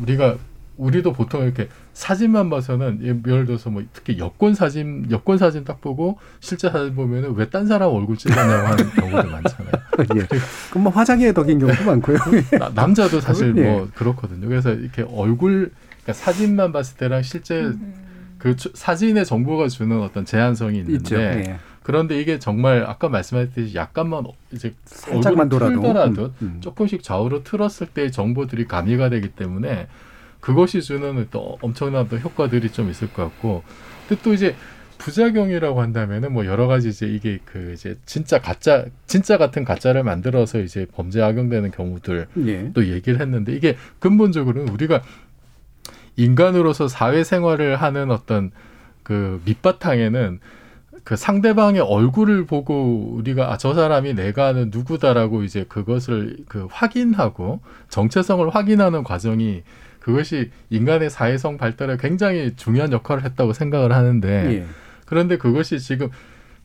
우리가 0.01 0.37
우리도 0.77 1.13
보통 1.13 1.43
이렇게 1.43 1.69
사진만 1.93 2.49
봐서는 2.49 2.99
예, 3.03 3.07
예를 3.31 3.45
들어서 3.45 3.69
뭐 3.69 3.83
특히 3.93 4.17
여권 4.17 4.55
사진 4.55 5.05
여권 5.11 5.37
사진 5.37 5.63
딱 5.63 5.81
보고 5.81 6.17
실제 6.39 6.69
사진 6.71 6.95
보면은 6.95 7.35
왜 7.35 7.45
딴 7.49 7.67
사람 7.67 7.91
얼굴 7.91 8.17
찍었냐고 8.17 8.67
하는 8.67 8.89
경우도 8.95 9.29
많잖아요. 9.29 9.71
예. 10.15 10.27
그럼 10.71 10.83
뭐 10.85 10.91
화장에 10.91 11.31
덕인 11.31 11.59
경우도 11.59 11.83
많고요. 11.85 12.17
나- 12.59 12.69
남자도 12.73 13.21
사실 13.21 13.55
예. 13.57 13.61
뭐 13.61 13.87
그렇거든요. 13.93 14.47
그래서 14.47 14.71
이렇게 14.73 15.03
얼굴 15.03 15.71
그러니까 16.03 16.13
사진만 16.13 16.71
봤을 16.71 16.97
때랑 16.97 17.21
실제 17.21 17.71
그 18.39 18.55
주- 18.55 18.71
사진의 18.73 19.25
정보가 19.25 19.67
주는 19.67 20.01
어떤 20.01 20.25
제한성이 20.25 20.79
있는데 20.79 20.97
있죠. 20.97 21.15
예. 21.17 21.57
그런데 21.83 22.19
이게 22.19 22.39
정말 22.39 22.85
아까 22.87 23.09
말씀하셨듯이 23.09 23.75
약간만 23.75 24.25
어- 24.25 24.33
이제 24.51 24.73
살짝만 24.85 25.49
돌아도. 25.49 25.73
틀더라도 25.75 26.23
음, 26.25 26.33
음. 26.41 26.57
조금씩 26.61 27.03
좌우로 27.03 27.43
틀었을 27.43 27.87
때 27.87 28.09
정보들이 28.09 28.65
가미가 28.67 29.09
되기 29.09 29.29
때문에 29.29 29.87
그것이 30.43 30.81
주는 30.81 31.25
또 31.31 31.57
엄청난 31.61 32.09
또 32.09 32.17
효과들이 32.17 32.69
좀 32.69 32.89
있을 32.89 33.13
것 33.13 33.23
같고 33.23 33.63
근데 34.07 34.21
또 34.21 34.33
이제 34.33 34.55
부작용이라고 34.97 35.81
한다면은 35.81 36.33
뭐 36.33 36.45
여러 36.45 36.67
가지 36.67 36.89
이제 36.89 37.07
이게 37.07 37.39
그 37.45 37.71
이제 37.73 37.95
진짜 38.05 38.41
가짜 38.41 38.85
진짜 39.07 39.37
같은 39.37 39.63
가짜를 39.63 40.03
만들어서 40.03 40.59
이제 40.59 40.85
범죄 40.93 41.21
악용되는 41.21 41.71
경우들 41.71 42.27
예. 42.45 42.71
또 42.73 42.85
얘기를 42.87 43.21
했는데 43.21 43.53
이게 43.53 43.77
근본적으로는 43.99 44.67
우리가 44.73 45.01
인간으로서 46.17 46.89
사회생활을 46.89 47.77
하는 47.77 48.11
어떤 48.11 48.51
그 49.01 49.41
밑바탕에는 49.45 50.41
그 51.05 51.15
상대방의 51.15 51.81
얼굴을 51.81 52.45
보고 52.45 53.13
우리가 53.15 53.53
아, 53.53 53.57
저 53.57 53.73
사람이 53.73 54.13
내가 54.13 54.47
아는 54.47 54.71
누구다라고 54.73 55.43
이제 55.43 55.63
그것을 55.69 56.37
그 56.49 56.67
확인하고 56.69 57.61
정체성을 57.87 58.49
확인하는 58.49 59.05
과정이 59.05 59.63
그것이 60.03 60.51
인간의 60.69 61.09
사회성 61.09 61.57
발달에 61.57 61.95
굉장히 61.97 62.53
중요한 62.57 62.91
역할을 62.91 63.23
했다고 63.23 63.53
생각을 63.53 63.93
하는데 63.93 64.27
예. 64.53 64.65
그런데 65.05 65.37
그것이 65.37 65.79
지금 65.79 66.09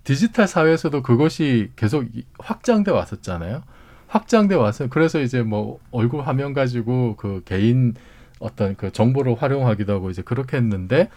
디지털 0.02 0.48
사회에서도 0.48 1.02
그것이 1.02 1.70
계속 1.76 2.04
이- 2.16 2.24
확장돼 2.40 2.90
왔었잖아요. 2.90 3.62
확장돼 4.08 4.56
와서 4.56 4.88
그래서 4.88 5.20
이제 5.20 5.42
뭐 5.42 5.78
얼굴 5.92 6.22
화면 6.22 6.52
가지고 6.52 7.14
그 7.16 7.42
개인 7.44 7.94
어떤 8.40 8.74
그 8.74 8.90
정보를 8.90 9.36
활용하기도 9.40 9.92
하고 9.92 10.10
이제 10.10 10.22
그렇게 10.22 10.56
했는데 10.56 11.08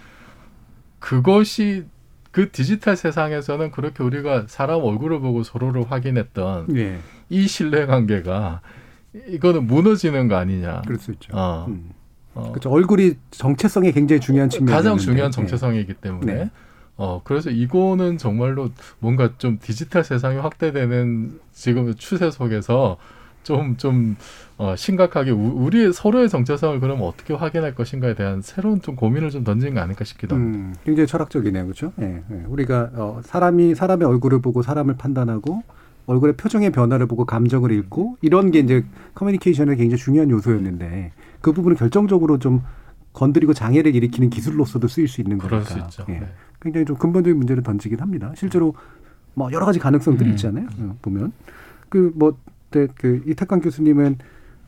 그것이 1.00 1.86
그 2.30 2.52
디지털 2.52 2.96
세상에서는 2.96 3.72
그렇게 3.72 4.04
우리가 4.04 4.46
사람 4.48 4.84
얼굴을 4.84 5.22
보고 5.22 5.42
서로를 5.42 5.90
확인했던 5.92 6.78
예. 6.78 7.00
이 7.30 7.48
신뢰 7.48 7.88
관계가 7.88 8.62
이거는 9.28 9.66
무너지는 9.66 10.28
거 10.28 10.36
아니냐. 10.36 10.84
그럴 10.86 11.00
수 11.00 11.12
있죠. 11.14 11.36
어. 11.36 11.66
음. 11.68 11.90
어. 12.34 12.50
그렇죠. 12.52 12.70
얼굴이 12.70 13.16
정체성이 13.32 13.92
굉장히 13.92 14.20
중요한 14.20 14.50
측면이 14.50 14.76
가장 14.76 14.98
중요한 14.98 15.32
정체성이기 15.32 15.96
때문에 15.96 16.34
네. 16.34 16.52
어 16.98 17.22
그래서 17.24 17.50
이거는 17.50 18.18
정말로 18.18 18.70
뭔가 19.00 19.32
좀 19.38 19.58
디지털 19.60 20.04
세상이 20.04 20.38
확대되는 20.38 21.40
지금 21.52 21.94
추세 21.96 22.30
속에서 22.30 22.98
좀좀 23.44 24.16
어, 24.58 24.76
심각하게 24.76 25.32
우, 25.32 25.54
우리 25.56 25.92
서로의 25.92 26.30
정체성을 26.30 26.80
그러면 26.80 27.08
어떻게 27.08 27.34
확인할 27.34 27.74
것인가에 27.74 28.14
대한 28.14 28.42
새로운 28.42 28.82
좀 28.82 28.96
고민을 28.96 29.32
좀 29.32 29.44
던진 29.44 29.74
거 29.74 29.82
아닐까 29.82 30.04
싶기도 30.06 30.36
합니다. 30.36 30.60
음, 30.60 30.76
굉장히 30.86 31.08
철학적이네요, 31.08 31.64
그렇죠? 31.64 31.92
예, 32.00 32.22
예. 32.30 32.44
우리가 32.48 32.92
어, 32.94 33.22
사람이 33.24 33.76
사람의 33.76 34.08
얼굴을 34.08 34.42
보고 34.42 34.62
사람을 34.62 34.98
판단하고 34.98 35.64
얼굴의 36.06 36.36
표정의 36.36 36.72
변화를 36.72 37.06
보고 37.06 37.26
감정을 37.26 37.72
읽고 37.72 38.18
이런 38.22 38.52
게 38.52 38.60
이제 38.60 38.84
커뮤니케이션의 39.14 39.78
굉장히 39.78 40.02
중요한 40.02 40.30
요소였는데 40.30 41.12
그 41.42 41.52
부분을 41.54 41.78
결정적으로 41.78 42.40
좀 42.40 42.62
건드리고 43.14 43.54
장애를 43.54 43.96
일으키는 43.96 44.30
기술로서도 44.30 44.88
쓰일 44.88 45.08
수 45.08 45.22
있는 45.22 45.38
거니까. 45.38 45.90
수. 45.90 46.04
예. 46.10 46.20
네. 46.20 46.28
굉장히 46.62 46.86
좀 46.86 46.96
근본적인 46.96 47.38
문제를 47.38 47.64
던지긴 47.64 48.00
합니다. 48.00 48.32
실제로 48.36 48.74
뭐 49.34 49.52
여러 49.52 49.66
가지 49.66 49.80
가능성들이 49.80 50.30
음. 50.30 50.32
있잖아요. 50.36 50.68
어, 50.80 50.98
보면 51.02 51.34
그뭐 51.90 52.38
그 52.70 53.22
이태강 53.28 53.62
교수님은 53.62 54.18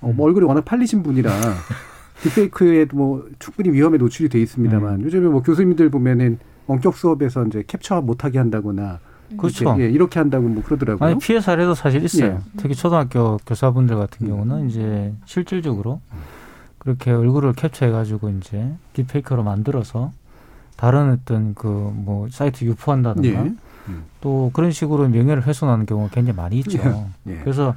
어, 0.02 0.10
음. 0.10 0.16
뭐 0.16 0.28
얼굴이 0.28 0.46
워낙 0.46 0.66
팔리신 0.66 1.04
분이라 1.04 1.32
딥페이크에 2.22 2.88
뭐 2.94 3.28
충분히 3.40 3.70
위험에 3.72 3.98
노출이 3.98 4.30
돼 4.30 4.42
있습니다만 4.42 4.96
음. 4.96 5.04
요즘에 5.04 5.28
뭐 5.28 5.42
교수님들 5.42 5.90
보면은 5.90 6.40
원격 6.68 6.96
수업에서 6.96 7.46
이제 7.46 7.64
캡처 7.66 8.02
못하게 8.02 8.40
한다거나 8.40 9.00
그렇죠. 9.38 9.64
이렇게, 9.66 9.84
예, 9.84 9.90
이렇게 9.90 10.20
한다고 10.20 10.48
뭐 10.48 10.64
그러더라고요. 10.64 11.08
아니 11.08 11.20
피해 11.20 11.40
사례도 11.42 11.76
사실 11.76 12.04
있어요. 12.04 12.26
예. 12.32 12.38
특히 12.58 12.76
초등학교 12.76 13.38
교사분들 13.46 13.96
같은 13.98 14.28
경우는 14.28 14.70
이제 14.70 15.14
실질적으로 15.26 16.02
그렇게 16.78 17.12
얼굴을 17.12 17.54
캡처해 17.54 17.92
가지고 17.92 18.30
이제 18.30 18.74
딥페이크로 18.94 19.44
만들어서 19.44 20.12
다른 20.76 21.12
어떤 21.12 21.54
그 21.56 21.68
뭐 21.68 22.28
사이트 22.30 22.66
유포한다든가 22.66 23.46
예. 23.46 23.54
또 24.22 24.50
그런 24.54 24.72
식으로 24.72 25.08
명예를 25.10 25.46
훼손하는 25.46 25.86
경우가 25.86 26.10
굉장히 26.14 26.36
많이 26.38 26.58
있죠. 26.60 26.80
예. 27.28 27.38
그래서 27.44 27.76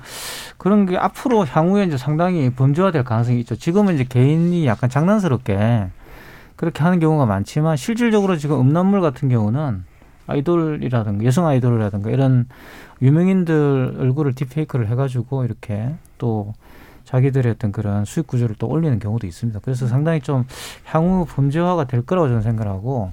그런 0.57 0.87
게 0.87 0.97
앞으로 0.97 1.45
향후에 1.45 1.85
이제 1.85 1.97
상당히 1.97 2.51
범죄화될 2.51 3.05
가능성이 3.05 3.41
있죠. 3.41 3.57
지금은 3.57 3.95
이제 3.95 4.05
개인이 4.05 4.65
약간 4.67 4.89
장난스럽게 4.89 5.89
그렇게 6.57 6.83
하는 6.83 7.01
경우가 7.01 7.27
많지만 7.27 7.77
실질적으로 7.77 8.37
지금 8.37 8.61
음란물 8.61 9.01
같은 9.01 9.29
경우는 9.29 9.85
아이돌이라든가 10.27 11.25
여성 11.25 11.47
아이돌이라든가 11.47 12.11
이런 12.11 12.47
유명인들 13.03 13.97
얼굴을 13.99 14.35
딥페이크를 14.35 14.89
해가지고 14.89 15.45
이렇게 15.45 15.95
또 16.19 16.55
자기들의 17.05 17.53
어떤 17.53 17.73
그런 17.73 18.05
수익 18.05 18.27
구조를 18.27 18.57
또 18.59 18.67
올리는 18.67 18.99
경우도 18.99 19.27
있습니다. 19.27 19.61
그래서 19.63 19.87
상당히 19.87 20.21
좀 20.21 20.45
향후 20.85 21.25
범죄화가 21.29 21.85
될 21.85 22.03
거라고 22.03 22.29
저는 22.29 22.43
생각하고 22.43 23.13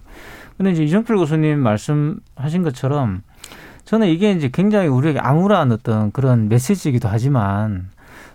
근데 0.57 0.72
이제 0.72 0.84
이정필 0.84 1.16
교수님 1.18 1.59
말씀하신 1.59 2.64
것처럼 2.64 3.22
저는 3.86 4.07
이게 4.07 4.32
이제 4.32 4.49
굉장히 4.51 4.88
우리에게 4.88 5.20
암울한 5.20 5.72
어떤 5.72 6.11
그런 6.11 6.49
메시지이기도 6.49 7.07
하지만 7.07 7.89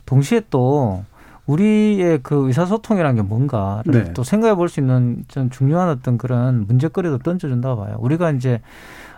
동시에 0.07 0.43
또 0.51 1.05
우리의 1.49 2.21
그 2.23 2.47
의사소통이라는 2.47 3.17
게 3.17 3.23
뭔가를 3.23 4.05
네. 4.05 4.13
또 4.13 4.23
생각해 4.23 4.55
볼 4.55 4.69
수 4.69 4.81
있는 4.81 5.25
좀 5.29 5.49
중요한 5.49 5.89
어떤 5.89 6.19
그런 6.19 6.67
문제거리도 6.67 7.19
던져준다고 7.19 7.81
봐요. 7.83 7.97
우리가 8.01 8.31
이제 8.33 8.61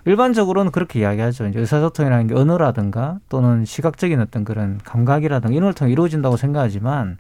일반적으로는 0.05 0.71
그렇게 0.71 1.01
이야기하죠. 1.01 1.49
이제 1.49 1.59
의사소통이라는 1.59 2.29
게 2.29 2.35
언어라든가 2.35 3.19
또는 3.29 3.65
시각적인 3.65 4.21
어떤 4.21 4.45
그런 4.45 4.79
감각이라든가 4.85 5.53
이런 5.53 5.65
걸 5.67 5.75
통해 5.75 5.93
이루어진다고 5.93 6.37
생각하지만 6.37 7.19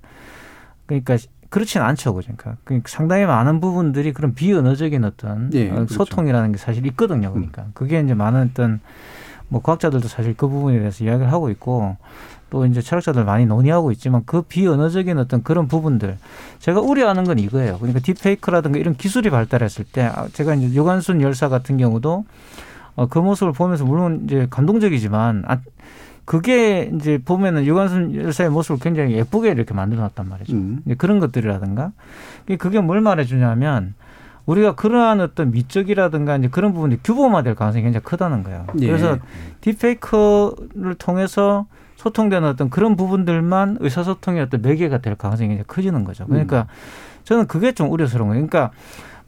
그러니까 0.86 1.16
그렇지는 1.48 1.84
않죠. 1.86 2.14
그러니까 2.14 2.56
그러니까 2.62 2.88
상당히 2.88 3.26
많은 3.26 3.58
부분들이 3.60 4.12
그런 4.12 4.34
비언어적인 4.34 5.04
어떤 5.04 5.50
예, 5.54 5.70
어, 5.70 5.74
그렇죠. 5.74 5.94
소통이라는 5.94 6.52
게 6.52 6.58
사실 6.58 6.86
있거든요. 6.86 7.32
그러니까 7.32 7.66
그게 7.74 7.98
이제 8.00 8.14
많은 8.14 8.50
어떤 8.52 8.78
뭐 9.48 9.60
과학자들도 9.60 10.06
사실 10.06 10.36
그 10.36 10.46
부분에 10.46 10.78
대해서 10.78 11.02
이야기를 11.04 11.32
하고 11.32 11.50
있고 11.50 11.96
또 12.50 12.66
이제 12.66 12.82
철학자들 12.82 13.24
많이 13.24 13.46
논의하고 13.46 13.92
있지만 13.92 14.22
그 14.26 14.42
비언어적인 14.42 15.16
어떤 15.18 15.42
그런 15.42 15.68
부분들 15.68 16.18
제가 16.58 16.80
우려하는 16.80 17.24
건 17.24 17.38
이거예요. 17.38 17.78
그러니까 17.78 18.00
딥페이크라든가 18.00 18.78
이런 18.78 18.94
기술이 18.96 19.30
발달했을 19.30 19.84
때 19.90 20.02
아, 20.02 20.26
제가 20.32 20.54
이제 20.54 20.74
유관순 20.74 21.22
열사 21.22 21.48
같은 21.48 21.78
경우도 21.78 22.24
어, 22.96 23.06
그 23.06 23.18
모습을 23.20 23.52
보면서 23.52 23.84
물론 23.84 24.22
이제 24.24 24.48
감동적이지만 24.50 25.44
아, 25.46 25.58
그게 26.24 26.90
이제 26.94 27.18
보면은 27.24 27.64
유관순 27.64 28.14
열사의 28.16 28.50
모습을 28.50 28.78
굉장히 28.80 29.14
예쁘게 29.14 29.50
이렇게 29.50 29.72
만들어놨단 29.72 30.28
말이죠. 30.28 30.52
음. 30.52 30.82
그런 30.98 31.18
것들이라든가 31.20 31.92
그게- 32.42 32.56
그게 32.56 32.80
뭘 32.80 33.00
말해주냐면 33.00 33.94
우리가 34.46 34.74
그러한 34.74 35.20
어떤 35.20 35.52
미적이라든가 35.52 36.36
이제 36.36 36.48
그런 36.48 36.72
부분이 36.72 37.02
규범화될 37.04 37.54
가능성이 37.54 37.84
굉장히 37.84 38.02
크다는 38.04 38.42
거예요. 38.42 38.66
예. 38.80 38.86
그래서 38.86 39.18
딥페이크를 39.60 40.94
통해서 40.98 41.66
소통되는 42.00 42.48
어떤 42.48 42.70
그런 42.70 42.96
부분들만 42.96 43.76
의사소통의 43.80 44.40
어떤 44.40 44.62
매개가 44.62 44.98
될 44.98 45.16
가능성이 45.16 45.60
커지는 45.66 46.04
거죠. 46.04 46.24
그러니까 46.26 46.66
저는 47.24 47.46
그게 47.46 47.72
좀 47.72 47.92
우려스러운 47.92 48.30
거예요. 48.30 48.46
그러니까 48.46 48.72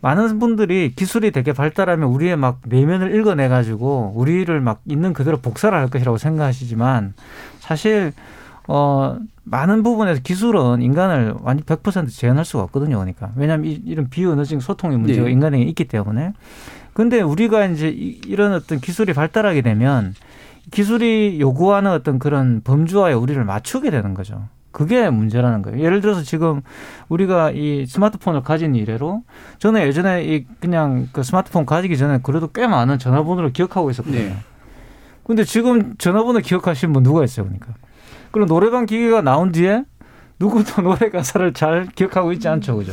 많은 0.00 0.38
분들이 0.38 0.92
기술이 0.96 1.32
되게 1.32 1.52
발달하면 1.52 2.08
우리의 2.08 2.36
막 2.36 2.60
내면을 2.64 3.14
읽어내 3.14 3.48
가지고 3.48 4.12
우리를 4.16 4.58
막 4.60 4.80
있는 4.86 5.12
그대로 5.12 5.36
복사를 5.36 5.76
할 5.76 5.88
것이라고 5.88 6.16
생각하시지만 6.16 7.12
사실 7.60 8.12
어 8.68 9.18
많은 9.44 9.82
부분에서 9.82 10.22
기술은 10.22 10.80
인간을 10.80 11.34
완전 11.42 11.66
100% 11.66 12.08
재현할 12.10 12.44
수가 12.46 12.62
없거든요. 12.64 12.96
그러니까 12.98 13.30
왜냐하면 13.36 13.66
이, 13.70 13.82
이런 13.84 14.08
비언어적인 14.08 14.60
소통의 14.60 14.96
문제가 14.98 15.26
예. 15.28 15.30
인간에게 15.30 15.62
있기 15.64 15.84
때문에 15.84 16.32
근데 16.94 17.20
우리가 17.20 17.66
이제 17.66 17.88
이- 17.88 18.20
이런 18.26 18.54
어떤 18.54 18.80
기술이 18.80 19.12
발달하게 19.12 19.60
되면 19.60 20.14
기술이 20.70 21.38
요구하는 21.40 21.90
어떤 21.90 22.18
그런 22.18 22.62
범주와에 22.62 23.12
우리를 23.14 23.42
맞추게 23.44 23.90
되는 23.90 24.14
거죠. 24.14 24.48
그게 24.70 25.10
문제라는 25.10 25.62
거예요. 25.62 25.80
예를 25.80 26.00
들어서 26.00 26.22
지금 26.22 26.62
우리가 27.08 27.50
이 27.50 27.84
스마트폰을 27.86 28.42
가진 28.42 28.74
이래로 28.74 29.22
저는 29.58 29.82
예전에 29.82 30.24
이 30.24 30.46
그냥 30.60 31.08
그 31.12 31.22
스마트폰 31.22 31.66
가지기 31.66 31.96
전에 31.98 32.20
그래도 32.22 32.48
꽤 32.48 32.66
많은 32.66 32.98
전화번호를 32.98 33.52
기억하고 33.52 33.90
있었거든요. 33.90 34.22
네. 34.22 34.36
근데 35.24 35.44
지금 35.44 35.94
전화번호 35.98 36.40
기억하시는 36.40 36.92
분 36.92 37.02
누가 37.02 37.22
있어요, 37.22 37.46
그러니까. 37.46 37.74
그럼 38.30 38.48
노래방 38.48 38.86
기계가 38.86 39.20
나온 39.20 39.52
뒤에 39.52 39.84
누구도 40.40 40.80
노래 40.82 41.10
가사를 41.10 41.52
잘 41.52 41.86
기억하고 41.94 42.32
있지 42.32 42.48
않죠, 42.48 42.76
그죠? 42.76 42.92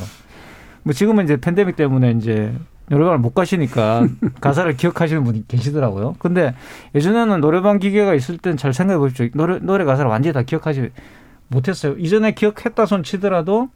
뭐 0.83 0.93
지금은 0.93 1.23
이제 1.23 1.37
팬데믹 1.37 1.75
때문에 1.75 2.11
이제 2.11 2.53
노래방을 2.89 3.19
못 3.19 3.33
가시니까 3.33 4.07
가사를 4.41 4.75
기억하시는 4.75 5.23
분이 5.23 5.47
계시더라고요. 5.47 6.15
근데 6.19 6.53
예전에는 6.95 7.39
노래방 7.41 7.79
기계가 7.79 8.13
있을 8.15 8.37
땐 8.37 8.57
잘 8.57 8.73
생각해 8.73 8.97
보십시오. 8.97 9.27
노래, 9.33 9.59
노래 9.59 9.85
가사를 9.85 10.09
완전히 10.09 10.33
다 10.33 10.41
기억하지 10.41 10.89
못했어요. 11.47 11.95
이전에 11.97 12.33
기억했다 12.33 12.85
손 12.85 13.03
치더라도 13.03 13.69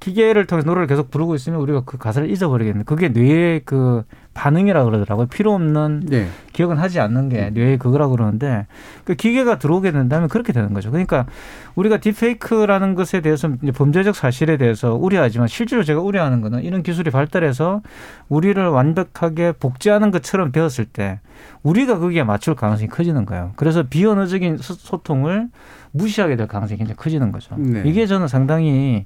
기계를 0.00 0.46
통해서 0.46 0.66
노래를 0.66 0.86
계속 0.86 1.10
부르고 1.10 1.34
있으면 1.34 1.60
우리가 1.60 1.82
그 1.84 1.98
가사를 1.98 2.30
잊어버리겠네. 2.30 2.84
그게 2.84 3.08
뇌의 3.08 3.62
그 3.64 4.04
반응이라 4.38 4.84
그러더라고요. 4.84 5.26
필요 5.26 5.52
없는 5.54 6.02
네. 6.06 6.28
기억은 6.52 6.78
하지 6.78 7.00
않는 7.00 7.28
게 7.28 7.50
뇌의 7.50 7.78
그거라고 7.78 8.12
그러는데 8.12 8.66
그 9.04 9.16
기계가 9.16 9.58
들어오게 9.58 9.90
된다면 9.90 10.28
그렇게 10.28 10.52
되는 10.52 10.72
거죠. 10.72 10.90
그러니까 10.92 11.26
우리가 11.74 11.96
딥페이크라는 11.98 12.94
것에 12.94 13.20
대해서 13.20 13.50
범죄적 13.74 14.14
사실에 14.14 14.56
대해서 14.56 14.94
우려하지만 14.94 15.48
실제로 15.48 15.82
제가 15.82 16.00
우려하는 16.00 16.40
거는 16.40 16.62
이런 16.62 16.82
기술이 16.84 17.10
발달해서 17.10 17.82
우리를 18.28 18.64
완벽하게 18.68 19.52
복제하는 19.52 20.12
것처럼 20.12 20.52
되었을 20.52 20.84
때 20.84 21.18
우리가 21.64 21.98
거기에 21.98 22.22
맞출 22.22 22.54
가능성이 22.54 22.88
커지는 22.88 23.24
거예요. 23.26 23.52
그래서 23.56 23.82
비언어적인 23.82 24.58
소- 24.58 24.74
소통을 24.74 25.48
무시하게 25.92 26.36
될 26.36 26.46
가능성이 26.46 26.78
굉장히 26.78 26.96
커지는 26.96 27.32
거죠. 27.32 27.54
네. 27.56 27.82
이게 27.86 28.06
저는 28.06 28.28
상당히 28.28 29.04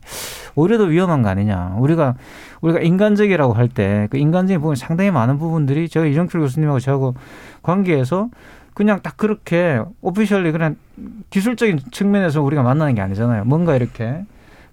오히려 0.56 0.78
더 0.78 0.84
위험한 0.84 1.22
거 1.22 1.28
아니냐. 1.28 1.76
우리가 1.78 2.16
우리가 2.62 2.80
인간적이라고 2.80 3.52
할 3.52 3.68
때 3.68 4.06
그 4.10 4.16
인간적인 4.16 4.60
부분 4.60 4.74
상당히 4.76 5.10
많은 5.10 5.38
부분들이 5.38 5.88
제가 5.88 6.06
이정필 6.06 6.40
교수님하고 6.40 6.80
저하고 6.80 7.14
관계에서 7.62 8.30
그냥 8.74 9.00
딱 9.02 9.16
그렇게 9.18 9.80
오피셜리 10.00 10.50
그냥 10.52 10.76
기술적인 11.30 11.80
측면에서 11.90 12.40
우리가 12.42 12.62
만나는 12.62 12.94
게 12.94 13.02
아니잖아요. 13.02 13.44
뭔가 13.44 13.76
이렇게 13.76 14.24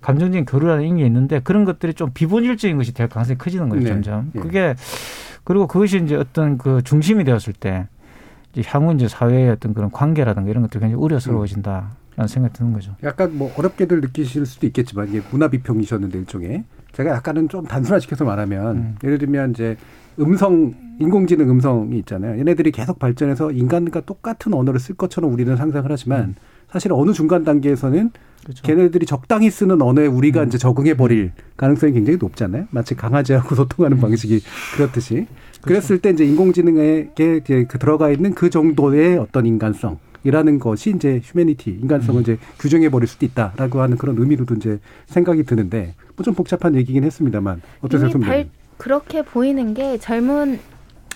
감정적인 0.02 0.46
교류라는 0.46 0.98
게 0.98 1.06
있는데 1.06 1.40
그런 1.42 1.66
것들이 1.66 1.94
좀 1.94 2.12
비본질적인 2.14 2.78
것이 2.78 2.94
될 2.94 3.10
가능성이 3.10 3.38
커지는 3.38 3.68
거예요, 3.68 3.84
네. 3.84 3.90
점점. 3.90 4.32
예. 4.36 4.40
그게 4.40 4.76
그리고 5.44 5.68
그것이 5.68 5.98
이제 6.02 6.16
어떤 6.16 6.58
그 6.58 6.82
중심이 6.84 7.24
되었을 7.26 7.52
때 7.54 7.88
이제 8.54 8.64
향후 8.68 8.94
이제 8.94 9.08
사회의 9.10 9.50
어떤 9.50 9.74
그런 9.74 9.92
관계라든가 9.92 10.50
이런 10.50 10.62
것들이 10.64 10.80
굉장히 10.80 11.02
우려스러워진다라는 11.04 12.28
생각이 12.28 12.54
드는 12.54 12.72
거죠. 12.74 12.96
약간 13.04 13.38
뭐 13.38 13.52
어렵게들 13.58 14.00
느끼실 14.02 14.46
수도 14.46 14.66
있겠지만 14.68 15.10
이게 15.10 15.22
문화 15.32 15.50
비평이셨는데 15.50 16.20
일종의 16.20 16.64
제가 17.00 17.12
약간은 17.12 17.48
좀 17.48 17.66
단순화시켜서 17.66 18.26
말하면 18.26 18.76
음. 18.76 18.96
예를 19.06 19.18
들면 19.20 19.52
이제 19.52 19.78
음성 20.20 20.74
인공지능 21.00 21.50
음성이 21.50 21.98
있잖아요. 22.00 22.38
얘네들이 22.40 22.72
계속 22.72 23.00
발전해서 23.00 23.54
인간과 23.54 24.02
똑같은 24.02 24.54
언어를 24.54 24.82
쓸 24.82 24.96
것처럼 24.96 25.32
우리는 25.32 25.56
상상을 25.56 25.90
하지만 25.90 26.36
사실 26.70 26.92
어느 26.92 27.14
중간 27.14 27.46
단계에서는 27.46 28.12
그렇죠. 28.44 28.64
걔네들이 28.64 29.06
적당히 29.06 29.50
쓰는 29.50 29.82
언어에 29.82 30.08
음. 30.08 30.18
우리가 30.18 30.44
이제 30.44 30.58
적응해 30.58 30.98
버릴 30.98 31.32
가능성이 31.56 31.94
굉장히 31.94 32.18
높잖아요. 32.20 32.66
마치 32.72 32.96
강아지하고 32.96 33.56
소통하는 33.56 33.98
음. 33.98 34.02
방식이 34.02 34.42
그렇듯이. 34.76 35.14
그렇죠. 35.14 35.62
그랬을 35.62 36.00
때 36.00 36.10
이제 36.10 36.26
인공지능에 36.26 37.12
이제 37.14 37.66
그 37.70 37.80
들어가 37.80 38.10
있는 38.10 38.34
그 38.34 38.50
정도의 38.50 39.18
어떤 39.18 39.46
인간성. 39.46 40.00
이라는 40.24 40.60
것이 40.60 40.92
이제 40.96 41.22
휴메니티 41.24 41.80
인간성을 41.82 42.20
음. 42.20 42.22
이제 42.22 42.38
규정해 42.60 42.90
버릴 42.90 43.08
수도 43.08 43.26
있다라고 43.26 43.82
하는 43.82 43.98
그런 43.98 44.18
의미로도 44.18 44.56
이제 44.56 44.80
생각이 45.08 45.44
드는데 45.44 45.96
뭐 46.09 46.09
좀 46.24 46.34
복잡한 46.34 46.76
얘기긴 46.76 47.04
했습니다만 47.04 47.62
어떠세요, 47.82 48.10
선배님? 48.10 48.50
그렇게 48.78 49.22
보이는 49.24 49.74
게 49.74 49.98
젊은 49.98 50.60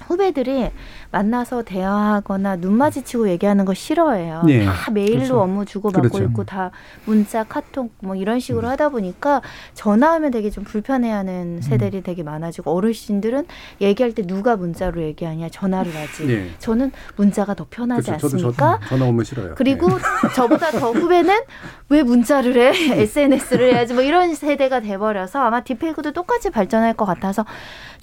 후배들이 0.07 0.69
만나서 1.11 1.63
대화하거나 1.63 2.57
눈 2.57 2.77
마주치고 2.77 3.29
얘기하는 3.29 3.65
거 3.65 3.73
싫어해요. 3.73 4.43
네. 4.45 4.65
다 4.65 4.91
메일로 4.91 5.15
그렇죠. 5.15 5.41
업무 5.41 5.65
주고받고 5.65 6.09
그렇죠. 6.09 6.29
있고 6.29 6.43
다 6.43 6.71
문자, 7.05 7.43
카톡 7.43 7.93
뭐 7.99 8.15
이런 8.15 8.39
식으로 8.39 8.67
하다 8.67 8.89
보니까 8.89 9.41
전화하면 9.73 10.31
되게 10.31 10.49
좀 10.49 10.63
불편해하는 10.63 11.61
세대들이 11.61 12.03
되게 12.03 12.23
많아지고 12.23 12.71
어르신들은 12.75 13.45
얘기할 13.81 14.13
때 14.13 14.25
누가 14.25 14.55
문자로 14.55 15.01
얘기하냐 15.01 15.49
전화를 15.49 15.95
하지. 15.95 16.25
네. 16.25 16.49
저는 16.59 16.91
문자가 17.15 17.53
더 17.53 17.65
편하지 17.69 18.07
그렇죠. 18.07 18.27
저도 18.29 18.35
않습니까? 18.35 18.79
저, 18.83 18.89
전화 18.89 19.05
오면 19.05 19.23
싫어요. 19.25 19.55
그리고 19.55 19.87
네. 19.89 19.95
저보다 20.35 20.71
더 20.71 20.91
후배는 20.91 21.41
왜 21.89 22.03
문자를 22.03 22.57
해? 22.57 23.01
SNS를 23.01 23.73
해야지. 23.73 23.93
뭐 23.93 24.03
이런 24.03 24.35
세대가 24.35 24.79
돼버려서 24.79 25.39
아마 25.39 25.63
디페이크도 25.63 26.11
똑같이 26.11 26.49
발전할 26.49 26.93
것 26.95 27.05
같아서 27.05 27.45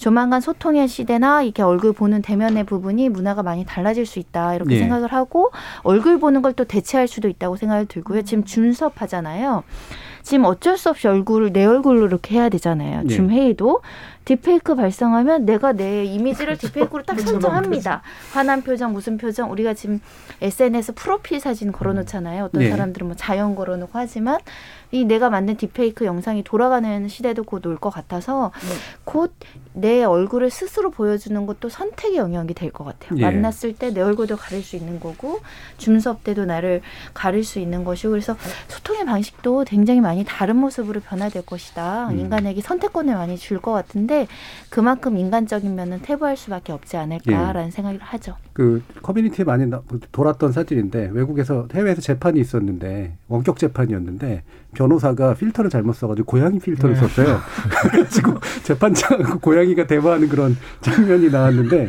조만간 0.00 0.40
소통의 0.40 0.88
시대나 0.88 1.42
이렇게 1.42 1.62
얼굴 1.62 1.92
보는 1.92 2.22
대면의 2.22 2.64
부분이 2.64 3.10
문화가 3.10 3.42
많이 3.42 3.66
달라질 3.66 4.06
수 4.06 4.18
있다 4.18 4.54
이렇게 4.54 4.76
예. 4.76 4.78
생각을 4.78 5.12
하고 5.12 5.52
얼굴 5.82 6.18
보는 6.18 6.40
걸 6.42 6.50
또 6.54 6.64
대체할 6.64 7.06
수도 7.06 7.28
있다고 7.28 7.56
생각이 7.56 7.86
들고요. 7.86 8.22
지금 8.22 8.44
줌 8.44 8.72
수업 8.72 9.00
하잖아요. 9.02 9.62
지금 10.22 10.44
어쩔 10.46 10.76
수 10.76 10.90
없이 10.90 11.06
얼굴을 11.06 11.52
내 11.52 11.64
얼굴로 11.64 12.06
이렇게 12.06 12.34
해야 12.34 12.48
되잖아요. 12.48 13.02
예. 13.04 13.08
줌 13.08 13.30
회의도 13.30 13.82
디페이크 14.24 14.74
발생하면 14.76 15.44
내가 15.44 15.72
내 15.72 16.04
이미지를 16.04 16.56
디페이크로 16.58 17.02
딱 17.04 17.18
선정합니다. 17.20 18.02
화난 18.32 18.62
표정, 18.62 18.92
무슨 18.92 19.16
표정. 19.18 19.50
우리가 19.50 19.74
지금 19.74 20.00
SNS 20.40 20.94
프로필 20.94 21.40
사진 21.40 21.72
걸어놓잖아요. 21.72 22.44
어떤 22.44 22.62
네. 22.62 22.70
사람들은 22.70 23.06
뭐 23.08 23.16
자연 23.16 23.54
걸어놓고 23.56 23.90
하지만 23.94 24.38
이 24.92 25.04
내가 25.04 25.30
만든 25.30 25.56
디페이크 25.56 26.04
영상이 26.04 26.42
돌아가는 26.44 27.08
시대도 27.08 27.44
곧 27.44 27.66
올 27.66 27.76
것 27.76 27.90
같아서 27.90 28.50
곧내 29.04 30.02
얼굴을 30.04 30.50
스스로 30.50 30.90
보여주는 30.90 31.46
것도 31.46 31.68
선택의 31.68 32.16
영역이 32.16 32.54
될 32.54 32.70
것 32.72 32.84
같아요. 32.84 33.18
예. 33.18 33.22
만났을 33.22 33.74
때 33.74 33.90
내 33.92 34.00
얼굴도 34.00 34.36
가릴 34.36 34.62
수 34.62 34.76
있는 34.76 35.00
거고 35.00 35.40
줌 35.78 35.98
수업 36.00 36.22
때도 36.24 36.44
나를 36.44 36.80
가릴 37.14 37.42
수 37.44 37.58
있는 37.58 37.82
것이고 37.84 38.10
그래서 38.10 38.36
소통의 38.68 39.04
방식도 39.04 39.64
굉장히 39.66 40.00
많이 40.00 40.24
다른 40.24 40.56
모습으로 40.56 41.00
변화될 41.00 41.44
것이다. 41.46 42.08
음. 42.10 42.18
인간에게 42.18 42.60
선택권을 42.60 43.14
많이 43.14 43.36
줄 43.38 43.60
것 43.60 43.72
같은데 43.72 44.09
그만큼 44.68 45.16
인간적인 45.16 45.74
면은 45.74 46.00
태보할 46.00 46.36
수밖에 46.36 46.72
없지 46.72 46.96
않을까라는 46.96 47.66
예. 47.66 47.70
생각을 47.70 47.98
하죠. 48.00 48.36
그 48.52 48.82
커뮤니티에 49.02 49.44
많이 49.44 49.66
나- 49.66 49.82
돌았던 50.12 50.52
사진인데 50.52 51.10
외국에서 51.12 51.68
해외에서 51.74 52.00
재판이 52.00 52.40
있었는데 52.40 53.14
원격 53.28 53.58
재판이었는데 53.58 54.42
변호사가 54.74 55.34
필터를 55.34 55.70
잘못 55.70 55.94
써가지고 55.94 56.26
고양이 56.26 56.58
필터를 56.58 56.94
네. 56.94 57.00
썼어요. 57.00 57.38
그래가지고 57.90 58.34
재판장하고 58.62 59.38
고양이가 59.40 59.86
대화하는 59.86 60.28
그런 60.28 60.56
장면이 60.80 61.30
나왔는데 61.30 61.88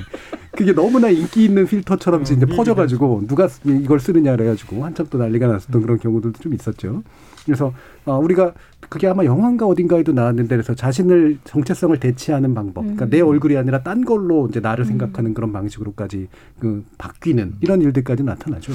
그게 0.62 0.74
너무나 0.74 1.10
인기 1.10 1.46
있는 1.46 1.66
필터처럼 1.66 2.22
이제 2.22 2.36
퍼져가지고 2.46 3.24
누가 3.28 3.48
쓰- 3.48 3.62
이걸 3.68 4.00
쓰느냐 4.00 4.36
그래가지고 4.36 4.86
한참 4.86 5.08
또 5.10 5.18
난리가 5.18 5.48
났었던 5.48 5.82
그런 5.82 5.98
경우들도 5.98 6.40
좀 6.40 6.54
있었죠. 6.54 7.02
그래서 7.46 7.74
어, 8.06 8.20
우리가 8.20 8.54
그게 8.90 9.08
아마 9.08 9.26
영화인가 9.26 9.66
어딘가에도 9.66 10.14
나왔는데 10.14 10.56
그래서 10.56 10.76
자신을 10.76 11.40
정체성을 11.44 12.00
대체하는 12.00 12.54
방법, 12.54 12.82
그러니까 12.82 13.06
음. 13.06 13.10
내 13.10 13.22
얼굴이 13.22 13.58
아니라 13.58 13.82
딴 13.82 14.06
걸로 14.06 14.48
이제 14.48 14.60
나를 14.60 14.86
생각하는 14.86 15.34
그런 15.34 15.52
방식으로까지 15.52 16.28
그 16.60 16.86
바뀌는 17.00 17.56
이런 17.62 17.82
일들까지 17.82 18.24
나타나죠. 18.24 18.74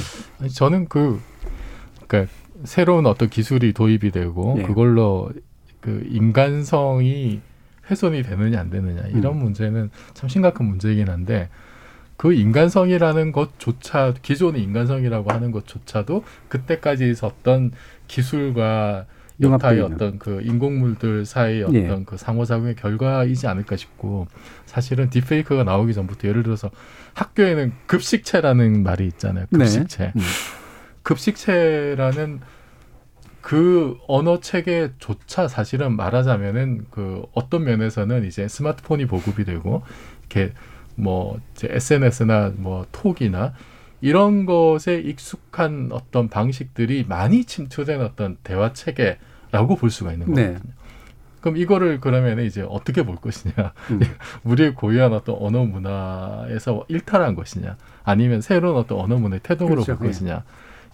저는 0.53 0.87
그 0.89 1.21
그러니까 2.09 2.33
새로운 2.65 3.07
어떤 3.07 3.29
기술이 3.29 3.73
도입이 3.73 4.11
되고 4.11 4.57
예. 4.59 4.63
그걸로 4.65 5.31
그 5.81 6.05
인간성이 6.11 7.41
훼손이 7.89 8.23
되느냐 8.25 8.59
안 8.61 8.71
되느냐 8.71 9.03
이런 9.15 9.35
음. 9.35 9.45
문제는 9.45 9.91
참 10.15 10.29
심각한 10.29 10.67
문제이긴 10.67 11.09
한데 11.09 11.49
그 12.17 12.33
인간성이라는 12.33 13.33
것조차 13.33 14.15
기존의 14.23 14.63
인간성이라고 14.63 15.31
하는 15.33 15.51
것조차도 15.51 16.25
그때까지 16.49 17.11
있었던 17.11 17.73
기술과 18.09 19.07
융합되어 19.41 19.85
어떤 19.85 20.19
그 20.19 20.41
인공물들 20.43 21.27
사이의 21.27 21.65
어떤 21.65 21.77
예. 21.77 22.03
그 22.07 22.17
상호작용의 22.17 22.77
결과이지 22.77 23.47
않을까 23.47 23.77
싶고 23.77 24.27
사실은 24.65 25.11
딥페이크가 25.11 25.65
나오기 25.65 25.93
전부터 25.93 26.29
예를 26.29 26.43
들어서 26.43 26.71
학교에는 27.15 27.73
급식체라는 27.87 28.83
말이 28.83 29.07
있잖아요. 29.09 29.45
네. 29.51 29.59
급식체. 29.59 30.13
음. 30.17 30.21
급식체라는 31.03 32.41
그 33.43 33.97
언어 34.09 34.41
체계조차 34.41 35.47
사실은 35.47 35.95
말하자면은 35.97 36.87
그 36.91 37.23
어떤 37.33 37.65
면에서는 37.65 38.25
이제 38.25 38.49
스마트폰이 38.49 39.07
보급이 39.07 39.45
되고 39.45 39.83
이렇게 40.21 40.53
뭐 40.97 41.39
이제 41.55 41.69
SNS나 41.71 42.53
뭐 42.57 42.87
톡이나 42.93 43.53
이런 44.01 44.45
것에 44.47 44.99
익숙한 44.99 45.91
어떤 45.93 46.29
방식들이 46.29 47.05
많이 47.09 47.45
침투된 47.45 48.01
어떤 48.03 48.37
대화 48.43 48.73
체계라고 48.73 49.77
볼 49.77 49.91
수가 49.91 50.13
있는 50.13 50.33
네. 50.35 50.47
거거든요. 50.49 50.73
그럼 51.41 51.57
이거를 51.59 52.01
그러면 52.01 52.41
이제 52.41 52.65
어떻게 52.69 53.05
볼 53.05 53.17
것이냐? 53.17 53.73
음. 53.93 54.01
우리의 54.43 54.75
고유한 54.75 55.13
어떤 55.13 55.37
언어 55.39 55.65
문화에서 55.65 56.85
일탈한 56.89 57.37
것이냐? 57.37 57.77
아니면 58.05 58.41
새로운 58.41 58.77
어떤 58.77 58.99
언어 58.99 59.17
문화의 59.17 59.41
태동으로 59.43 59.83
그렇죠. 59.83 59.97
볼 59.97 60.09
것이냐? 60.09 60.43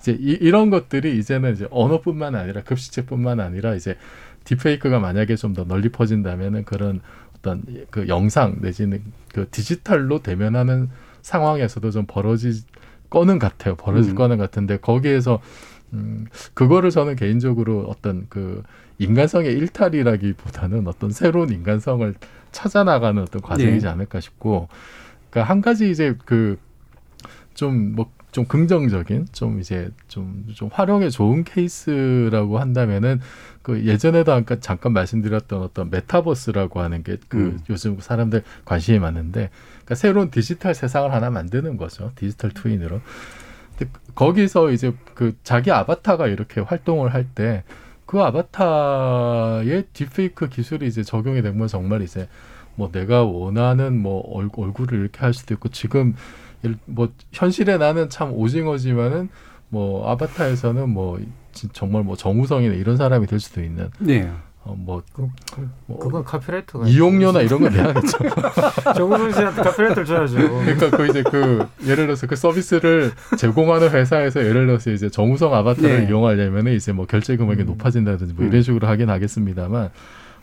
이제 0.01 0.13
이, 0.13 0.33
이런 0.41 0.69
것들이 0.71 1.17
이제는 1.19 1.55
이제 1.55 1.67
언어뿐만 1.71 2.35
아니라 2.35 2.63
급식체뿐만 2.63 3.41
아니라 3.41 3.75
이제 3.75 3.97
딥페이크가 4.45 4.99
만약에 4.99 5.37
좀 5.37 5.55
더 5.55 5.65
널리 5.65 5.89
퍼진다면은 5.89 6.65
그런 6.65 7.01
어떤 7.43 7.65
그 7.91 8.07
영상 8.09 8.57
내지는 8.61 9.03
그 9.35 9.49
디지털로 9.51 10.23
대면하는 10.23 10.89
상황에서도 11.23 11.91
좀 11.91 12.07
벌어질 12.07 12.55
거는 13.11 13.39
같아요. 13.39 13.75
벌어질 13.75 14.13
음. 14.13 14.17
거는 14.17 14.39
같은데 14.39 14.79
거기에서 14.79 15.41
음 15.93 16.27
그거를 16.55 16.91
저는 16.91 17.17
개인적으로 17.17 17.85
어떤 17.89 18.27
그 18.29 18.63
인간성의 18.99 19.53
일탈이라기보다는 19.53 20.87
어떤 20.87 21.11
새로운 21.11 21.51
인간성을 21.51 22.15
찾아 22.53 22.85
나가는 22.85 23.21
어떤 23.21 23.43
과정이지 23.43 23.85
네. 23.85 23.91
않을까 23.91 24.21
싶고 24.21 24.69
그러니까 25.31 25.51
한 25.51 25.61
가지 25.61 25.91
이제 25.91 26.17
그 26.25 26.57
좀 27.55 27.95
뭐 27.97 28.23
좀 28.33 28.47
긍정적인 28.47 29.29
좀 29.33 29.61
이제 29.61 29.91
좀좀 30.09 30.71
활용에 30.73 31.11
좋은 31.11 31.45
케이스라고 31.45 32.59
한다면은 32.59 33.21
그 33.63 33.85
예전에도 33.85 34.33
아까 34.33 34.59
잠깐 34.61 34.93
말씀드렸던 34.93 35.63
어떤 35.63 35.91
메타버스라고 35.91 36.81
하는 36.81 37.03
게그 37.03 37.37
음. 37.37 37.61
요즘 37.71 37.99
사람들 38.01 38.43
관심이 38.65 38.99
많은데 38.99 39.51
그러니까 39.77 39.95
새로운 39.95 40.31
디지털 40.31 40.75
세상을 40.75 41.13
하나 41.13 41.31
만드는 41.31 41.77
거죠 41.77 42.13
디지털 42.17 42.51
트윈으로 42.51 43.01
근데 43.79 43.93
거기서 44.15 44.71
이제 44.73 44.93
그 45.15 45.37
자기 45.45 45.71
아바타가 45.71 46.27
이렇게 46.29 46.61
활동을 46.61 47.15
할 47.15 47.27
때 47.35 47.63
그 48.05 48.21
아바타의 48.21 49.87
딥페이크 49.93 50.49
기술이 50.49 50.87
이제 50.87 51.03
적용이 51.03 51.41
되면 51.41 51.67
정말 51.69 52.03
이제 52.03 52.29
뭐 52.75 52.91
내가 52.91 53.23
원하는 53.25 53.99
뭐 54.01 54.21
얼, 54.35 54.49
얼굴을 54.55 55.01
이렇게 55.01 55.21
할 55.21 55.33
수도 55.33 55.55
있고 55.55 55.69
지금 55.71 56.15
일- 56.63 56.77
뭐 56.85 57.09
현실에 57.33 57.79
나는 57.79 58.09
참 58.11 58.33
오징어지만은 58.33 59.29
뭐 59.73 60.07
아바타에서는 60.11 60.87
뭐 60.91 61.19
진- 61.53 61.71
정말 61.73 62.03
뭐 62.03 62.15
정우성이나 62.15 62.75
이런 62.75 62.99
사람이 62.99 63.27
될 63.27 63.41
수도 63.41 63.63
있는 63.63 63.89
네. 63.99 64.31
어뭐 64.65 65.03
뭐 65.87 65.99
그건 65.99 66.23
카피라이터가 66.25 66.87
이용료나 66.87 67.41
이런 67.41 67.63
거 67.63 67.71
내야겠죠. 67.71 68.19
정우성 68.95 69.33
씨한테 69.33 69.63
카피라이터를 69.63 70.05
줘야죠. 70.05 70.37
그러니까 70.37 70.91
그 70.91 71.09
이제 71.09 71.23
그 71.23 71.67
예를 71.85 72.05
들어서 72.07 72.27
그 72.27 72.37
서비스를 72.37 73.13
제공하는 73.39 73.91
회사에서 73.91 74.41
예를 74.45 74.67
들어서 74.67 74.91
이제 74.91 75.09
정우성 75.09 75.55
아바타를 75.55 76.01
네. 76.03 76.07
이용하려면 76.09 76.69
이제 76.75 76.93
뭐 76.93 77.07
결제 77.07 77.37
금액이 77.39 77.65
높아진다든지 77.65 78.35
뭐 78.35 78.45
음. 78.45 78.51
이런 78.51 78.63
식으로 78.63 78.87
하긴 78.87 79.09
하겠습니다만 79.09 79.89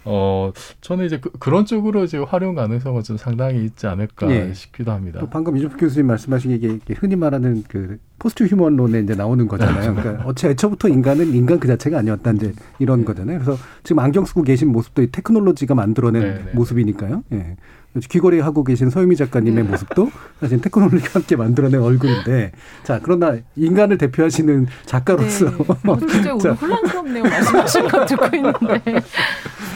어 0.06 0.52
저는 0.82 1.06
이제 1.06 1.20
그, 1.20 1.50
런 1.50 1.66
쪽으로 1.66 2.04
이제 2.04 2.18
활용 2.18 2.56
가능성은 2.56 3.04
좀 3.04 3.18
상당히 3.18 3.66
있지 3.66 3.86
않을까 3.88 4.30
예. 4.32 4.54
싶기도 4.54 4.92
합니다. 4.92 5.20
또 5.20 5.30
방금 5.30 5.58
이준표 5.58 5.78
교수님 5.78 6.08
말씀하신 6.08 6.60
게 6.60 6.68
이게 6.68 6.94
흔히 6.94 7.16
말하는 7.16 7.64
그 7.68 8.00
포스트 8.18 8.44
휴먼론에 8.44 9.02
이제 9.02 9.16
나오는 9.16 9.48
거잖아요. 9.48 9.96
그러니까 9.96 10.24
어째 10.28 10.50
애초부터 10.50 10.88
인간은 10.88 11.34
인간 11.34 11.60
그 11.60 11.68
자체가 11.68 12.00
아니었다 12.00 12.32
이제 12.32 12.54
이런 12.80 13.06
거잖아요. 13.06 13.40
그래서 13.40 13.62
지금 13.84 14.00
안경 14.00 14.26
쓰고 14.26 14.44
계신 14.44 14.72
모습도 14.72 15.02
이 15.02 15.12
테크놀로지가 15.12 15.76
만들어낸 15.76 16.22
네, 16.22 16.44
네. 16.46 16.52
모습이니까요. 16.54 17.24
예. 17.34 17.56
귀걸이 17.98 18.40
하고 18.40 18.64
계신 18.64 18.90
서유미 18.90 19.16
작가님의 19.16 19.64
모습도 19.64 20.12
사실 20.40 20.62
테크놀로지가 20.62 21.20
함께 21.20 21.36
만들어낸 21.36 21.82
얼굴인데 21.82 22.52
자 22.84 23.00
그러나 23.02 23.38
인간을 23.56 23.98
대표하시는 23.98 24.68
작가로서 24.86 25.48
어, 25.48 25.96
굉장히 25.98 26.30
오늘 26.30 26.40
자, 26.40 26.52
혼란스럽네요. 26.54 27.24
말씀하신 27.24 27.88
거 27.88 28.06
듣고 28.06 28.26
있는데. 28.36 29.02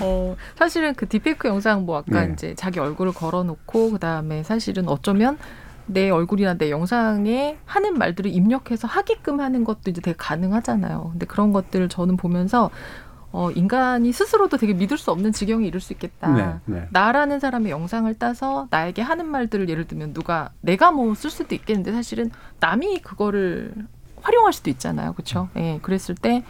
어, 0.02 0.36
사실은 0.56 0.94
그 0.94 1.08
딥페이크 1.08 1.48
영상 1.48 1.86
뭐 1.86 1.98
아까 1.98 2.26
네. 2.26 2.34
이제 2.34 2.54
자기 2.56 2.80
얼굴을 2.80 3.14
걸어놓고 3.14 3.92
그 3.92 4.00
다음에 4.00 4.44
사실은 4.44 4.88
어쩌면 4.88 5.38
내 5.86 6.10
얼굴이나 6.10 6.54
내 6.56 6.70
영상에 6.72 7.58
하는 7.66 7.96
말들을 7.96 8.32
입력해서 8.32 8.88
하게끔 8.88 9.40
하는 9.42 9.64
것도 9.64 9.90
이제 9.90 10.02
되게 10.02 10.16
가능하잖아요. 10.18 11.10
근데 11.12 11.26
그런 11.26 11.52
것들을 11.52 11.90
저는 11.90 12.18
보면서 12.18 12.70
어, 13.34 13.50
인간이 13.52 14.12
스스로도 14.14 14.58
되게 14.58 14.74
믿을 14.74 14.98
수 14.98 15.10
없는 15.12 15.32
지경에 15.34 15.66
이를 15.68 15.80
수 15.82 15.92
있겠다. 15.94 16.30
네, 16.30 16.54
네. 16.66 16.88
나라는 16.92 17.40
사람의 17.40 17.72
영상을 17.72 18.14
따서 18.20 18.68
나에게 18.70 19.02
하는 19.02 19.26
말들을 19.26 19.68
예를 19.70 19.86
들면 19.88 20.14
누가 20.14 20.52
내가 20.62 20.92
뭐 20.92 21.14
쓸 21.16 21.30
수도 21.32 21.56
있겠는데 21.56 21.92
사실은 21.92 22.30
남이 22.60 23.00
그거를 23.02 23.74
활용할 24.22 24.54
수도 24.54 24.70
있잖아요. 24.70 25.12
그렇죠? 25.14 25.50
예. 25.58 25.80
그랬을 25.82 26.16
때 26.16 26.44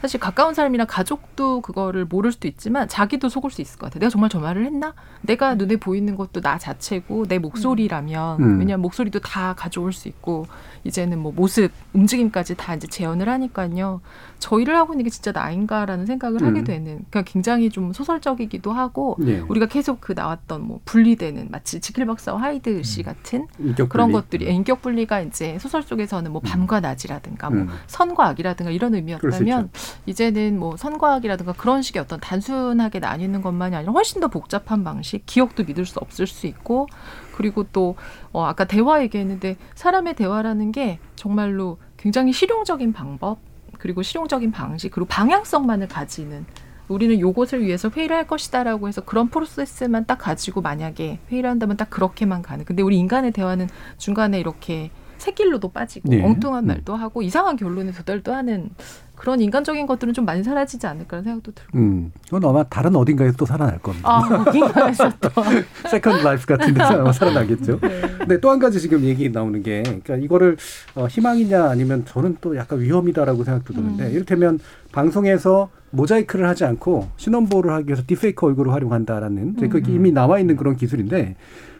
사실 0.00 0.18
가까운 0.18 0.54
사람이나 0.54 0.86
가족도 0.86 1.60
그거를 1.60 2.06
모를 2.06 2.32
수도 2.32 2.48
있지만 2.48 2.88
자기도 2.88 3.28
속을 3.28 3.50
수 3.50 3.60
있을 3.60 3.78
것 3.78 3.86
같아요. 3.86 4.00
내가 4.00 4.08
정말 4.10 4.30
저 4.30 4.38
말을 4.40 4.64
했나? 4.64 4.94
내가 5.20 5.54
눈에 5.54 5.76
보이는 5.76 6.16
것도 6.16 6.40
나 6.40 6.56
자체고 6.56 7.26
내 7.26 7.38
목소리라면 7.38 8.40
음. 8.40 8.58
왜냐하면 8.60 8.80
목소리도 8.80 9.20
다 9.20 9.52
가져올 9.54 9.92
수 9.92 10.08
있고 10.08 10.46
이제는 10.84 11.18
뭐 11.18 11.30
모습, 11.32 11.70
움직임까지 11.92 12.54
다 12.56 12.74
이제 12.74 12.86
재현을 12.86 13.28
하니까요. 13.28 14.00
저 14.38 14.60
일을 14.60 14.76
하고 14.76 14.92
있는 14.92 15.04
게 15.04 15.10
진짜 15.10 15.32
나인가라는 15.32 16.06
생각을 16.06 16.42
하게 16.42 16.60
음. 16.60 16.64
되는 16.64 16.84
그러니까 17.10 17.22
굉장히 17.22 17.70
좀 17.70 17.92
소설적이기도 17.92 18.72
하고 18.72 19.16
예. 19.26 19.40
우리가 19.40 19.66
계속 19.66 20.00
그 20.00 20.12
나왔던 20.12 20.66
뭐 20.66 20.80
분리되는 20.84 21.48
마치 21.50 21.80
지킬 21.80 22.06
박사와 22.06 22.40
하이드 22.40 22.82
씨 22.82 23.02
같은 23.02 23.48
인격 23.58 23.88
그런 23.88 24.10
분리. 24.10 24.22
것들이 24.22 24.46
예, 24.46 24.50
인격 24.50 24.80
분리가 24.82 25.20
이제 25.20 25.58
소설 25.58 25.82
속에서는 25.82 26.30
뭐 26.30 26.40
밤과 26.40 26.80
낮이라든가 26.80 27.50
뭐 27.50 27.62
음. 27.62 27.68
선과 27.88 28.28
악이라든가 28.28 28.70
이런 28.70 28.94
의미였다면 28.94 29.70
이제는 30.06 30.58
뭐 30.58 30.76
선과 30.76 31.14
악이라든가 31.14 31.52
그런 31.54 31.82
식의 31.82 32.00
어떤 32.02 32.20
단순하게 32.20 33.00
나뉘는 33.00 33.42
것만이 33.42 33.74
아니라 33.74 33.92
훨씬 33.92 34.20
더 34.20 34.28
복잡한 34.28 34.84
방식, 34.84 35.26
기억도 35.26 35.64
믿을 35.64 35.84
수 35.84 35.98
없을 35.98 36.26
수 36.26 36.46
있고 36.46 36.86
그리고 37.34 37.64
또 37.72 37.96
어, 38.32 38.44
아까 38.44 38.64
대화 38.64 39.02
얘기했는데 39.02 39.56
사람의 39.74 40.14
대화라는 40.14 40.72
게 40.72 40.98
정말로 41.16 41.78
굉장히 41.96 42.32
실용적인 42.32 42.92
방법 42.92 43.38
그리고 43.78 44.02
실용적인 44.02 44.50
방식 44.50 44.90
그리고 44.90 45.06
방향성만을 45.08 45.88
가지는 45.88 46.44
우리는 46.88 47.20
요것을 47.20 47.64
위해서 47.64 47.90
회의를 47.90 48.16
할 48.16 48.26
것이다라고 48.26 48.88
해서 48.88 49.02
그런 49.02 49.28
프로세스만 49.28 50.06
딱 50.06 50.16
가지고 50.16 50.62
만약에 50.62 51.20
회의를 51.30 51.50
한다면 51.50 51.76
딱 51.76 51.90
그렇게만 51.90 52.42
가는. 52.42 52.64
근데 52.64 52.82
우리 52.82 52.96
인간의 52.96 53.32
대화는 53.32 53.68
중간에 53.98 54.40
이렇게 54.40 54.90
샛길로도 55.18 55.68
빠지고 55.70 56.08
네. 56.08 56.24
엉뚱한 56.24 56.64
음. 56.64 56.66
말도 56.68 56.96
하고 56.96 57.22
이상한 57.22 57.56
결론에 57.56 57.92
도달도 57.92 58.32
하는 58.32 58.70
그런 59.18 59.40
인간적인 59.40 59.86
것들은 59.86 60.14
좀 60.14 60.24
많이 60.24 60.44
사라지지 60.44 60.86
않을까라는 60.86 61.24
생각도 61.24 61.52
들고. 61.52 61.76
음, 61.76 62.12
그건 62.24 62.48
아마 62.48 62.62
다른 62.62 62.94
어딘가에서 62.94 63.36
또 63.36 63.44
살아날 63.44 63.78
겁니다. 63.78 64.08
아, 64.08 64.18
어딘가에서 64.46 65.12
또. 65.20 65.28
Second 65.90 66.22
Life 66.22 66.46
같은 66.46 66.72
데서 66.72 67.00
아마 67.00 67.12
살아나겠죠. 67.12 67.80
근데 67.80 68.40
또 68.40 68.50
한 68.50 68.60
가지 68.60 68.80
지금 68.80 69.02
얘기 69.02 69.28
나오는 69.28 69.60
게, 69.62 69.82
그러니까 69.82 70.16
이거를 70.16 70.56
어, 70.94 71.06
희망이냐 71.06 71.64
아니면 71.64 72.04
저는 72.06 72.36
또 72.40 72.56
약간 72.56 72.80
위험이다라고 72.80 73.42
생각도 73.42 73.74
드는데, 73.74 74.06
음. 74.06 74.12
이를테면 74.12 74.60
방송에서 74.92 75.68
모자이크를 75.90 76.46
하지 76.48 76.64
않고 76.64 77.08
신원보호를 77.16 77.72
하기 77.72 77.88
위해서 77.88 78.02
디페이크 78.06 78.46
얼굴을 78.46 78.72
활용한다라는 78.72 79.56
음. 79.60 79.82
이미 79.88 80.12
나와 80.12 80.38
있는 80.38 80.56
그런 80.56 80.76
기술인데, 80.76 81.34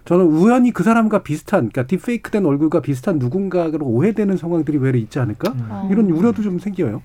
저는 0.09 0.24
우연히 0.24 0.70
그 0.70 0.84
사람과 0.84 1.22
비슷한, 1.22 1.68
그러니까 1.68 1.86
디페이크된 1.86 2.46
얼굴과 2.46 2.80
비슷한 2.80 3.18
누군가로 3.18 3.84
오해되는 3.84 4.38
상황들이 4.38 4.78
왜 4.78 4.98
있지 4.98 5.18
않을까? 5.18 5.52
음. 5.52 5.88
이런 5.90 6.11
우려도 6.11 6.42
좀 6.42 6.59
생겨요. 6.59 7.02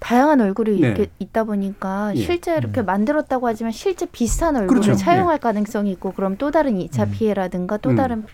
다양한 0.00 0.40
얼굴이 0.40 0.80
네. 0.80 0.88
이렇게 0.88 1.10
있다 1.20 1.44
보니까 1.44 2.10
예. 2.16 2.20
실제 2.20 2.56
이렇게 2.56 2.82
만들었다고 2.82 3.46
하지만 3.46 3.70
실제 3.70 4.06
비슷한 4.06 4.56
얼굴을 4.56 4.80
그렇죠. 4.80 4.98
차용할 4.98 5.38
가능성이 5.38 5.92
있고 5.92 6.12
그럼 6.12 6.36
또 6.36 6.50
다른 6.50 6.78
2차 6.78 7.12
피해라든가 7.12 7.76
또 7.76 7.90
음. 7.90 7.96
다른 7.96 8.24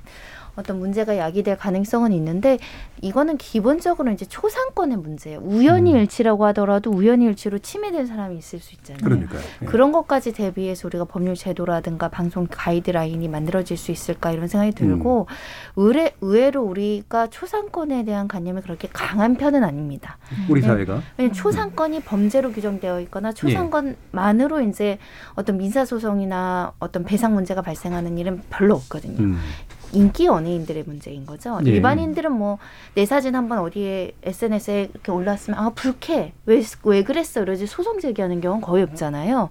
어떤 0.56 0.78
문제가 0.78 1.18
야기될 1.18 1.56
가능성은 1.56 2.12
있는데 2.12 2.58
이거는 3.02 3.36
기본적으로 3.36 4.10
이제 4.10 4.24
초상권의 4.24 4.98
문제예요. 4.98 5.40
우연히 5.40 5.92
일치라고 5.92 6.46
하더라도 6.46 6.90
우연히 6.90 7.26
일치로 7.26 7.58
침해된 7.58 8.06
사람이 8.06 8.36
있을 8.38 8.58
수 8.58 8.74
있잖아요. 8.74 9.04
그러니까요. 9.04 9.40
예. 9.62 9.66
그런 9.66 9.92
것까지 9.92 10.32
대비해서 10.32 10.88
우리가 10.88 11.04
법률 11.04 11.34
제도라든가 11.34 12.08
방송 12.08 12.46
가이드라인이 12.50 13.28
만들어질 13.28 13.76
수 13.76 13.92
있을까 13.92 14.32
이런 14.32 14.48
생각이 14.48 14.72
들고 14.72 15.26
의뢰, 15.76 16.14
의외로 16.20 16.62
우리가 16.62 17.28
초상권에 17.28 18.04
대한 18.04 18.28
관념이 18.28 18.62
그렇게 18.62 18.88
강한 18.92 19.36
편은 19.36 19.62
아닙니다. 19.62 20.18
우리 20.48 20.62
네. 20.62 20.66
사회가. 20.66 21.02
왜냐면 21.18 21.34
초상권이 21.34 22.00
범죄로 22.00 22.52
규정되어 22.52 23.00
있거나 23.02 23.32
초상권만으로 23.32 24.62
이제 24.62 24.98
어떤 25.34 25.58
민사 25.58 25.84
소송이나 25.84 26.72
어떤 26.78 27.04
배상 27.04 27.34
문제가 27.34 27.62
발생하는 27.62 28.18
일은 28.18 28.42
별로 28.50 28.74
없거든요. 28.74 29.18
음. 29.18 29.38
인기 29.92 30.26
연예인들의 30.26 30.84
문제인 30.86 31.26
거죠. 31.26 31.58
예. 31.64 31.70
일반인들은 31.70 32.32
뭐 32.32 32.58
내 32.94 33.04
사진 33.04 33.34
한번 33.36 33.58
어디에 33.58 34.12
SNS에 34.22 34.88
이렇게 34.92 35.12
올랐으면 35.12 35.58
아 35.60 35.70
불쾌 35.70 36.32
왜 36.46 36.62
왜 36.84 37.02
그랬어 37.02 37.42
이러지 37.42 37.66
소송 37.66 38.00
제기하는 38.00 38.40
경우는 38.40 38.62
거의 38.62 38.82
없잖아요. 38.84 39.50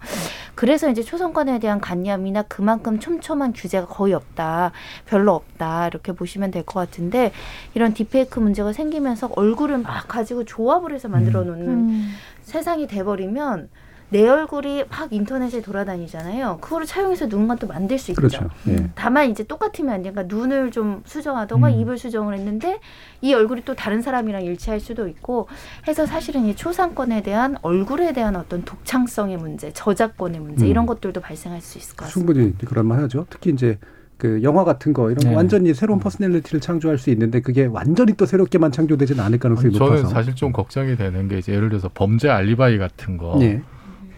그래서 0.56 0.90
이제 0.90 1.04
초상권에 1.04 1.60
대한 1.60 1.80
관념이나 1.80 2.42
그만큼 2.44 3.00
촘촘한 3.00 3.54
규제가 3.54 3.86
거의 3.88 4.14
없다, 4.14 4.72
별로 5.06 5.34
없다 5.36 5.88
이렇게 5.88 6.12
보시면 6.14 6.52
될 6.52 6.64
것 6.66 6.80
같은데 6.80 7.32
이런 7.76 7.94
딥페이크 7.94 8.40
문제가 8.40 8.74
생기면서 8.74 9.30
얼굴을 9.36 9.78
막 9.80 10.08
가지고 10.08 10.44
조합을 10.46 10.94
해서 10.94 11.08
만들어 11.08 11.44
놓는 11.44 11.68
음. 11.68 12.12
세상이 12.42 12.88
돼버리면 12.88 13.70
내 14.16 14.30
얼굴이 14.30 14.86
막 14.90 15.12
인터넷에 15.12 15.62
돌아다니잖아요. 15.62 16.60
그거를 16.62 16.88
차용해서 16.88 17.28
누군가 17.28 17.56
또 17.56 17.68
만들 17.68 18.00
수 18.00 18.12
있죠. 18.12 18.22
그렇죠. 18.22 18.50
예. 18.70 18.90
다만 18.96 19.30
이제 19.30 19.44
똑같으면 19.44 19.94
안 19.94 20.04
되니까 20.04 20.24
눈을 20.24 20.72
좀 20.72 21.02
수정하던가 21.06 21.68
음. 21.68 21.74
입을 21.82 21.98
수정을 21.98 22.34
했는데 22.36 22.80
이 23.22 23.34
얼굴이 23.34 23.64
또 23.66 23.76
다른 23.76 24.02
사람이랑 24.02 24.44
일치할 24.44 24.80
수도 24.80 25.10
있고 25.10 25.50
해서 25.86 26.06
사실은 26.06 26.46
이 26.46 26.56
초상권에 26.56 27.24
대한 27.24 27.58
얼굴에 27.62 28.14
대한 28.14 28.38
어떤 28.38 28.64
독창성의 28.64 29.36
문제, 29.36 29.74
저작권의 29.74 30.40
문제 30.40 30.66
음. 30.66 30.70
이런 30.70 30.86
것들도 30.86 31.20
발생할 31.20 31.60
수 31.60 31.78
있을 31.78 31.98
것 31.98 32.06
같습니다. 32.06 32.34
충분히 32.34 32.58
그럴 32.66 32.86
만하죠. 32.86 33.26
특히 33.30 33.50
이제 33.50 33.78
그 34.18 34.42
영화 34.44 34.64
같은 34.64 34.94
거 34.94 35.12
이런 35.12 35.18
거 35.26 35.30
네. 35.32 35.36
완전히 35.36 35.74
새로운 35.74 36.00
personality를 36.00 36.62
창조할 36.62 36.98
수 36.98 37.10
있는데 37.10 37.42
그게 37.42 37.66
완전히 37.66 38.14
또 38.14 38.26
새롭게만 38.26 38.72
창조되지는 38.72 39.22
않을 39.22 39.40
가능성이 39.40 39.74
저는 39.74 39.96
높아서. 39.98 40.08
사실 40.08 40.36
좀 40.36 40.54
걱정이 40.54 40.96
되는 40.96 41.28
게 41.28 41.40
이제 41.40 41.52
예를 41.54 41.68
들어서 41.68 41.90
범죄 41.94 42.30
알리바이 42.30 42.78
같은 42.78 43.18
거. 43.18 43.38
예. 43.42 43.62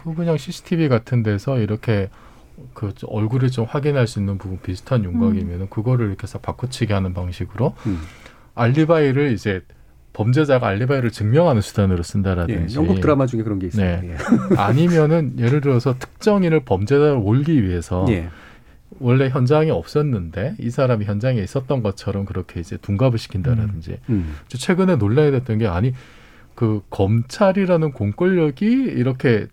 그 0.08 0.16
그냥 0.16 0.38
CCTV 0.38 0.88
같은 0.88 1.22
데서 1.22 1.60
이렇게 1.60 2.10
그 2.74 2.94
얼굴을 3.06 3.52
좀 3.52 3.66
확인할 3.66 4.08
수 4.08 4.20
있는 4.20 4.38
부분 4.38 4.60
비슷한 4.62 5.04
윤곽이면은 5.04 5.70
그거를 5.70 6.08
이렇게 6.08 6.24
해서 6.24 6.40
바꿔치기 6.40 6.94
하는 6.94 7.14
방식으로 7.14 7.76
음. 7.86 8.00
알리바이를 8.56 9.34
이제 9.34 9.62
범죄자가 10.14 10.66
알리바이를 10.66 11.12
증명하는 11.12 11.62
수단으로 11.62 12.00
예, 12.00 12.04
쓴다라든지 12.04 12.78
영국 12.78 13.02
드라마 13.02 13.28
중에 13.28 13.44
그런 13.44 13.60
게 13.60 13.68
있어요. 13.68 14.02
네. 14.02 14.14
예. 14.14 14.18
아니면은 14.58 15.38
예를 15.38 15.62
들어서 15.62 15.96
특정인을 16.00 16.62
범죄자로 16.62 17.22
올기 17.22 17.62
위해서 17.64 18.06
예. 18.10 18.30
원래 19.00 19.30
현장에 19.30 19.70
없었는데 19.70 20.56
이 20.60 20.70
사람이 20.70 21.06
현장에 21.06 21.40
있었던 21.42 21.84
것처럼 21.84 22.26
그렇게 22.26 22.62
이제 22.62 22.78
둔갑을 22.78 23.20
시킨다라든지 23.20 24.00
음. 24.10 24.36
저 24.48 24.58
최근에 24.58 24.96
논란이 24.96 25.32
됐던 25.32 25.60
게 25.60 25.68
아니 25.68 25.94
그 26.56 26.82
검찰이라는 26.90 27.92
공권력이 27.92 28.66
이렇게 28.66 29.46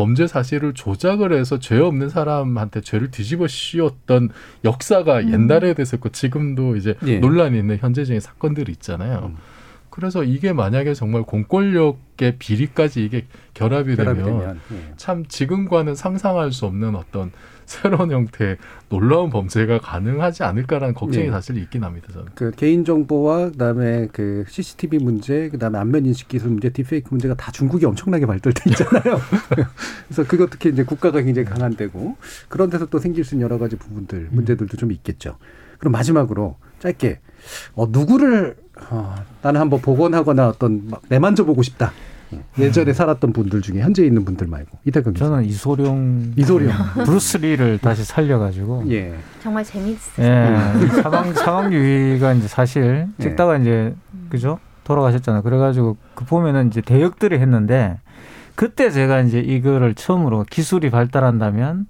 범죄 0.00 0.26
사실을 0.26 0.72
조작을 0.72 1.34
해서 1.34 1.58
죄 1.58 1.78
없는 1.78 2.08
사람한테 2.08 2.80
죄를 2.80 3.10
뒤집어 3.10 3.46
씌웠던 3.46 4.30
역사가 4.64 5.28
옛날에 5.28 5.74
됐었고 5.74 6.08
지금도 6.08 6.76
이제 6.76 6.94
예. 7.06 7.18
논란이 7.18 7.58
있는 7.58 7.76
현재적인 7.76 8.18
사건들이 8.18 8.72
있잖아요. 8.72 9.34
그래서 9.90 10.24
이게 10.24 10.54
만약에 10.54 10.94
정말 10.94 11.24
공권력의 11.24 12.36
비리까지 12.38 13.04
이게 13.04 13.26
결합이, 13.52 13.96
결합이 13.96 14.22
되면, 14.22 14.40
되면, 14.40 14.60
예. 14.72 14.94
참 14.96 15.26
지금과는 15.26 15.94
상상할 15.94 16.50
수 16.50 16.64
없는 16.64 16.96
어떤 16.96 17.30
새로운 17.70 18.10
형태의 18.10 18.56
놀라운 18.88 19.30
범죄가 19.30 19.78
가능하지 19.78 20.42
않을까라는 20.42 20.92
걱정이 20.92 21.26
예. 21.26 21.30
사실 21.30 21.56
있긴 21.56 21.84
합니다. 21.84 22.08
저는. 22.12 22.26
그 22.34 22.50
개인 22.50 22.84
정보와 22.84 23.50
그다음에 23.52 24.08
그 24.12 24.44
CCTV 24.48 24.98
문제, 24.98 25.48
그다음에 25.50 25.78
안면 25.78 26.04
인식 26.04 26.26
기술 26.26 26.50
문제, 26.50 26.70
딥페이크 26.70 27.10
문제가 27.10 27.34
다 27.34 27.52
중국이 27.52 27.86
엄청나게 27.86 28.26
발달돼 28.26 28.70
있잖아요. 28.70 29.20
그래서 30.08 30.24
그거 30.26 30.48
특히 30.50 30.70
이제 30.70 30.82
국가가 30.82 31.22
굉장히 31.22 31.46
강한 31.48 31.76
데고 31.76 32.16
그런 32.48 32.70
데서 32.70 32.86
또 32.86 32.98
생길 32.98 33.22
수 33.22 33.36
있는 33.36 33.44
여러 33.44 33.56
가지 33.56 33.76
부분들, 33.76 34.30
문제들도 34.32 34.76
좀 34.76 34.90
있겠죠. 34.90 35.38
그럼 35.78 35.92
마지막으로 35.92 36.56
짧게 36.80 37.20
어, 37.74 37.86
누구를 37.88 38.56
어, 38.90 39.14
나는 39.42 39.60
한번 39.60 39.80
복원하거나 39.80 40.48
어떤 40.48 40.88
막 40.90 41.02
내만져 41.08 41.44
보고 41.44 41.62
싶다. 41.62 41.92
예전에 42.58 42.92
살았던 42.92 43.32
분들 43.32 43.60
중에 43.62 43.80
현재 43.80 44.04
있는 44.04 44.24
분들 44.24 44.46
말고 44.46 44.78
이태경 44.84 45.14
저는 45.14 45.44
이소룡 45.44 46.32
이소룡 46.36 46.70
브루스리를 47.04 47.78
다시 47.78 48.04
살려가지고 48.04 48.84
예. 48.90 49.14
정말 49.42 49.64
재밌으세요. 49.64 50.26
예 50.26 50.86
사방 51.02 51.32
사방유희가 51.34 52.32
이제 52.34 52.48
사실 52.48 53.06
예. 53.18 53.22
찍다가 53.22 53.56
이제 53.58 53.94
그죠 54.28 54.58
돌아가셨잖아요. 54.84 55.42
그래가지고 55.42 55.96
그 56.14 56.24
보면은 56.24 56.68
이제 56.68 56.80
대역들을 56.80 57.38
했는데 57.40 57.98
그때 58.54 58.90
제가 58.90 59.20
이제 59.20 59.38
이거를 59.40 59.94
처음으로 59.94 60.44
기술이 60.50 60.90
발달한다면 60.90 61.86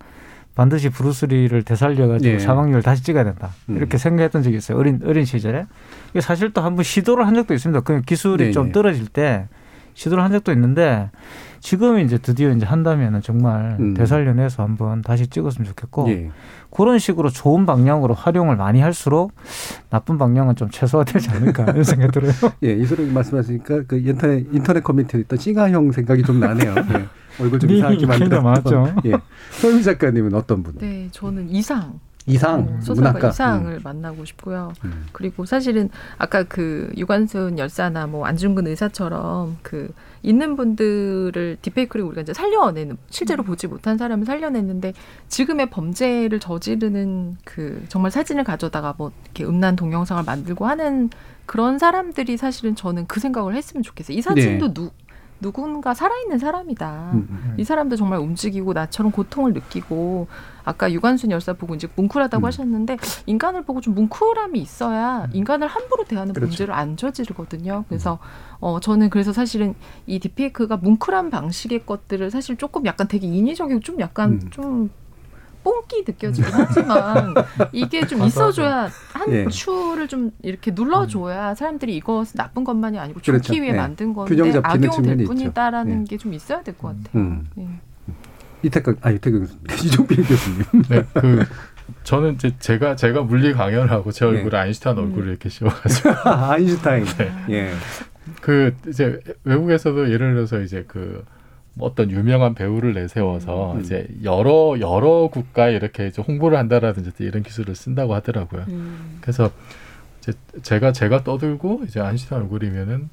반드시 0.54 0.90
브루스리를 0.90 1.62
되살려가지고 1.62 2.34
예. 2.34 2.38
사망률을 2.38 2.82
다시 2.82 3.02
찍어야 3.02 3.24
된다. 3.24 3.50
음. 3.70 3.76
이렇게 3.76 3.96
생각했던 3.98 4.42
적이 4.42 4.56
있어요. 4.58 4.76
어린 4.78 5.00
어린 5.04 5.24
시절에. 5.24 5.64
이게 6.10 6.20
사실 6.20 6.52
또 6.52 6.60
한 6.62 6.74
번 6.76 6.84
시도를 6.84 7.26
한 7.26 7.34
적도 7.34 7.54
있습니다. 7.54 7.80
그 7.80 8.02
기술이 8.02 8.46
네, 8.46 8.50
좀 8.52 8.66
네. 8.66 8.72
떨어질 8.72 9.06
때 9.06 9.48
시도를 10.00 10.24
한 10.24 10.32
적도 10.32 10.50
있는데 10.52 11.10
지금 11.60 11.98
이제 11.98 12.16
드디어 12.16 12.50
이제 12.52 12.64
한다면은 12.64 13.20
정말 13.20 13.76
음. 13.78 13.92
되살려내서 13.92 14.62
한번 14.62 15.02
다시 15.02 15.26
찍었으면 15.26 15.66
좋겠고 15.68 16.08
예. 16.08 16.30
그런 16.70 16.98
식으로 16.98 17.28
좋은 17.28 17.66
방향으로 17.66 18.14
활용을 18.14 18.56
많이 18.56 18.80
할수록 18.80 19.32
나쁜 19.90 20.16
방향은 20.16 20.56
좀 20.56 20.70
최소화되지 20.70 21.28
않을까 21.32 21.64
이런 21.64 21.84
생각이 21.84 22.12
들어요. 22.12 22.32
예, 22.64 22.72
이소룡 22.72 23.12
말씀하시니까 23.12 23.82
그 23.86 23.98
인터넷 23.98 24.46
인터넷 24.50 24.82
커뮤니티에 24.82 25.20
있던 25.20 25.38
싱하형 25.38 25.92
생각이 25.92 26.22
좀 26.22 26.40
나네요. 26.40 26.74
예. 26.76 27.42
얼굴 27.42 27.58
좀 27.58 27.68
네, 27.70 27.76
이상하게. 27.76 28.06
많았죠. 28.40 28.94
예. 29.04 29.12
서유 29.50 29.82
작가님은 29.82 30.32
어떤 30.32 30.62
분? 30.62 30.78
네, 30.78 31.08
저는 31.12 31.50
이상. 31.50 32.00
이상 32.26 32.60
어, 32.60 32.80
소설가 32.80 33.12
문학가. 33.12 33.28
이상을 33.28 33.72
음. 33.72 33.80
만나고 33.82 34.24
싶고요. 34.24 34.72
음. 34.84 35.06
그리고 35.12 35.46
사실은 35.46 35.88
아까 36.18 36.42
그 36.42 36.92
유관순 36.96 37.58
열사나 37.58 38.06
뭐 38.06 38.26
안중근 38.26 38.66
의사처럼 38.66 39.56
그 39.62 39.92
있는 40.22 40.54
분들을 40.56 41.56
디페이크를 41.62 42.04
우리가 42.04 42.22
이제 42.22 42.34
살려내는 42.34 42.98
실제로 43.08 43.42
보지 43.42 43.66
못한 43.68 43.96
사람을 43.96 44.26
살려냈는데 44.26 44.92
지금의 45.28 45.70
범죄를 45.70 46.40
저지르는 46.40 47.38
그 47.44 47.82
정말 47.88 48.10
사진을 48.10 48.44
가져다가 48.44 48.94
뭐 48.98 49.12
이렇게 49.24 49.44
음란 49.44 49.76
동영상을 49.76 50.22
만들고 50.22 50.66
하는 50.66 51.08
그런 51.46 51.78
사람들이 51.78 52.36
사실은 52.36 52.76
저는 52.76 53.06
그 53.06 53.18
생각을 53.18 53.54
했으면 53.56 53.82
좋겠어요. 53.82 54.16
이 54.16 54.20
사진도 54.22 54.68
네. 54.68 54.74
누 54.74 54.90
누군가 55.40 55.94
살아있는 55.94 56.38
사람이다. 56.38 57.10
음, 57.14 57.26
음. 57.30 57.54
이 57.56 57.64
사람도 57.64 57.96
정말 57.96 58.18
움직이고 58.18 58.74
나처럼 58.74 59.10
고통을 59.10 59.54
느끼고 59.54 60.28
아까 60.64 60.90
유관순 60.92 61.30
열사 61.30 61.52
보고 61.52 61.74
이제 61.74 61.88
뭉클하다고 61.96 62.44
음. 62.44 62.46
하셨는데 62.46 62.96
인간을 63.26 63.64
보고 63.64 63.80
좀 63.80 63.94
뭉클함이 63.94 64.58
있어야 64.60 65.26
인간을 65.32 65.66
함부로 65.68 66.04
대하는 66.04 66.32
그렇죠. 66.34 66.50
범죄를 66.50 66.74
안 66.74 66.96
저지르거든요. 66.96 67.84
그래서 67.88 68.18
어 68.60 68.80
저는 68.80 69.10
그래서 69.10 69.32
사실은 69.32 69.74
이 70.06 70.18
디페이크가 70.18 70.76
뭉클한 70.78 71.30
방식의 71.30 71.86
것들을 71.86 72.30
사실 72.30 72.56
조금 72.56 72.84
약간 72.86 73.08
되게 73.08 73.26
인위적이고 73.26 73.80
좀 73.80 74.00
약간 74.00 74.32
음. 74.32 74.50
좀 74.50 74.90
뽕기 75.62 76.04
느껴지긴 76.08 76.50
하지만 76.54 77.34
이게 77.72 78.06
좀 78.06 78.22
있어줘야 78.22 78.88
한 79.12 79.30
예. 79.32 79.46
추를 79.48 80.08
좀 80.08 80.30
이렇게 80.42 80.70
눌러줘야 80.70 81.54
사람들이 81.54 81.94
이것은 81.96 82.36
나쁜 82.38 82.64
것만이 82.64 82.98
아니고 82.98 83.20
좋기 83.20 83.30
그렇죠. 83.30 83.52
위해 83.52 83.68
예. 83.68 83.72
만든 83.74 84.14
건데 84.14 84.58
악용될 84.62 85.24
뿐이다라는 85.26 86.02
있죠. 86.04 86.10
게좀 86.10 86.32
있어야 86.32 86.62
될 86.62 86.74
것 86.78 86.96
같아요. 86.96 87.22
음. 87.22 87.46
예. 87.58 87.68
이태경 88.62 88.96
아 89.00 89.10
이태경 89.10 89.40
교수님. 89.40 89.62
이종필 89.84 90.24
교수님. 90.24 90.64
네, 90.88 91.02
그 91.14 91.44
저는 92.04 92.34
이제 92.34 92.54
제가 92.58 92.96
제가 92.96 93.22
물리 93.22 93.52
강연을 93.52 93.90
하고 93.90 94.12
제 94.12 94.24
얼굴에 94.24 94.58
아인슈타인 94.58 94.98
얼굴을 94.98 95.28
이렇게 95.28 95.48
씌워가지고 95.48 96.10
아, 96.24 96.52
아인슈타인. 96.52 97.04
네. 97.04 97.32
예. 97.50 97.72
그 98.40 98.74
이제 98.88 99.20
외국에서도 99.44 100.12
예를 100.12 100.34
들어서 100.34 100.60
이제 100.60 100.84
그뭐 100.86 101.24
어떤 101.80 102.10
유명한 102.10 102.54
배우를 102.54 102.94
내세워서 102.94 103.74
음. 103.74 103.80
이제 103.80 104.06
여러 104.22 104.76
여러 104.78 105.28
국가에 105.32 105.74
이렇게 105.74 106.06
이제 106.06 106.22
홍보를 106.22 106.58
한다라든지 106.58 107.12
이런 107.18 107.42
기술을 107.42 107.74
쓴다고 107.74 108.14
하더라고요. 108.14 108.66
그래서 109.20 109.50
이제 110.20 110.32
제가 110.62 110.92
제가 110.92 111.24
떠들고 111.24 111.82
이제 111.86 112.00
아인슈타인 112.00 112.42
얼굴이면은 112.42 113.08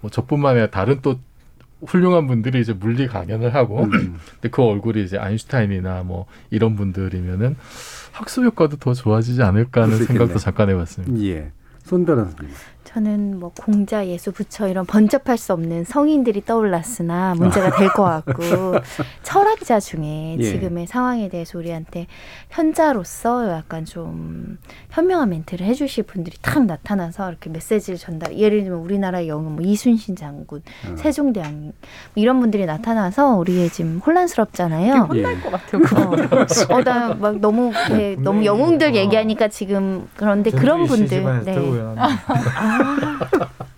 뭐 0.00 0.10
저뿐만 0.10 0.52
아니라 0.52 0.70
다른 0.70 1.00
또 1.02 1.18
훌륭한 1.86 2.26
분들이 2.26 2.60
이제 2.60 2.72
물리 2.72 3.06
강연을 3.06 3.54
하고 3.54 3.84
음. 3.84 4.16
근데 4.32 4.48
그 4.50 4.62
얼굴이 4.62 5.04
이제 5.04 5.16
아인슈타인이나 5.18 6.02
뭐 6.02 6.26
이런 6.50 6.76
분들이면은 6.76 7.56
학습 8.12 8.44
효과도 8.44 8.76
더 8.76 8.94
좋아지지 8.94 9.42
않을까 9.42 9.82
하는 9.82 10.04
생각도. 10.04 10.38
잠깐 10.38 10.70
해봤습니다. 10.70 11.24
예. 11.24 11.52
손 11.84 12.04
변호사님. 12.04 12.50
저는 12.94 13.38
뭐 13.38 13.52
공자, 13.60 14.06
예수, 14.06 14.32
부처 14.32 14.66
이런 14.66 14.86
번쩍할 14.86 15.36
수 15.36 15.52
없는 15.52 15.84
성인들이 15.84 16.46
떠올랐으나 16.46 17.34
문제가 17.36 17.76
될 17.76 17.88
것 17.90 18.02
같고 18.02 18.32
철학자 19.22 19.78
중에 19.78 20.36
예. 20.38 20.42
지금의 20.42 20.86
상황에 20.86 21.28
대해서 21.28 21.58
우리한테 21.58 22.06
현자로서 22.48 23.50
약간 23.50 23.84
좀 23.84 24.56
현명한 24.90 25.28
멘트를 25.28 25.66
해주실 25.66 26.04
분들이 26.04 26.36
탁 26.40 26.64
나타나서 26.64 27.28
이렇게 27.28 27.50
메시지를 27.50 27.98
전달. 27.98 28.38
예를 28.38 28.62
들면 28.64 28.80
우리나라의 28.80 29.28
영웅 29.28 29.56
뭐 29.56 29.64
이순신 29.66 30.16
장군, 30.16 30.62
어. 30.90 30.96
세종대왕 30.96 31.60
뭐 31.60 31.72
이런 32.14 32.40
분들이 32.40 32.64
나타나서 32.64 33.36
우리의 33.36 33.68
지금 33.68 33.98
혼란스럽잖아요. 34.04 34.94
혼날 35.10 35.40
것 35.42 35.52
같아요. 35.52 35.82
어, 36.70 36.82
나 36.82 37.08
막 37.18 37.38
너무 37.40 37.70
네, 37.90 38.16
너무 38.18 38.44
영웅들 38.46 38.94
얘기하니까 38.94 39.48
지금 39.48 40.08
그런데 40.16 40.50
그런 40.50 40.86
분들 40.86 41.44
네. 41.44 41.54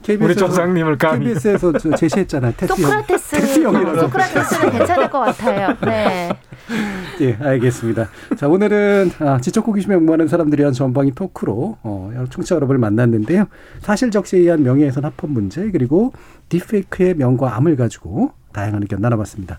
KBS 0.02 0.22
우리 0.24 0.34
조상님을 0.34 0.98
감히. 0.98 1.26
KBS에서 1.26 1.72
저 1.78 1.94
제시했잖아요. 1.94 2.54
테스 2.56 2.72
형. 2.72 2.78
소크라테스 2.78 3.30
테스 3.36 3.60
형이라서. 3.62 4.00
소크라테스는 4.02 4.70
괜찮을 4.72 5.10
것 5.10 5.20
같아요. 5.20 5.76
네. 5.82 6.30
예, 7.20 7.36
알겠습니다. 7.40 8.08
자, 8.36 8.48
오늘은 8.48 9.10
아, 9.20 9.40
지적 9.40 9.66
호기심에 9.66 9.96
목마른 9.96 10.28
사람들이 10.28 10.62
한 10.62 10.72
전방위 10.72 11.12
토크로 11.14 11.78
어, 11.82 12.10
여러 12.14 12.26
청취자 12.26 12.54
여러분을 12.54 12.78
만났는데요. 12.78 13.46
사실 13.80 14.10
적시에 14.10 14.40
의한 14.40 14.62
명예훼손 14.62 15.04
합헌 15.04 15.30
문제 15.30 15.70
그리고 15.70 16.12
딥페이크의 16.48 17.14
명과 17.14 17.56
암을 17.56 17.76
가지고 17.76 18.32
다양한 18.52 18.82
의견 18.82 19.00
나눠봤습니다. 19.00 19.58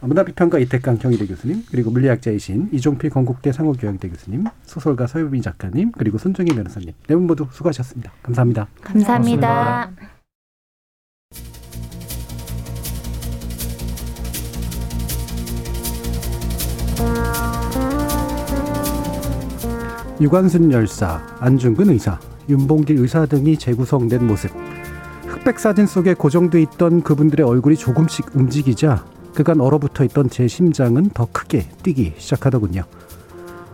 문화비평가 0.00 0.58
이태강 0.60 0.98
경희대 0.98 1.26
교수님, 1.26 1.64
그리고 1.70 1.90
물리학자이신 1.90 2.70
이종필 2.72 3.10
건국대 3.10 3.52
상호교양대 3.52 4.08
교수님, 4.08 4.44
소설가 4.64 5.06
서유빈 5.06 5.42
작가님, 5.42 5.92
그리고 5.92 6.18
손정희 6.18 6.50
변호사님 6.54 6.92
네 7.08 7.14
분 7.16 7.26
모두 7.26 7.46
수고하셨습니다. 7.50 8.12
감사합니다. 8.22 8.68
감사합니다. 8.82 9.90
유관순 20.20 20.72
열사, 20.72 21.22
안중근 21.40 21.90
의사, 21.90 22.18
윤봉길 22.48 22.98
의사 22.98 23.26
등이 23.26 23.56
재구성된 23.58 24.26
모습. 24.26 24.50
흑백 25.26 25.60
사진 25.60 25.86
속에 25.86 26.14
고정돼 26.14 26.60
있던 26.62 27.02
그분들의 27.02 27.46
얼굴이 27.46 27.76
조금씩 27.76 28.34
움직이자 28.34 29.04
그간 29.38 29.60
얼어붙어 29.60 30.02
있던 30.06 30.30
제 30.30 30.48
심장은 30.48 31.10
더 31.10 31.28
크게 31.30 31.68
뛰기 31.84 32.14
시작하더군요. 32.18 32.82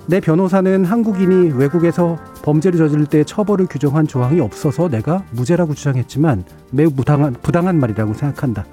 내 0.07 0.21
변호사는 0.21 0.85
한국인이 0.85 1.53
외국에서 1.53 2.19
범죄를 2.43 2.79
저지를 2.79 3.07
때 3.07 3.25
처벌을 3.25 3.65
규정한 3.65 4.07
조항이 4.07 4.41
없어서 4.41 4.91
내가 4.91 5.25
무죄라고 5.31 5.73
주장했지만 5.73 6.45
매우 6.71 6.91
부당한, 6.91 7.33
부당한 7.33 7.81
말이라고 7.81 8.13
생각한다. 8.13 8.67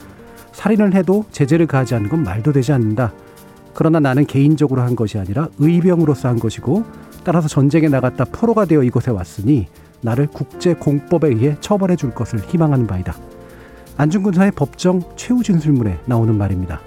살인을 0.51 0.93
해도 0.93 1.23
제재를 1.31 1.65
가하지 1.65 1.95
않는 1.95 2.09
건 2.09 2.23
말도 2.23 2.51
되지 2.51 2.73
않는다. 2.73 3.13
그러나 3.73 4.01
나는 4.01 4.25
개인적으로 4.25 4.81
한 4.81 4.97
것이 4.97 5.17
아니라 5.17 5.47
의병으로서 5.59 6.27
한 6.27 6.39
것이고 6.39 6.83
따라서 7.23 7.47
전쟁에 7.47 7.87
나갔다 7.87 8.25
포로가 8.25 8.65
되어 8.65 8.83
이곳에 8.83 9.11
왔으니 9.11 9.67
나를 10.01 10.27
국제 10.27 10.73
공법에 10.73 11.29
의해 11.29 11.55
처벌해 11.61 11.95
줄 11.95 12.13
것을 12.13 12.39
희망하는 12.39 12.85
바이다. 12.85 13.15
안중근사의 14.01 14.51
법정 14.53 15.03
최후 15.15 15.43
진술문에 15.43 15.99
나오는 16.05 16.35
말입니다. 16.35 16.81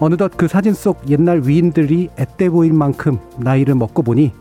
어느덧 0.00 0.32
그 0.34 0.48
사진 0.48 0.72
속 0.72 1.10
옛날 1.10 1.42
위인들이 1.44 2.08
앳돼 2.16 2.48
보일 2.48 2.72
만큼 2.72 3.18
나이를 3.36 3.74
먹고 3.74 4.02
보니 4.02 4.32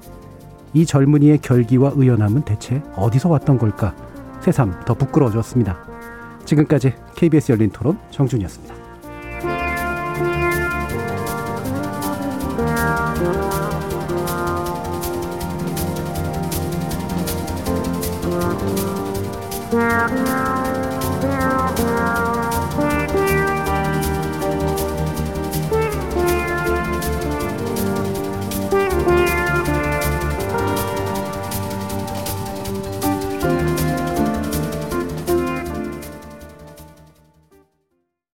이 0.73 0.85
젊은이의 0.85 1.39
결기와 1.39 1.91
의연함은 1.93 2.43
대체 2.43 2.81
어디서 2.95 3.27
왔던 3.27 3.57
걸까 3.57 3.93
새삼 4.39 4.85
더 4.85 4.93
부끄러워졌습니다. 4.93 5.77
지금까지 6.45 6.93
KBS 7.18 7.51
열린 7.51 7.69
토론 7.69 7.99
정준이었습니다. 8.09 8.73